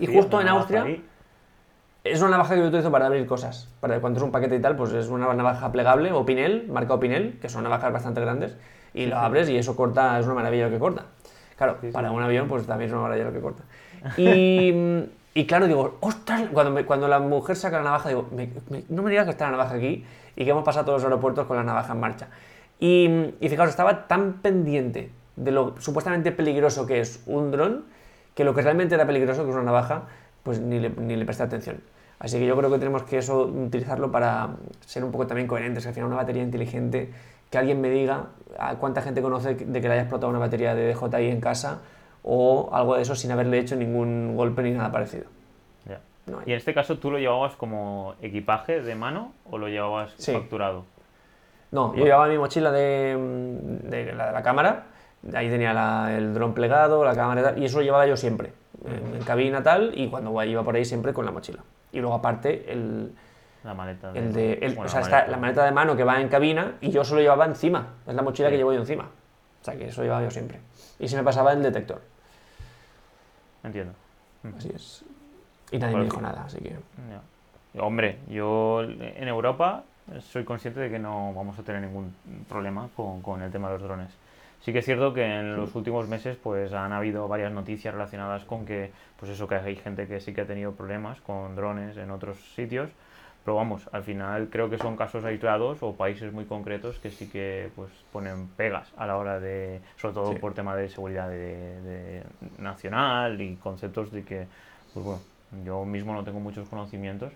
¿Y, 0.00 0.06
justo 0.06 0.40
en 0.40 0.48
Austria- 0.48 0.82
ahí. 0.96 1.04
Es 2.02 2.20
una 2.22 2.30
navaja 2.30 2.54
que 2.54 2.60
yo 2.62 2.68
utilizo 2.68 2.90
para 2.90 3.06
abrir 3.06 3.26
cosas. 3.26 3.68
Para 3.80 4.00
cuando 4.00 4.18
es 4.18 4.24
un 4.24 4.32
paquete 4.32 4.56
y 4.56 4.60
tal, 4.60 4.74
pues 4.74 4.92
es 4.94 5.08
una 5.08 5.32
navaja 5.34 5.70
plegable 5.70 6.12
o 6.12 6.24
Pinel, 6.24 6.66
marca 6.68 6.98
Pinel, 6.98 7.38
que 7.40 7.48
son 7.50 7.62
navajas 7.62 7.92
bastante 7.92 8.20
grandes, 8.22 8.56
y 8.94 9.04
lo 9.06 9.18
abres 9.18 9.48
y 9.50 9.58
eso 9.58 9.76
corta, 9.76 10.18
es 10.18 10.24
una 10.24 10.34
maravilla 10.34 10.64
lo 10.66 10.70
que 10.70 10.78
corta. 10.78 11.04
Claro, 11.60 11.76
Sí, 11.82 11.88
sí. 11.88 11.92
para 11.92 12.10
un 12.10 12.22
avión, 12.22 12.48
pues 12.48 12.66
también 12.66 12.88
es 12.88 12.92
una 12.94 13.02
maravilla 13.02 13.26
lo 13.26 13.32
que 13.34 13.40
corta. 13.40 13.62
Y, 14.16 14.72
y 15.34 15.46
claro, 15.46 15.66
digo, 15.66 15.98
ostras, 16.00 16.44
cuando, 16.54 16.72
me- 16.72 16.86
cuando 16.86 17.06
la 17.06 17.18
mujer 17.20 17.54
saca 17.54 17.76
la 17.76 17.82
navaja, 17.84 18.08
digo, 18.08 18.28
me- 18.34 18.48
me- 18.70 18.84
no 18.88 19.02
me 19.02 19.10
digas 19.10 19.26
que 19.26 19.32
está 19.32 19.44
la 19.44 19.50
navaja 19.52 19.74
aquí 19.74 20.02
y 20.36 20.44
que 20.46 20.50
hemos 20.50 20.64
pasado 20.64 20.86
todos 20.86 21.02
los 21.02 21.04
aeropuertos 21.04 21.46
con 21.46 21.58
la 21.58 21.62
navaja 21.62 21.92
en 21.92 22.00
marcha. 22.00 22.28
Y, 22.78 23.34
y 23.40 23.48
fijaos, 23.50 23.68
estaba 23.68 24.08
tan 24.08 24.40
pendiente 24.40 25.10
de 25.36 25.50
lo 25.50 25.74
supuestamente 25.80 26.32
peligroso 26.32 26.86
que 26.86 27.00
es 27.00 27.22
un 27.26 27.50
dron, 27.50 27.84
que 28.34 28.42
lo 28.44 28.54
que 28.54 28.62
realmente 28.62 28.94
era 28.94 29.06
peligroso, 29.06 29.44
que 29.44 29.50
es 29.50 29.54
una 29.54 29.64
navaja, 29.64 30.04
pues 30.42 30.60
ni 30.60 30.80
le, 30.80 30.88
ni 30.88 31.14
le 31.14 31.26
presté 31.26 31.42
atención. 31.42 31.82
Así 32.20 32.38
que 32.38 32.46
yo 32.46 32.56
creo 32.56 32.70
que 32.70 32.78
tenemos 32.78 33.02
que 33.02 33.18
eso 33.18 33.42
utilizarlo 33.44 34.10
para 34.10 34.48
ser 34.86 35.04
un 35.04 35.12
poco 35.12 35.26
también 35.26 35.46
coherentes, 35.46 35.84
que 35.84 35.88
al 35.88 35.94
final 35.94 36.08
una 36.08 36.16
batería 36.16 36.42
inteligente, 36.42 37.10
que 37.50 37.58
alguien 37.58 37.80
me 37.80 37.90
diga 37.90 38.26
a 38.58 38.76
cuánta 38.76 39.02
gente 39.02 39.20
conoce 39.22 39.54
de 39.54 39.80
que 39.80 39.88
le 39.88 39.94
haya 39.94 40.02
explotado 40.02 40.30
una 40.30 40.38
batería 40.38 40.74
de 40.74 40.94
DJI 40.94 41.28
en 41.30 41.40
casa 41.40 41.80
o 42.22 42.70
algo 42.72 42.96
de 42.96 43.02
eso 43.02 43.14
sin 43.14 43.30
haberle 43.32 43.58
hecho 43.58 43.76
ningún 43.76 44.36
golpe 44.36 44.62
ni 44.62 44.70
nada 44.72 44.90
parecido. 44.92 45.24
No. 46.26 46.38
Y 46.46 46.52
en 46.52 46.58
este 46.58 46.72
caso, 46.74 46.98
¿tú 46.98 47.10
lo 47.10 47.18
llevabas 47.18 47.56
como 47.56 48.14
equipaje 48.22 48.82
de 48.82 48.94
mano 48.94 49.32
o 49.50 49.58
lo 49.58 49.68
llevabas 49.68 50.12
Sí. 50.18 50.32
facturado? 50.32 50.84
No, 51.72 51.94
yo 51.96 52.04
llevaba 52.04 52.28
mi 52.28 52.38
mochila 52.38 52.70
de, 52.70 53.16
de 53.84 54.12
la, 54.12 54.26
de 54.26 54.32
la 54.32 54.42
cámara, 54.42 54.84
ahí 55.34 55.48
tenía 55.48 55.72
la- 55.72 56.14
el 56.16 56.34
dron 56.34 56.52
plegado, 56.52 57.04
la 57.04 57.14
cámara 57.16 57.40
y 57.40 57.44
tal, 57.44 57.58
y 57.62 57.64
eso 57.64 57.78
lo 57.78 57.84
llevaba 57.84 58.06
yo 58.06 58.16
siempre, 58.16 58.52
en, 58.84 59.16
en 59.16 59.22
cabina 59.24 59.62
tal, 59.62 59.92
y 59.98 60.08
cuando 60.08 60.40
iba 60.44 60.62
por 60.62 60.76
ahí 60.76 60.84
siempre 60.84 61.12
con 61.12 61.24
la 61.24 61.32
mochila. 61.32 61.60
Y 61.90 61.98
luego 62.00 62.14
aparte 62.14 62.70
el, 62.70 63.12
La 63.64 63.74
maleta. 63.74 64.10
el 64.14 64.32
de, 64.32 64.54
el- 64.54 64.74
bueno, 64.74 64.86
o 64.86 64.88
sea, 64.88 65.00
la 65.00 65.06
está 65.06 65.16
maleta. 65.16 65.30
la 65.32 65.36
maleta 65.36 65.64
de 65.64 65.72
mano 65.72 65.96
que 65.96 66.04
va 66.04 66.20
en 66.20 66.28
cabina 66.28 66.74
y 66.80 66.90
yo 66.90 67.04
solo 67.04 67.20
llevaba 67.20 67.44
encima, 67.44 67.86
es 68.06 68.14
la 68.14 68.22
mochila 68.22 68.48
Sí. 68.48 68.52
que 68.52 68.56
llevo 68.58 68.72
yo 68.72 68.80
encima. 68.80 69.04
O 69.60 69.64
sea 69.64 69.76
que 69.76 69.88
eso 69.88 70.02
llevaba 70.02 70.22
yo 70.22 70.30
siempre. 70.30 70.58
Y 70.98 71.06
se 71.08 71.16
me 71.16 71.22
pasaba 71.22 71.52
el 71.52 71.62
detector, 71.62 72.00
Entiendo. 73.62 73.92
así 74.56 74.70
es. 74.74 75.04
Y 75.70 75.78
nadie 75.78 75.96
me 75.96 76.04
dijo 76.04 76.20
nada, 76.20 76.44
así 76.44 76.58
que... 76.58 76.74
Hombre, 77.78 78.18
yo 78.28 78.82
en 78.82 79.28
Europa 79.28 79.84
soy 80.20 80.44
consciente 80.44 80.80
de 80.80 80.90
que 80.90 80.98
no 80.98 81.32
vamos 81.34 81.56
a 81.58 81.62
tener 81.62 81.82
ningún 81.82 82.12
problema 82.48 82.88
con, 82.96 83.22
con 83.22 83.42
el 83.42 83.52
tema 83.52 83.68
de 83.68 83.74
los 83.74 83.82
drones. 83.84 84.10
Sí 84.62 84.72
que 84.72 84.80
es 84.80 84.84
cierto 84.84 85.14
que 85.14 85.24
en 85.24 85.56
los 85.56 85.74
últimos 85.76 86.08
meses 86.08 86.36
pues 86.42 86.72
han 86.72 86.92
habido 86.92 87.28
varias 87.28 87.52
noticias 87.52 87.94
relacionadas 87.94 88.44
con 88.44 88.66
que 88.66 88.90
pues 89.18 89.30
eso 89.30 89.46
que 89.46 89.54
hay 89.54 89.76
gente 89.76 90.06
que 90.08 90.20
sí 90.20 90.34
que 90.34 90.40
ha 90.40 90.46
tenido 90.46 90.72
problemas 90.72 91.20
con 91.20 91.54
drones 91.54 91.96
en 91.96 92.10
otros 92.10 92.38
sitios, 92.56 92.90
pero 93.44 93.56
vamos, 93.56 93.88
al 93.92 94.02
final 94.02 94.48
creo 94.50 94.68
que 94.68 94.76
son 94.78 94.96
casos 94.96 95.24
aislados 95.24 95.78
o 95.82 95.94
países 95.94 96.32
muy 96.32 96.44
concretos 96.44 96.98
que 96.98 97.10
sí 97.10 97.28
que 97.28 97.70
pues 97.74 97.90
ponen 98.12 98.48
pegas 98.48 98.92
a 98.96 99.06
la 99.06 99.16
hora 99.16 99.40
de, 99.40 99.80
sobre 99.96 100.14
todo 100.14 100.32
Sí. 100.32 100.38
por 100.38 100.52
tema 100.54 100.76
de 100.76 100.88
seguridad 100.88 101.28
de, 101.28 101.80
de 101.82 102.22
nacional 102.58 103.40
y 103.40 103.56
conceptos 103.56 104.10
de 104.12 104.24
que 104.24 104.46
pues 104.92 105.04
bueno, 105.06 105.20
yo 105.64 105.84
mismo 105.84 106.12
no 106.14 106.22
tengo 106.24 106.38
muchos 106.40 106.68
conocimientos, 106.68 107.32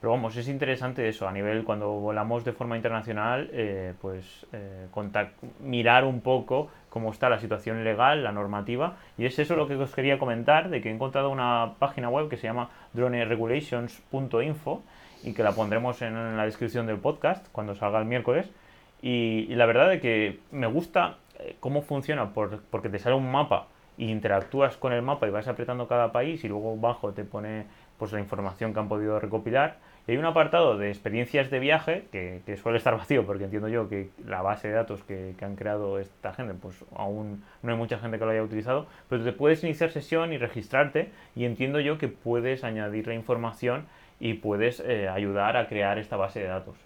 pero 0.00 0.10
vamos, 0.12 0.36
es 0.36 0.48
interesante 0.48 1.08
eso, 1.08 1.26
a 1.26 1.32
nivel 1.32 1.64
cuando 1.64 1.88
volamos 1.92 2.44
de 2.44 2.52
forma 2.52 2.76
internacional, 2.76 3.48
eh, 3.52 3.94
pues 4.02 4.46
eh, 4.52 4.86
contac- 4.94 5.30
mirar 5.60 6.04
un 6.04 6.20
poco 6.20 6.68
cómo 6.90 7.10
está 7.10 7.28
la 7.30 7.38
situación 7.38 7.82
legal, 7.84 8.22
la 8.24 8.32
normativa, 8.32 8.96
y 9.16 9.24
es 9.26 9.38
eso 9.38 9.56
lo 9.56 9.66
que 9.68 9.74
os 9.76 9.94
quería 9.94 10.18
comentar, 10.18 10.68
de 10.70 10.80
que 10.82 10.90
he 10.90 10.92
encontrado 10.92 11.30
una 11.30 11.74
página 11.78 12.08
web 12.10 12.28
que 12.28 12.36
se 12.36 12.46
llama 12.46 12.68
droneregulations.info 12.92 14.82
y 15.26 15.32
que 15.32 15.42
la 15.42 15.52
pondremos 15.52 16.00
en 16.02 16.36
la 16.36 16.44
descripción 16.44 16.86
del 16.86 16.98
podcast 16.98 17.46
cuando 17.50 17.74
salga 17.74 17.98
el 17.98 18.04
miércoles. 18.04 18.48
Y, 19.02 19.46
la 19.56 19.66
verdad 19.66 19.92
es 19.92 20.00
que 20.00 20.38
me 20.52 20.68
gusta 20.68 21.18
eh, 21.40 21.56
cómo 21.58 21.82
funciona 21.82 22.30
porque 22.32 22.88
te 22.88 22.98
sale 23.00 23.16
un 23.16 23.30
mapa 23.30 23.66
y 23.98 24.10
interactúas 24.10 24.76
con 24.76 24.92
el 24.92 25.02
mapa 25.02 25.26
y 25.26 25.30
vas 25.30 25.48
apretando 25.48 25.88
cada 25.88 26.12
país 26.12 26.44
y 26.44 26.48
luego 26.48 26.76
bajo 26.76 27.12
te 27.12 27.24
pone 27.24 27.66
pues 27.98 28.12
la 28.12 28.20
información 28.20 28.72
que 28.72 28.78
han 28.78 28.88
podido 28.88 29.18
recopilar. 29.18 29.78
Y 30.06 30.12
hay 30.12 30.18
un 30.18 30.26
apartado 30.26 30.78
de 30.78 30.90
experiencias 30.90 31.50
de 31.50 31.58
viaje 31.58 32.06
que, 32.12 32.56
suele 32.62 32.78
estar 32.78 32.94
vacío 32.96 33.26
porque 33.26 33.44
entiendo 33.44 33.66
yo 33.66 33.88
que 33.88 34.10
la 34.24 34.42
base 34.42 34.68
de 34.68 34.74
datos 34.74 35.02
que, 35.02 35.34
han 35.42 35.56
creado 35.56 35.98
esta 35.98 36.32
gente, 36.34 36.54
pues 36.54 36.84
aún 36.94 37.42
no 37.62 37.72
hay 37.72 37.78
mucha 37.78 37.98
gente 37.98 38.20
que 38.20 38.24
lo 38.24 38.30
haya 38.30 38.44
utilizado, 38.44 38.86
pero 39.08 39.24
te 39.24 39.32
puedes 39.32 39.64
iniciar 39.64 39.90
sesión 39.90 40.32
y 40.32 40.38
registrarte 40.38 41.10
y 41.34 41.46
entiendo 41.46 41.80
yo 41.80 41.98
que 41.98 42.06
puedes 42.06 42.62
añadir 42.62 43.08
la 43.08 43.14
información 43.14 43.86
y 44.20 44.34
puedes 44.34 44.80
eh, 44.80 45.08
ayudar 45.08 45.56
a 45.56 45.68
crear 45.68 45.98
esta 45.98 46.16
base 46.16 46.40
de 46.40 46.46
datos. 46.46 46.76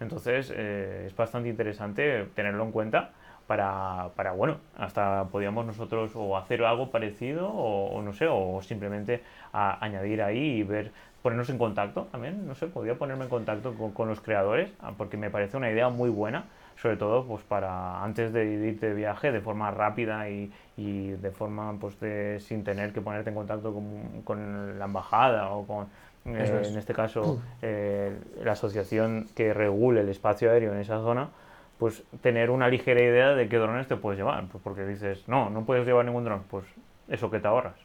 Entonces 0.00 0.52
eh, 0.54 1.04
es 1.06 1.16
bastante 1.16 1.48
interesante 1.48 2.26
tenerlo 2.34 2.64
en 2.64 2.72
cuenta 2.72 3.10
para, 3.46 4.10
para, 4.14 4.32
bueno, 4.32 4.58
hasta 4.76 5.24
podíamos 5.24 5.66
nosotros 5.66 6.12
o 6.14 6.36
hacer 6.36 6.62
algo 6.64 6.90
parecido 6.90 7.48
o, 7.48 8.00
no 8.02 8.12
sé, 8.12 8.26
o 8.28 8.60
simplemente 8.62 9.22
añadir 9.52 10.22
ahí 10.22 10.58
y 10.58 10.62
ver, 10.62 10.92
ponernos 11.22 11.48
en 11.48 11.58
contacto 11.58 12.04
también, 12.12 12.46
no 12.46 12.54
sé, 12.54 12.66
podría 12.66 12.96
ponerme 12.96 13.24
en 13.24 13.30
contacto 13.30 13.74
con, 13.74 14.08
los 14.08 14.20
creadores 14.20 14.70
ah, 14.80 14.92
porque 14.96 15.16
me 15.16 15.30
parece 15.30 15.56
una 15.56 15.70
idea 15.70 15.88
muy 15.88 16.10
buena, 16.10 16.44
sobre 16.76 16.98
todo 16.98 17.26
pues 17.26 17.42
para 17.42 18.04
antes 18.04 18.34
de 18.34 18.44
irte 18.44 18.90
de 18.90 18.94
viaje 18.94 19.32
de 19.32 19.40
forma 19.40 19.70
rápida 19.70 20.28
y, 20.28 20.52
y 20.76 21.12
de 21.12 21.30
forma 21.30 21.74
pues 21.80 21.98
de, 22.00 22.40
sin 22.40 22.62
tener 22.64 22.92
que 22.92 23.00
ponerte 23.00 23.30
en 23.30 23.36
contacto 23.36 23.72
con, 23.72 24.22
con 24.24 24.78
la 24.78 24.84
embajada 24.84 25.48
o 25.50 25.66
con 25.66 25.88
eh, 26.36 26.62
en 26.64 26.76
este 26.76 26.94
caso 26.94 27.40
eh, 27.62 28.16
la 28.42 28.52
asociación 28.52 29.28
que 29.34 29.54
regule 29.54 30.00
el 30.00 30.08
espacio 30.08 30.50
aéreo 30.50 30.72
en 30.72 30.80
esa 30.80 30.98
zona 30.98 31.30
pues 31.78 32.02
tener 32.20 32.50
una 32.50 32.68
ligera 32.68 33.00
idea 33.00 33.34
de 33.34 33.48
qué 33.48 33.56
drones 33.56 33.86
te 33.86 33.96
puedes 33.96 34.18
llevar. 34.18 34.44
Pues 34.48 34.62
porque 34.62 34.84
dices, 34.84 35.26
no, 35.28 35.48
no 35.48 35.64
puedes 35.64 35.86
llevar 35.86 36.04
ningún 36.04 36.24
dron, 36.24 36.42
pues 36.50 36.64
eso 37.08 37.30
que 37.30 37.38
te 37.38 37.48
ahorras. 37.48 37.76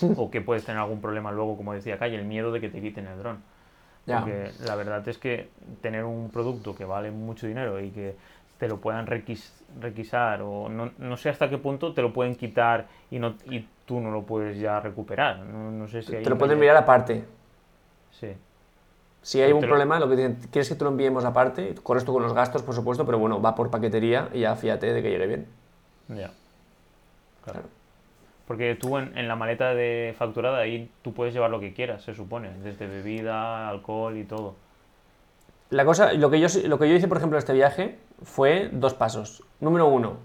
o 0.16 0.30
que 0.30 0.40
puedes 0.40 0.64
tener 0.64 0.80
algún 0.80 1.00
problema 1.00 1.30
luego, 1.30 1.56
como 1.56 1.74
decía 1.74 1.98
Calle, 1.98 2.16
el 2.16 2.24
miedo 2.24 2.50
de 2.50 2.60
que 2.60 2.68
te 2.68 2.80
quiten 2.80 3.06
el 3.06 3.18
dron. 3.18 3.42
Porque 4.06 4.50
la 4.64 4.74
verdad 4.74 5.06
es 5.06 5.18
que 5.18 5.50
tener 5.82 6.04
un 6.04 6.30
producto 6.30 6.74
que 6.74 6.84
vale 6.84 7.12
mucho 7.12 7.46
dinero 7.46 7.78
y 7.80 7.90
que 7.90 8.16
te 8.58 8.66
lo 8.66 8.78
puedan 8.78 9.06
requisar 9.06 10.42
o 10.42 10.68
no, 10.68 10.90
no, 10.98 11.16
sé 11.16 11.28
hasta 11.28 11.48
qué 11.48 11.58
punto 11.58 11.94
te 11.94 12.02
lo 12.02 12.12
pueden 12.12 12.34
quitar 12.34 12.88
y, 13.10 13.20
no, 13.20 13.36
y 13.48 13.64
tú 13.86 14.00
no 14.00 14.10
lo 14.10 14.22
puedes 14.22 14.58
ya 14.58 14.80
recuperar. 14.80 15.38
No, 15.40 15.86
sé 15.86 16.02
si 16.02 16.10
te 16.10 16.28
lo 16.28 16.36
pueden 16.36 16.58
mirar 16.58 16.76
aparte. 16.76 17.24
Sí. 18.12 18.34
Si 19.22 19.40
hay 19.42 19.52
un 19.52 19.60
problema, 19.60 20.00
lo 20.00 20.08
que 20.08 20.34
quieres 20.50 20.68
que 20.68 20.74
te 20.74 20.84
lo 20.84 20.90
enviemos 20.90 21.24
aparte, 21.24 21.74
corres 21.82 22.04
tú 22.04 22.12
con 22.12 22.22
los 22.22 22.32
gastos, 22.32 22.62
por 22.62 22.74
supuesto, 22.74 23.04
pero 23.04 23.18
bueno, 23.18 23.40
va 23.40 23.54
por 23.54 23.70
paquetería 23.70 24.28
y 24.32 24.40
ya 24.40 24.56
fíjate 24.56 24.92
de 24.92 25.02
que 25.02 25.10
llegue 25.10 25.26
bien. 25.26 25.46
Ya. 26.08 26.30
Claro. 27.44 27.68
Porque 28.46 28.74
tú 28.74 28.96
en, 28.96 29.28
la 29.28 29.36
maleta 29.36 29.74
de 29.74 30.14
facturada 30.18 30.58
ahí 30.58 30.90
tú 31.02 31.12
puedes 31.12 31.34
llevar 31.34 31.50
lo 31.50 31.60
que 31.60 31.74
quieras, 31.74 32.02
se 32.02 32.14
supone, 32.14 32.50
desde 32.64 32.86
bebida, 32.86 33.68
alcohol 33.68 34.16
y 34.16 34.24
todo. 34.24 34.56
La 35.68 35.84
cosa, 35.84 36.14
lo 36.14 36.30
que 36.30 36.40
yo, 36.40 36.48
lo 36.66 36.78
que 36.78 36.88
yo 36.88 36.96
hice, 36.96 37.06
por 37.06 37.18
ejemplo, 37.18 37.36
en 37.36 37.40
este 37.40 37.52
viaje 37.52 37.98
fue 38.22 38.70
dos 38.72 38.94
pasos. 38.94 39.44
Número 39.60 39.86
uno, 39.86 40.16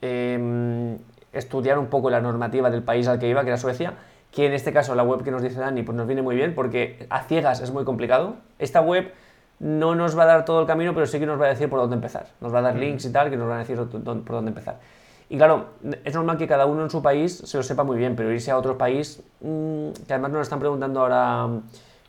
em, 0.00 0.96
estudiar 1.32 1.78
un 1.78 1.88
poco 1.88 2.08
la 2.08 2.20
normativa 2.20 2.70
del 2.70 2.82
país 2.82 3.08
al 3.08 3.18
que 3.18 3.28
iba, 3.28 3.42
que 3.42 3.48
era 3.48 3.58
Suecia 3.58 3.94
que 4.34 4.46
en 4.46 4.52
este 4.52 4.72
caso 4.72 4.94
la 4.96 5.04
web 5.04 5.22
que 5.22 5.30
nos 5.30 5.42
dice 5.42 5.60
Dani 5.60 5.82
pues 5.84 5.96
nos 5.96 6.06
viene 6.06 6.20
muy 6.20 6.34
bien 6.34 6.54
porque 6.54 7.06
a 7.08 7.22
ciegas 7.22 7.60
es 7.60 7.70
muy 7.70 7.84
complicado. 7.84 8.34
Esta 8.58 8.80
web 8.80 9.12
no 9.60 9.94
nos 9.94 10.18
va 10.18 10.24
a 10.24 10.26
dar 10.26 10.44
todo 10.44 10.60
el 10.60 10.66
camino, 10.66 10.92
pero 10.92 11.06
sí 11.06 11.20
que 11.20 11.26
nos 11.26 11.40
va 11.40 11.46
a 11.46 11.48
decir 11.50 11.70
por 11.70 11.78
dónde 11.78 11.94
empezar. 11.94 12.26
Nos 12.40 12.52
va 12.52 12.58
a 12.58 12.62
dar 12.62 12.74
links 12.74 13.04
y 13.04 13.12
tal 13.12 13.30
que 13.30 13.36
nos 13.36 13.48
van 13.48 13.58
a 13.58 13.60
decir 13.60 13.76
por 13.76 14.24
dónde 14.24 14.48
empezar. 14.48 14.80
Y 15.28 15.36
claro, 15.36 15.66
es 16.04 16.14
normal 16.14 16.36
que 16.36 16.48
cada 16.48 16.66
uno 16.66 16.82
en 16.82 16.90
su 16.90 17.00
país 17.00 17.42
se 17.44 17.56
lo 17.56 17.62
sepa 17.62 17.84
muy 17.84 17.96
bien, 17.96 18.16
pero 18.16 18.32
irse 18.32 18.50
a 18.50 18.58
otro 18.58 18.76
país, 18.76 19.22
mm, 19.40 19.90
que 20.06 20.12
además 20.12 20.32
nos 20.32 20.42
están 20.42 20.58
preguntando 20.58 21.00
ahora 21.00 21.48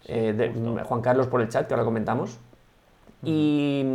eh, 0.07 0.53
Juan 0.83 1.01
Carlos 1.01 1.27
por 1.27 1.41
el 1.41 1.49
chat, 1.49 1.67
que 1.67 1.73
ahora 1.73 1.85
comentamos. 1.85 2.39
Y, 3.23 3.85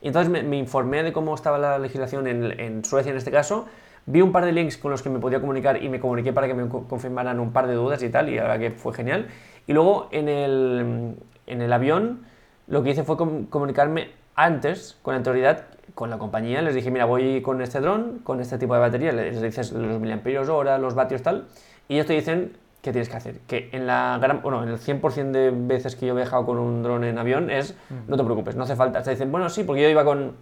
entonces 0.00 0.44
me, 0.44 0.56
informé 0.56 1.02
de 1.02 1.12
cómo 1.12 1.34
estaba 1.34 1.58
la 1.58 1.78
legislación 1.78 2.26
en, 2.26 2.60
en 2.60 2.84
Suecia 2.84 3.10
en 3.10 3.16
este 3.16 3.30
caso, 3.30 3.66
Vi 4.06 4.20
un 4.20 4.32
par 4.32 4.44
de 4.44 4.52
links 4.52 4.76
con 4.76 4.90
los 4.90 5.02
que 5.02 5.10
me 5.10 5.18
podía 5.18 5.40
comunicar 5.40 5.82
y 5.82 5.88
me 5.88 5.98
comuniqué 5.98 6.32
para 6.32 6.46
que 6.46 6.54
me 6.54 6.68
confirmaran 6.68 7.40
un 7.40 7.52
par 7.52 7.66
de 7.66 7.74
dudas 7.74 8.02
y 8.02 8.10
tal, 8.10 8.28
y 8.28 8.36
la 8.36 8.42
verdad 8.42 8.58
que 8.58 8.70
fue 8.70 8.92
genial. 8.92 9.28
Y 9.66 9.72
luego 9.72 10.08
en 10.10 10.28
el, 10.28 11.16
en 11.46 11.62
el 11.62 11.72
avión 11.72 12.26
lo 12.66 12.82
que 12.82 12.90
hice 12.90 13.04
fue 13.04 13.16
comunicarme 13.16 14.10
antes 14.34 14.98
con 15.02 15.14
la 15.14 15.18
autoridad, 15.18 15.64
con 15.94 16.10
la 16.10 16.18
compañía, 16.18 16.60
les 16.62 16.74
dije, 16.74 16.90
mira, 16.90 17.04
voy 17.04 17.40
con 17.42 17.60
este 17.62 17.80
dron, 17.80 18.20
con 18.24 18.40
este 18.40 18.58
tipo 18.58 18.74
de 18.74 18.80
batería, 18.80 19.12
les 19.12 19.40
dices 19.40 19.72
los 19.72 20.00
miliamperios 20.00 20.48
hora, 20.48 20.78
los 20.78 20.94
vatios 20.94 21.22
tal, 21.22 21.46
y 21.88 21.94
ellos 21.94 22.06
te 22.06 22.14
dicen 22.14 22.52
qué 22.82 22.92
tienes 22.92 23.08
que 23.08 23.16
hacer. 23.16 23.38
Que 23.46 23.68
en 23.72 23.86
la 23.86 24.18
gran, 24.20 24.42
bueno, 24.42 24.62
en 24.62 24.70
el 24.70 24.78
100% 24.78 25.30
de 25.30 25.50
veces 25.50 25.96
que 25.96 26.06
yo 26.06 26.12
he 26.12 26.16
viajado 26.16 26.44
con 26.44 26.58
un 26.58 26.82
dron 26.82 27.04
en 27.04 27.16
avión 27.18 27.50
es, 27.50 27.76
no 28.08 28.16
te 28.16 28.24
preocupes, 28.24 28.56
no 28.56 28.64
hace 28.64 28.76
falta. 28.76 29.02
Te 29.02 29.10
dicen, 29.10 29.30
bueno, 29.30 29.48
sí, 29.48 29.64
porque 29.64 29.82
yo 29.82 29.88
iba 29.88 30.04
con, 30.04 30.32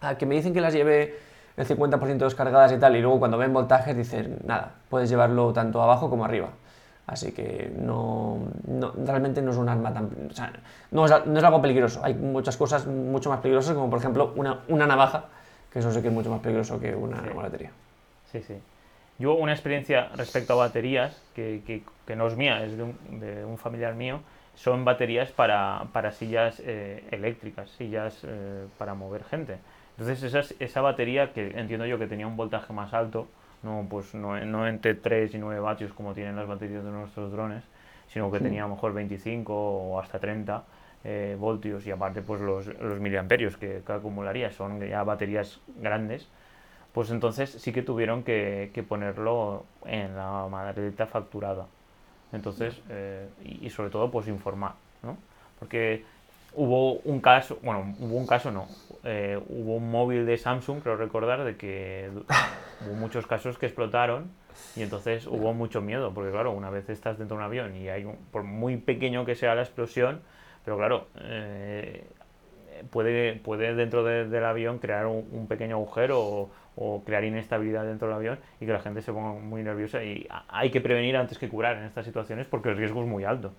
a 0.00 0.16
que 0.16 0.26
me 0.26 0.34
dicen 0.34 0.52
que 0.52 0.60
las 0.60 0.74
lleve 0.74 1.14
el 1.60 1.66
50% 1.66 2.18
descargadas 2.18 2.72
y 2.72 2.78
tal, 2.78 2.96
y 2.96 3.00
luego 3.00 3.18
cuando 3.18 3.38
ven 3.38 3.52
voltajes 3.52 3.96
dicen, 3.96 4.38
nada, 4.44 4.72
puedes 4.88 5.10
llevarlo 5.10 5.52
tanto 5.52 5.82
abajo 5.82 6.08
como 6.08 6.24
arriba. 6.24 6.48
Así 7.06 7.32
que 7.32 7.72
no, 7.76 8.38
realmente 9.04 9.42
no 9.42 9.50
es 9.50 9.56
un 9.56 9.68
arma 9.68 9.92
tan... 9.92 10.10
O 10.30 10.32
sea, 10.32 10.52
no, 10.92 11.06
es, 11.06 11.26
no, 11.26 11.38
es, 11.38 11.44
algo 11.44 11.60
peligroso. 11.60 12.00
Hay 12.04 12.14
muchas 12.14 12.56
cosas 12.56 12.86
mucho 12.86 13.30
más 13.30 13.40
peligrosas, 13.40 13.74
como 13.74 13.90
por 13.90 13.98
ejemplo 13.98 14.32
una, 14.36 14.60
una 14.68 14.86
navaja, 14.86 15.24
que 15.72 15.80
eso 15.80 15.90
sé 15.90 16.02
que 16.02 16.08
es 16.08 16.14
mucho 16.14 16.30
más 16.30 16.40
peligroso 16.40 16.78
que 16.78 16.94
una, 16.94 17.20
batería. 17.34 17.72
Sí, 18.30 18.42
sí. 18.46 18.54
Yo 19.18 19.34
una 19.34 19.52
experiencia 19.52 20.08
respecto 20.14 20.52
a 20.52 20.56
baterías, 20.56 21.20
que, 21.34 21.62
que, 21.66 21.82
que 22.06 22.16
no 22.16 22.28
es 22.28 22.36
mía, 22.36 22.64
es 22.64 22.76
de 22.76 22.84
un, 22.84 23.20
de 23.20 23.44
un 23.44 23.58
familiar 23.58 23.94
mío, 23.94 24.20
son 24.54 24.84
baterías 24.84 25.30
para, 25.32 25.86
para 25.92 26.12
sillas 26.12 26.60
eh, 26.64 27.02
eléctricas, 27.10 27.70
sillas 27.70 28.18
eh, 28.24 28.66
para 28.78 28.94
mover 28.94 29.24
gente. 29.24 29.58
Entonces 30.00 30.32
esa, 30.32 30.54
esa 30.64 30.80
batería 30.80 31.34
que 31.34 31.48
entiendo 31.60 31.84
yo 31.84 31.98
que 31.98 32.06
tenía 32.06 32.26
un 32.26 32.34
voltaje 32.34 32.72
más 32.72 32.94
alto, 32.94 33.28
no, 33.62 33.86
pues 33.90 34.14
no, 34.14 34.42
no 34.46 34.66
entre 34.66 34.94
3 34.94 35.34
y 35.34 35.38
9 35.38 35.60
vatios 35.60 35.92
como 35.92 36.14
tienen 36.14 36.36
las 36.36 36.48
baterías 36.48 36.82
de 36.82 36.90
nuestros 36.90 37.30
drones, 37.30 37.62
sino 38.08 38.30
que 38.32 38.40
tenía 38.40 38.64
a 38.64 38.68
lo 38.68 38.76
mejor 38.76 38.94
25 38.94 39.52
o 39.54 40.00
hasta 40.00 40.18
30 40.18 40.64
eh, 41.04 41.36
voltios 41.38 41.86
y 41.86 41.90
aparte 41.90 42.22
pues 42.22 42.40
los, 42.40 42.66
los 42.80 42.98
miliamperios 42.98 43.58
que, 43.58 43.82
acumularía 43.86 44.50
son 44.52 44.80
ya 44.80 45.04
baterías 45.04 45.60
grandes, 45.76 46.26
pues 46.94 47.10
entonces 47.10 47.50
sí 47.50 47.70
que 47.70 47.82
tuvieron 47.82 48.22
que, 48.22 48.70
que 48.72 48.82
ponerlo 48.82 49.66
en 49.84 50.16
la 50.16 50.46
maleta 50.50 51.06
facturada. 51.06 51.66
Entonces, 52.32 52.80
eh, 52.88 53.28
y, 53.44 53.66
y, 53.66 53.70
sobre 53.70 53.90
todo 53.90 54.10
pues 54.10 54.28
informar, 54.28 54.72
¿no? 55.02 55.18
Porque 55.58 56.04
hubo 56.54 56.94
un 57.00 57.20
caso, 57.20 57.58
bueno, 57.62 57.94
hubo 58.00 58.16
un 58.16 58.26
caso 58.26 58.50
no, 58.50 58.66
eh, 59.04 59.40
hubo 59.48 59.76
un 59.76 59.90
móvil 59.90 60.26
de 60.26 60.36
Samsung, 60.36 60.82
creo 60.82 60.96
recordar, 60.96 61.44
de 61.44 61.56
que 61.56 62.10
hubo 62.86 62.94
muchos 62.94 63.26
casos 63.26 63.58
que 63.58 63.66
explotaron 63.66 64.30
y 64.76 64.82
entonces 64.82 65.26
hubo 65.26 65.52
mucho 65.54 65.80
miedo, 65.80 66.12
porque 66.12 66.30
claro, 66.30 66.52
una 66.52 66.70
vez 66.70 66.88
estás 66.88 67.18
dentro 67.18 67.36
de 67.36 67.42
un 67.42 67.46
avión 67.46 67.76
y 67.76 67.88
hay, 67.88 68.04
un, 68.04 68.16
por 68.30 68.42
muy 68.42 68.76
pequeño 68.76 69.24
que 69.24 69.34
sea 69.34 69.54
la 69.54 69.62
explosión, 69.62 70.20
pero 70.64 70.76
claro, 70.76 71.06
eh, 71.20 72.04
puede, 72.90 73.34
puede 73.36 73.74
dentro 73.74 74.04
del 74.04 74.44
avión 74.44 74.78
crear 74.78 75.06
un, 75.06 75.46
pequeño 75.48 75.76
agujero 75.76 76.20
o, 76.20 76.50
o, 76.76 77.04
crear 77.04 77.24
inestabilidad 77.24 77.84
dentro 77.84 78.08
del 78.08 78.16
avión 78.16 78.38
y 78.60 78.66
que 78.66 78.72
la 78.72 78.80
gente 78.80 79.02
se 79.02 79.12
ponga 79.12 79.32
muy 79.32 79.62
nerviosa 79.62 80.02
y 80.02 80.26
hay 80.48 80.70
que 80.70 80.80
prevenir 80.80 81.16
antes 81.16 81.38
que 81.38 81.48
curar 81.48 81.78
en 81.78 81.84
estas 81.84 82.04
situaciones 82.04 82.46
porque 82.46 82.70
el 82.70 82.76
riesgo 82.76 83.02
es 83.02 83.08
muy 83.08 83.24
alto. 83.24 83.52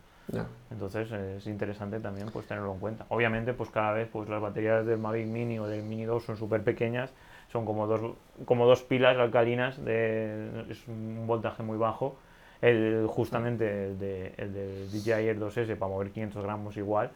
Entonces 0.70 1.12
es 1.12 1.46
interesante 1.48 2.00
también 2.00 2.30
pues 2.32 2.48
tenerlo 2.48 2.74
en 2.74 2.80
cuenta. 2.80 3.06
Obviamente 3.10 3.54
pues 3.54 3.70
cada 3.70 3.94
vez 3.94 4.10
pues 4.12 4.30
las 4.30 4.42
baterías 4.42 4.86
del 4.86 4.98
Mavic 4.98 5.28
Mini 5.28 5.60
o 5.60 5.68
del 5.68 5.84
Mini 5.84 6.06
2 6.06 6.24
son 6.24 6.38
súper 6.38 6.64
pequeñas, 6.64 7.12
son 7.52 7.66
como 7.66 7.88
dos, 7.88 8.16
como 8.46 8.66
dos 8.66 8.82
pilas 8.84 9.18
alcalinas, 9.18 9.84
de, 9.84 10.66
es 10.70 10.88
un 10.88 11.26
voltaje 11.28 11.64
muy 11.64 11.78
bajo. 11.78 12.18
El, 12.62 13.08
justamente 13.10 13.88
el, 13.88 14.00
de, 14.00 14.34
el 14.38 14.54
del 14.54 14.92
DJI 14.92 15.12
Air 15.12 15.40
2S 15.40 15.76
para 15.78 15.92
mover 15.92 16.12
500 16.12 16.44
gramos 16.44 16.78
igual. 16.78 17.10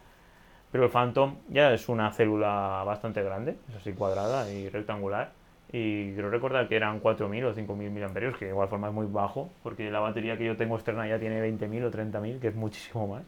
Pero 0.72 0.84
el 0.84 0.90
Phantom 0.90 1.36
ya 1.48 1.72
es 1.72 1.88
una 1.88 2.12
célula 2.12 2.82
bastante 2.84 3.22
grande, 3.22 3.56
es 3.68 3.76
así 3.76 3.92
cuadrada 3.92 4.50
y 4.50 4.68
rectangular 4.68 5.30
y 5.72 6.12
creo 6.14 6.30
recordar 6.30 6.68
que 6.68 6.76
eran 6.76 7.00
4.000 7.02 7.44
o 7.44 7.54
5.000 7.54 7.76
miliamperios, 7.90 8.36
que 8.36 8.46
de 8.46 8.50
igual 8.52 8.68
forma 8.68 8.88
es 8.88 8.94
muy 8.94 9.06
bajo, 9.06 9.50
porque 9.62 9.90
la 9.90 10.00
batería 10.00 10.36
que 10.36 10.44
yo 10.44 10.56
tengo 10.56 10.76
externa 10.76 11.08
ya 11.08 11.18
tiene 11.18 11.40
20.000 11.40 11.84
o 11.84 11.90
30.000, 11.90 12.40
que 12.40 12.48
es 12.48 12.54
muchísimo 12.54 13.06
más. 13.08 13.24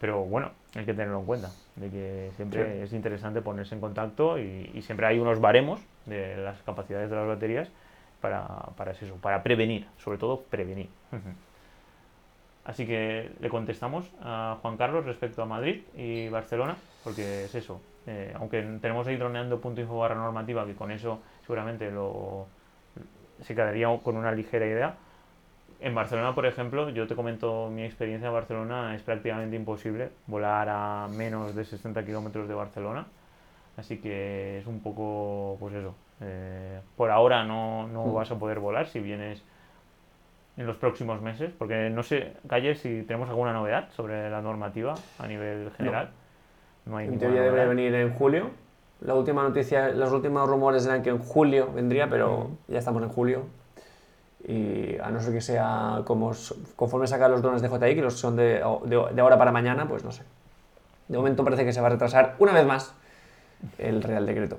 Pero 0.00 0.24
bueno, 0.24 0.50
hay 0.74 0.84
que 0.84 0.94
tenerlo 0.94 1.20
en 1.20 1.26
cuenta, 1.26 1.50
de 1.76 1.90
que 1.90 2.30
siempre 2.36 2.82
es 2.82 2.92
interesante 2.92 3.40
ponerse 3.40 3.74
en 3.74 3.80
contacto 3.80 4.38
y, 4.38 4.82
siempre 4.82 5.06
hay 5.06 5.18
unos 5.18 5.40
baremos 5.40 5.80
de 6.06 6.36
las 6.36 6.60
capacidades 6.62 7.08
de 7.08 7.16
las 7.16 7.26
baterías 7.26 7.70
para, 8.20 8.46
para 8.76 8.92
eso, 8.92 9.14
para 9.16 9.42
prevenir, 9.42 9.86
sobre 9.98 10.18
todo 10.18 10.42
prevenir. 10.42 10.88
Así 12.64 12.86
que 12.86 13.30
le 13.40 13.48
contestamos 13.48 14.10
a 14.22 14.58
Juan 14.62 14.76
Carlos 14.76 15.04
respecto 15.04 15.42
a 15.42 15.46
Madrid 15.46 15.82
y 15.96 16.28
Barcelona, 16.28 16.76
porque 17.02 17.44
es 17.44 17.54
eso. 17.54 17.80
Eh, 18.06 18.32
aunque 18.36 18.62
tenemos 18.80 19.06
ahí 19.06 19.16
droneando.info 19.16 19.98
barra 19.98 20.14
normativa, 20.14 20.66
que 20.66 20.74
con 20.74 20.90
eso 20.90 21.20
seguramente 21.46 21.90
lo, 21.90 22.46
se 23.42 23.54
quedaría 23.54 23.88
con 24.02 24.16
una 24.16 24.32
ligera 24.32 24.66
idea. 24.66 24.96
En 25.80 25.94
Barcelona, 25.94 26.34
por 26.34 26.46
ejemplo, 26.46 26.90
yo 26.90 27.06
te 27.08 27.16
comento 27.16 27.70
mi 27.70 27.84
experiencia 27.84 28.28
en 28.28 28.34
Barcelona, 28.34 28.94
es 28.94 29.02
prácticamente 29.02 29.56
imposible 29.56 30.10
volar 30.26 30.68
a 30.70 31.08
menos 31.10 31.54
de 31.54 31.64
60 31.64 32.04
kilómetros 32.04 32.48
de 32.48 32.54
Barcelona. 32.54 33.06
Así 33.76 33.98
que 33.98 34.58
es 34.60 34.66
un 34.66 34.80
poco, 34.82 35.56
pues 35.60 35.74
eso. 35.74 35.94
eh, 36.20 36.80
por 36.96 37.10
ahora 37.10 37.44
no, 37.44 37.88
no 37.88 38.12
Mm. 38.12 38.14
vas 38.14 38.30
a 38.30 38.38
poder 38.38 38.60
volar 38.60 38.86
si 38.88 39.00
vienes 39.00 39.42
en 40.56 40.66
los 40.66 40.76
próximos 40.76 41.20
meses, 41.22 41.50
porque 41.58 41.88
no 41.90 42.02
sé, 42.02 42.34
Calle, 42.48 42.74
si 42.74 43.02
tenemos 43.04 43.28
alguna 43.30 43.52
novedad 43.52 43.90
sobre 43.92 44.28
la 44.30 44.42
normativa 44.42 44.94
a 45.18 45.26
nivel 45.26 45.70
general. 45.76 46.10
No, 46.86 46.96
hay 46.98 47.08
En 47.08 47.18
teoría 47.18 47.42
debería 47.42 47.66
venir 47.66 47.94
en 47.94 48.12
julio. 48.14 48.50
La 49.04 49.14
última 49.14 49.42
noticia, 49.42 49.88
los 49.90 50.12
últimos 50.12 50.48
rumores 50.48 50.86
eran 50.86 51.02
que 51.02 51.10
en 51.10 51.18
julio 51.18 51.70
vendría, 51.74 52.08
pero 52.08 52.50
ya 52.68 52.78
estamos 52.78 53.02
en 53.02 53.08
julio. 53.08 53.42
Y 54.46 54.96
a 54.98 55.10
no 55.10 55.20
ser 55.20 55.32
que 55.32 55.40
sea 55.40 56.02
como 56.04 56.32
conforme 56.76 57.06
sacan 57.06 57.30
los 57.30 57.42
drones 57.42 57.62
de 57.62 57.68
JI, 57.68 57.94
que 57.94 58.02
los 58.02 58.14
son 58.18 58.36
de, 58.36 58.62
de, 58.84 59.04
de 59.14 59.20
ahora 59.20 59.38
para 59.38 59.52
mañana, 59.52 59.86
pues 59.88 60.04
no 60.04 60.10
sé. 60.12 60.22
De 61.08 61.16
momento 61.16 61.44
parece 61.44 61.64
que 61.64 61.72
se 61.72 61.80
va 61.80 61.88
a 61.88 61.90
retrasar 61.90 62.36
una 62.38 62.52
vez 62.52 62.66
más 62.66 62.94
el 63.78 64.02
Real 64.02 64.26
Decreto. 64.26 64.58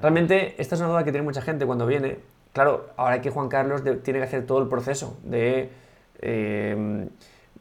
Realmente, 0.00 0.54
esta 0.60 0.74
es 0.76 0.80
una 0.80 0.90
duda 0.90 1.04
que 1.04 1.10
tiene 1.10 1.24
mucha 1.24 1.42
gente 1.42 1.66
cuando 1.66 1.86
viene. 1.86 2.18
Claro, 2.52 2.86
ahora 2.96 3.20
que 3.20 3.30
Juan 3.30 3.48
Carlos 3.48 3.82
de- 3.84 3.96
tiene 3.96 4.20
que 4.20 4.24
hacer 4.26 4.46
todo 4.46 4.60
el 4.62 4.68
proceso 4.68 5.16
de 5.24 5.70
eh, 6.20 7.08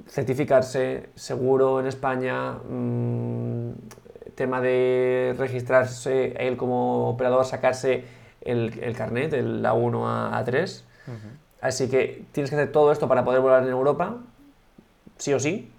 certificarse 0.07 1.09
seguro 1.15 1.79
en 1.79 1.87
España, 1.87 2.53
mm, 2.53 3.69
tema 4.37 4.61
de 4.61 5.35
registrarse 5.37 6.33
él 6.47 6.55
como 6.55 7.09
operador, 7.09 7.43
sacarse 7.43 8.05
el, 8.41 8.79
el 8.81 8.95
carnet, 8.95 9.33
el 9.33 9.65
A1 9.65 10.05
a 10.07 10.37
A3. 10.37 10.83
Ujú. 11.07 11.15
Así 11.59 11.89
que 11.89 12.23
tienes 12.31 12.49
que 12.51 12.55
hacer 12.55 12.71
todo 12.71 12.91
esto 12.91 13.07
para 13.07 13.25
poder 13.25 13.41
volar 13.41 13.63
en 13.63 13.69
Europa, 13.69 14.17
sí 15.17 15.33
o 15.33 15.39
sí, 15.39 15.69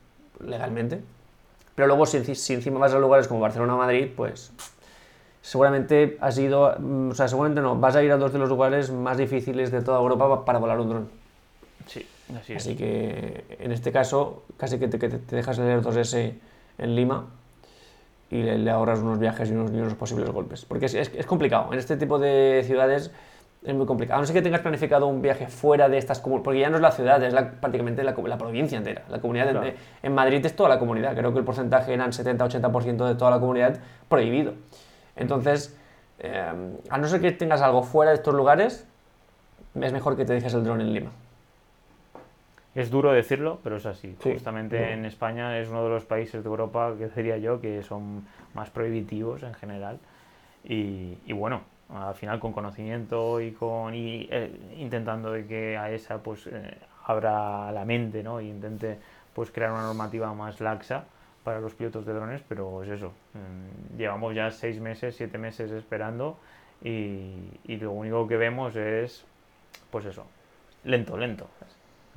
legalmente. 0.45 1.01
Pero 1.77 1.87
luego, 1.87 2.05
si, 2.05 2.35
si 2.35 2.55
encima 2.55 2.81
vas 2.81 2.93
a 2.93 2.99
lugares 2.99 3.29
como 3.29 3.39
Barcelona 3.41 3.77
o 3.77 3.79
Madrid, 3.79 4.09
pues 4.17 4.53
seguramente 5.41 6.19
has 6.21 6.37
ido, 6.39 6.75
mm, 6.79 7.11
o 7.11 7.15
sea, 7.15 7.29
seguramente 7.29 7.61
no, 7.63 7.77
vas 7.77 7.95
a 7.95 8.03
ir 8.03 8.11
a 8.11 8.17
dos 8.17 8.33
de 8.33 8.41
los 8.41 8.49
lugares 8.49 8.91
más 8.91 9.17
difíciles 9.17 9.71
de 9.71 9.83
toda 9.83 10.01
Europa 10.01 10.29
pa- 10.29 10.45
para 10.45 10.59
volar 10.59 10.81
un 10.81 10.89
dron. 10.89 11.09
Sí, 11.87 12.05
así 12.39 12.53
es. 12.55 12.63
Así 12.63 12.77
que 12.77 13.45
en 13.61 13.71
este 13.71 13.93
caso, 13.93 14.43
casi 14.57 14.79
que 14.81 14.89
te, 14.89 14.99
que 14.99 15.09
te- 15.09 15.37
dejas 15.37 15.57
el 15.59 15.69
Air 15.69 15.81
2S 15.81 16.35
en 16.79 16.97
Lima 16.97 17.27
y 18.31 18.43
le, 18.43 18.59
le 18.59 18.71
ahorras 18.71 19.01
unos 19.01 19.19
viajes 19.19 19.51
y 19.51 19.53
unos, 19.55 19.71
y 19.73 19.77
unos 19.77 19.95
posibles 19.95 20.29
golpes. 20.31 20.65
Porque 20.65 20.87
es, 20.87 20.95
es- 20.95 21.13
es 21.15 21.27
complicado. 21.27 21.73
En 21.73 21.79
este 21.79 21.97
tipo 21.97 22.19
de 22.19 22.63
ciudades 22.67 23.11
es 23.65 23.75
muy 23.75 23.87
complicado. 23.87 24.19
A 24.19 24.21
no 24.21 24.27
ser 24.27 24.35
que 24.35 24.43
tengas 24.43 24.61
planificado 24.61 25.07
un 25.07 25.21
viaje 25.23 25.49
fuera 25.49 25.89
de 25.89 25.99
estas 25.99 26.21
comunidades, 26.21 26.45
porque 26.45 26.61
ya 26.61 26.71
no 26.71 26.77
es 26.77 26.83
la 26.83 26.91
ciudad, 26.93 27.23
es 27.23 27.33
la- 27.33 27.51
prácticamente 27.53 28.03
la, 28.05 28.15
provincia 28.15 28.79
entera. 28.79 29.03
La 29.09 29.21
comunidad 29.21 29.51
Claro. 29.51 29.61
de- 29.63 29.77
en 30.03 30.15
Madrid 30.15 30.45
es 30.45 30.55
toda 30.55 30.69
la 30.69 30.79
comunidad. 30.79 31.15
Creo 31.17 31.33
que 31.33 31.39
el 31.39 31.45
porcentaje 31.45 31.93
eran 31.95 32.13
70-80% 32.13 33.07
de 33.07 33.15
toda 33.15 33.31
la 33.31 33.41
comunidad 33.41 33.79
prohibido. 34.09 34.53
Entonces, 35.17 35.77
eh, 36.21 36.53
a 36.91 36.99
no 36.99 37.09
ser 37.09 37.21
que 37.21 37.33
tengas 37.33 37.63
algo 37.63 37.83
fuera 37.83 38.11
de 38.13 38.17
estos 38.17 38.35
lugares, 38.35 38.87
es 39.81 39.93
mejor 39.93 40.17
que 40.17 40.25
te 40.25 40.33
dejes 40.35 40.55
el 40.55 40.65
dron 40.65 40.81
en 40.81 40.93
Lima. 40.93 41.11
Es 42.79 42.91
duro 42.91 43.11
decirlo, 43.13 43.59
pero 43.65 43.77
es 43.77 43.87
así. 43.87 44.15
Sí, 44.23 44.33
Justamente 44.35 44.79
duro. 44.79 44.91
en 44.91 45.05
España 45.05 45.59
es 45.59 45.69
uno 45.69 45.83
de 45.83 45.91
los 45.91 46.05
países 46.05 46.45
de 46.45 46.49
Europa 46.49 46.95
que 46.97 47.09
diría 47.09 47.37
yo 47.39 47.61
que 47.61 47.83
son 47.83 48.25
más 48.55 48.71
prohibitivos 48.71 49.43
en 49.43 49.55
general. 49.55 49.99
Y, 50.65 51.19
y 51.27 51.33
bueno, 51.33 51.63
al 51.93 52.15
final 52.15 52.39
con 52.39 52.53
conocimiento 52.53 53.41
y 53.41 53.51
con 53.53 53.95
y, 53.95 54.29
eh, 54.31 54.51
intentando 54.77 55.33
de 55.33 55.47
que 55.47 55.77
a 55.77 55.91
esa 55.91 56.19
pues 56.23 56.47
eh, 56.47 56.79
abra 57.05 57.73
la 57.73 57.85
mente, 57.85 58.23
¿no? 58.23 58.39
E 58.39 58.45
intente 58.45 58.97
pues 59.35 59.51
crear 59.51 59.73
una 59.73 59.83
normativa 59.83 60.33
más 60.35 60.61
laxa 60.61 61.05
para 61.43 61.61
los 61.61 61.75
pilotos 61.75 62.07
de 62.07 62.13
drones, 62.13 62.43
pero 62.49 62.83
es 62.85 62.91
eso. 62.91 63.13
mm, 63.35 63.97
Llevamos 63.99 64.35
ya 64.37 64.51
seis 64.53 64.79
meses, 64.81 65.17
siete 65.17 65.37
meses 65.39 65.71
esperando 65.73 66.37
y, 66.85 67.33
y 67.65 67.77
lo 67.77 67.91
único 67.91 68.29
que 68.29 68.37
vemos 68.37 68.77
es 68.77 69.25
pues 69.91 70.05
eso, 70.05 70.27
lento, 70.85 71.17
lento. 71.17 71.49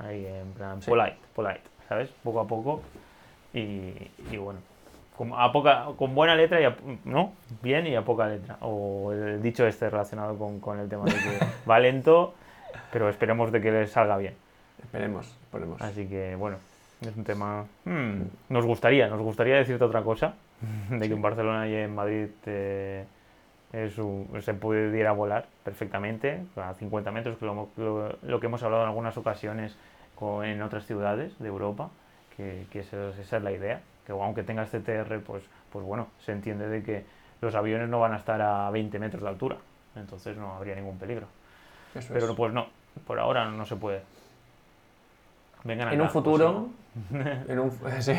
Ahí 0.02 0.26
en 0.26 0.52
plan 0.52 0.82
Sí. 0.82 0.90
polite, 0.90 1.16
polite, 1.34 1.60
¿sabes? 1.88 2.10
Poco 2.22 2.40
a 2.40 2.46
poco. 2.46 2.82
Y, 3.54 3.92
y 4.30 4.36
bueno, 4.38 4.58
con, 5.16 5.32
a 5.34 5.52
poca, 5.52 5.86
con 5.96 6.14
buena 6.14 6.34
letra 6.34 6.60
y 6.60 6.64
a, 6.64 6.76
¿no? 7.04 7.32
Bien 7.62 7.86
y 7.86 7.94
a 7.94 8.02
poca 8.02 8.26
letra. 8.26 8.56
O 8.62 9.12
el 9.12 9.42
dicho 9.42 9.66
este 9.66 9.88
relacionado 9.90 10.36
con, 10.38 10.58
con 10.60 10.78
el 10.80 10.88
tema 10.88 11.04
de 11.04 11.12
que 11.12 11.38
va 11.70 11.78
lento, 11.78 12.34
pero 12.92 13.08
esperemos 13.08 13.52
de 13.52 13.60
que 13.60 13.70
le 13.70 13.86
salga 13.86 14.16
bien. 14.16 14.34
Esperemos, 14.82 15.26
esperemos. 15.44 15.80
Así 15.82 16.06
que 16.08 16.34
bueno, 16.34 16.56
es 17.02 17.16
un 17.16 17.24
tema. 17.24 17.66
hmm, 17.84 18.22
nos 18.48 18.64
gustaría, 18.66 19.06
nos 19.08 19.20
gustaría 19.20 19.56
decirte 19.56 19.84
otra 19.84 20.02
cosa, 20.02 20.34
de 20.90 21.06
que 21.08 21.14
en 21.14 21.22
Barcelona 21.22 21.68
y 21.68 21.74
en 21.74 21.94
Madrid 21.94 22.28
eh, 22.46 23.04
es 23.72 23.96
un- 23.98 24.28
se 24.40 24.54
pudiera 24.54 25.12
volar 25.12 25.46
perfectamente 25.64 26.40
a 26.56 26.74
50 26.74 27.10
metros, 27.12 27.36
que 27.36 27.44
lo, 27.46 27.68
lo- 27.76 28.16
lo 28.22 28.40
que 28.40 28.46
hemos 28.46 28.62
hablado 28.62 28.82
en 28.82 28.88
algunas 28.88 29.16
ocasiones 29.16 29.76
con- 30.14 30.44
en 30.44 30.62
otras 30.62 30.86
ciudades 30.86 31.38
de 31.38 31.48
Europa, 31.48 31.90
que, 32.36 32.66
que 32.70 32.80
esa, 32.80 33.08
es- 33.10 33.18
esa 33.18 33.36
es 33.38 33.42
la 33.42 33.52
idea, 33.52 33.80
que 34.06 34.12
aunque 34.12 34.42
tengas 34.42 34.70
CTR, 34.70 35.20
pues, 35.20 35.42
pues 35.72 35.84
bueno, 35.84 36.08
se 36.20 36.32
entiende 36.32 36.68
de 36.68 36.82
que 36.82 37.04
los 37.40 37.54
aviones 37.54 37.88
no 37.88 38.00
van 38.00 38.12
a 38.12 38.16
estar 38.16 38.40
a 38.40 38.70
20 38.70 38.98
metros 38.98 39.22
de 39.22 39.28
altura, 39.28 39.56
entonces 39.96 40.36
no 40.36 40.54
habría 40.54 40.74
ningún 40.76 40.98
peligro. 40.98 41.26
Eso 41.94 42.12
Pero 42.14 42.30
es. 42.30 42.32
pues 42.32 42.52
no, 42.52 42.66
por 43.06 43.18
ahora 43.18 43.50
no 43.50 43.64
se 43.66 43.76
puede. 43.76 44.02
Vengan 45.64 45.92
en 45.92 46.00
un 46.00 46.06
acá, 46.06 46.12
pues, 46.12 46.24
futuro, 46.24 46.68
en 47.48 47.58
un, 47.58 47.70
sí. 48.00 48.12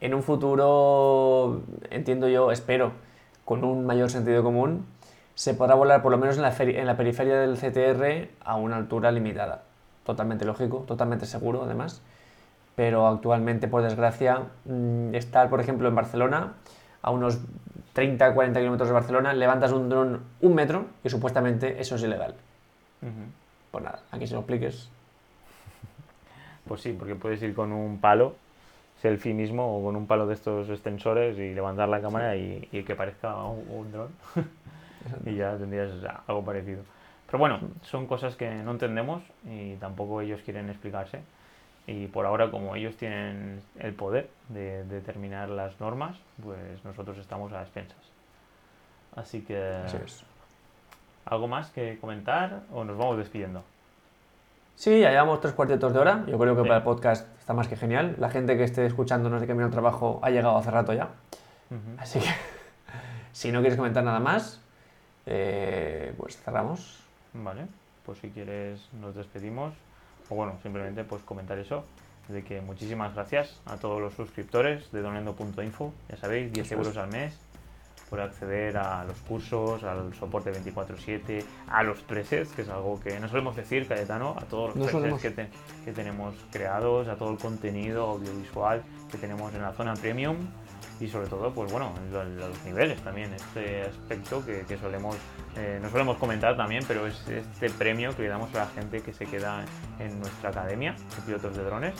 en 0.00 0.14
un 0.14 0.22
futuro, 0.22 1.62
entiendo 1.90 2.28
yo, 2.28 2.50
espero, 2.52 2.92
con 3.44 3.64
un 3.64 3.86
mayor 3.86 4.10
sentido 4.10 4.42
común, 4.42 4.86
se 5.34 5.54
podrá 5.54 5.74
volar 5.74 6.02
por 6.02 6.12
lo 6.12 6.18
menos 6.18 6.36
en 6.36 6.42
la, 6.42 6.54
en 6.58 6.86
la 6.86 6.96
periferia 6.96 7.36
del 7.40 7.56
CTR 7.56 8.30
a 8.44 8.56
una 8.56 8.76
altura 8.76 9.10
limitada. 9.10 9.63
Totalmente 10.04 10.44
lógico, 10.44 10.84
totalmente 10.86 11.26
seguro 11.26 11.62
además. 11.64 12.02
Pero 12.76 13.06
actualmente, 13.06 13.68
por 13.68 13.82
desgracia, 13.82 14.40
mm, 14.64 15.14
estar, 15.14 15.48
por 15.48 15.60
ejemplo, 15.60 15.88
en 15.88 15.94
Barcelona, 15.94 16.54
a 17.02 17.10
unos 17.10 17.38
30-40 17.92 18.60
kilómetros 18.60 18.88
de 18.88 18.94
Barcelona, 18.94 19.32
levantas 19.32 19.72
un 19.72 19.88
dron 19.88 20.20
un 20.40 20.54
metro 20.54 20.86
y 21.04 21.08
supuestamente 21.08 21.80
eso 21.80 21.94
es 21.94 22.02
ilegal. 22.02 22.34
Ujú. 23.02 23.30
Pues 23.70 23.84
nada, 23.84 24.00
aquí 24.10 24.26
se 24.26 24.34
lo 24.34 24.40
expliques. 24.40 24.90
Pues 26.66 26.80
sí, 26.80 26.96
porque 26.98 27.14
puedes 27.14 27.42
ir 27.42 27.54
con 27.54 27.72
un 27.72 28.00
palo, 28.00 28.36
selfie 29.02 29.34
mismo, 29.34 29.76
o 29.78 29.84
con 29.84 29.96
un 29.96 30.06
palo 30.06 30.26
de 30.26 30.32
estos 30.32 30.70
extensores 30.70 31.36
y 31.38 31.52
levantar 31.52 31.90
la 31.90 32.00
cámara 32.00 32.36
y, 32.36 32.66
y 32.72 32.84
que 32.84 32.94
parezca 32.94 33.36
un, 33.44 33.68
un 33.70 33.92
dron. 33.92 34.08
y 35.26 35.36
ya 35.36 35.56
tendrías 35.58 35.90
algo 36.26 36.42
parecido. 36.42 36.82
Pero 37.34 37.40
bueno, 37.40 37.58
son 37.82 38.06
cosas 38.06 38.36
que 38.36 38.48
no 38.48 38.70
entendemos 38.70 39.20
y 39.44 39.74
tampoco 39.74 40.20
ellos 40.20 40.40
quieren 40.44 40.68
explicarse. 40.70 41.18
Y 41.84 42.06
por 42.06 42.26
ahora, 42.26 42.48
como 42.52 42.76
ellos 42.76 42.96
tienen 42.96 43.60
el 43.80 43.92
poder 43.92 44.30
de 44.50 44.84
determinar 44.84 45.48
las 45.48 45.80
normas, 45.80 46.16
pues 46.40 46.84
nosotros 46.84 47.18
estamos 47.18 47.52
a 47.52 47.62
expensas. 47.62 47.98
Así 49.16 49.40
que, 49.40 49.58
Así 49.84 49.96
es. 50.04 50.22
¿algo 51.24 51.48
más 51.48 51.70
que 51.72 51.98
comentar 51.98 52.60
o 52.72 52.84
nos 52.84 52.96
vamos 52.96 53.18
despidiendo? 53.18 53.64
Sí, 54.76 55.00
ya 55.00 55.10
llevamos 55.10 55.40
tres 55.40 55.54
cuartetos 55.54 55.92
de 55.92 55.98
hora. 55.98 56.22
Yo 56.28 56.38
creo 56.38 56.54
que 56.54 56.62
Sí. 56.62 56.68
para 56.68 56.78
el 56.78 56.84
podcast 56.84 57.26
está 57.40 57.52
más 57.52 57.66
que 57.66 57.74
genial. 57.76 58.14
La 58.20 58.30
gente 58.30 58.56
que 58.56 58.62
esté 58.62 58.86
escuchándonos 58.86 59.40
de 59.40 59.48
camino 59.48 59.66
al 59.66 59.72
trabajo 59.72 60.20
ha 60.22 60.30
llegado 60.30 60.56
hace 60.56 60.70
rato 60.70 60.92
ya. 60.92 61.08
Así 61.98 62.20
que, 62.20 62.28
si 63.32 63.50
no 63.50 63.58
quieres 63.58 63.76
comentar 63.76 64.04
nada 64.04 64.20
más, 64.20 64.60
eh, 65.26 66.14
pues 66.16 66.36
cerramos. 66.40 67.00
Vale, 67.34 67.66
pues 68.06 68.18
si 68.18 68.30
quieres 68.30 68.80
nos 69.00 69.14
despedimos. 69.14 69.74
O 70.30 70.34
bueno, 70.36 70.56
simplemente 70.62 71.04
pues 71.04 71.22
comentar 71.22 71.58
eso. 71.58 71.84
De 72.28 72.42
que 72.42 72.62
muchísimas 72.62 73.14
gracias 73.14 73.60
a 73.66 73.76
todos 73.76 74.00
los 74.00 74.14
suscriptores 74.14 74.90
de 74.92 75.02
donendo.info. 75.02 75.92
Ya 76.08 76.16
sabéis, 76.16 76.50
10 76.52 76.66
Eso 76.66 76.74
es. 76.74 76.78
euros 76.80 76.96
al 76.96 77.10
mes 77.10 77.38
por 78.08 78.20
acceder 78.20 78.76
a 78.78 79.04
los 79.04 79.16
cursos, 79.22 79.82
al 79.82 80.14
soporte 80.14 80.50
24/7, 80.52 81.44
a 81.68 81.82
los 81.82 82.00
presets, 82.00 82.52
que 82.52 82.62
es 82.62 82.68
algo 82.68 83.00
que 83.00 83.18
no 83.18 83.28
solemos 83.28 83.56
decir, 83.56 83.86
Cayetano, 83.88 84.36
a 84.38 84.44
todos 84.44 84.68
los 84.68 84.76
No 84.76 84.82
presets 84.84 84.92
solemos. 84.92 85.20
que, 85.22 85.30
te- 85.30 85.48
que 85.84 85.92
tenemos 85.92 86.34
creados, 86.52 87.08
a 87.08 87.16
todo 87.16 87.30
el 87.32 87.38
contenido 87.38 88.04
audiovisual 88.10 88.82
que 89.10 89.18
tenemos 89.18 89.52
en 89.54 89.62
la 89.62 89.72
zona 89.72 89.94
premium 89.94 90.36
y 91.00 91.08
sobre 91.08 91.28
todo, 91.28 91.52
pues 91.52 91.72
bueno, 91.72 91.92
los 92.12 92.64
niveles 92.64 93.00
también, 93.02 93.32
este 93.34 93.82
aspecto 93.82 94.44
que, 94.44 94.78
solemos, 94.78 95.16
eh, 95.56 95.78
no 95.82 95.90
solemos 95.90 96.18
comentar 96.18 96.56
también, 96.56 96.84
pero 96.86 97.06
es 97.06 97.26
este 97.28 97.70
premio 97.70 98.14
que 98.14 98.22
le 98.22 98.28
damos 98.28 98.54
a 98.54 98.58
la 98.58 98.66
gente 98.68 99.02
que 99.02 99.12
se 99.12 99.26
queda 99.26 99.64
en 99.98 100.20
nuestra 100.20 100.50
academia 100.50 100.92
de 100.92 101.22
pilotos 101.26 101.56
de 101.56 101.64
drones 101.64 101.94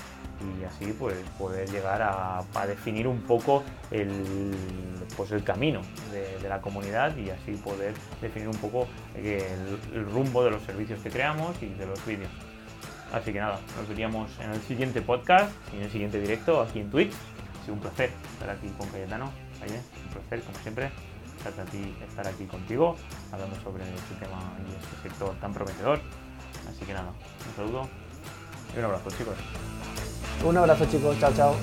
y 0.60 0.64
así 0.64 0.92
pues 0.98 1.16
poder 1.38 1.68
llegar 1.70 2.02
a, 2.02 2.44
definir 2.66 3.06
un 3.06 3.20
poco 3.22 3.62
el, 3.90 4.54
pues 5.16 5.32
el 5.32 5.44
camino 5.44 5.80
de, 6.12 6.48
la 6.48 6.60
comunidad 6.60 7.16
y 7.16 7.30
así 7.30 7.52
poder 7.52 7.94
definir 8.20 8.48
un 8.48 8.56
poco 8.56 8.86
el, 9.16 9.78
el 9.94 10.06
rumbo 10.10 10.44
de 10.44 10.50
los 10.50 10.62
servicios 10.62 11.00
que 11.00 11.10
creamos 11.10 11.60
y 11.62 11.66
de 11.66 11.86
los 11.86 12.04
vídeos. 12.06 12.30
Así 13.12 13.32
que 13.32 13.38
nada, 13.38 13.60
nos 13.78 13.88
veríamos 13.88 14.30
en 14.40 14.50
el 14.50 14.60
siguiente 14.62 15.00
podcast 15.00 15.52
y 15.72 15.76
en 15.76 15.82
el 15.84 15.90
siguiente 15.90 16.20
directo 16.20 16.60
aquí 16.60 16.80
en 16.80 16.90
Twitch. 16.90 17.12
Sido 17.64 17.74
un 17.74 17.80
placer 17.80 18.12
estar 18.34 18.50
aquí 18.50 18.68
con 18.76 18.88
Cayetano. 18.90 19.24
un 19.26 20.12
placer, 20.12 20.42
como 20.42 20.58
siempre, 20.58 20.90
estar 22.06 22.26
aquí 22.26 22.44
contigo, 22.44 22.96
hablando 23.32 23.56
sobre 23.62 23.84
este 23.84 24.14
tema 24.20 24.52
y 24.68 24.74
este 24.74 25.08
sector 25.08 25.34
tan 25.40 25.54
prometedor. 25.54 25.98
Así 26.68 26.84
que 26.84 26.92
nada, 26.92 27.12
un 27.48 27.56
saludo 27.56 27.88
y 28.74 28.78
un 28.78 28.84
abrazo, 28.84 29.10
chicos. 29.10 29.36
Un 30.44 30.56
abrazo, 30.58 30.84
chicos. 30.86 31.18
Chao, 31.18 31.32
chao. 31.34 31.54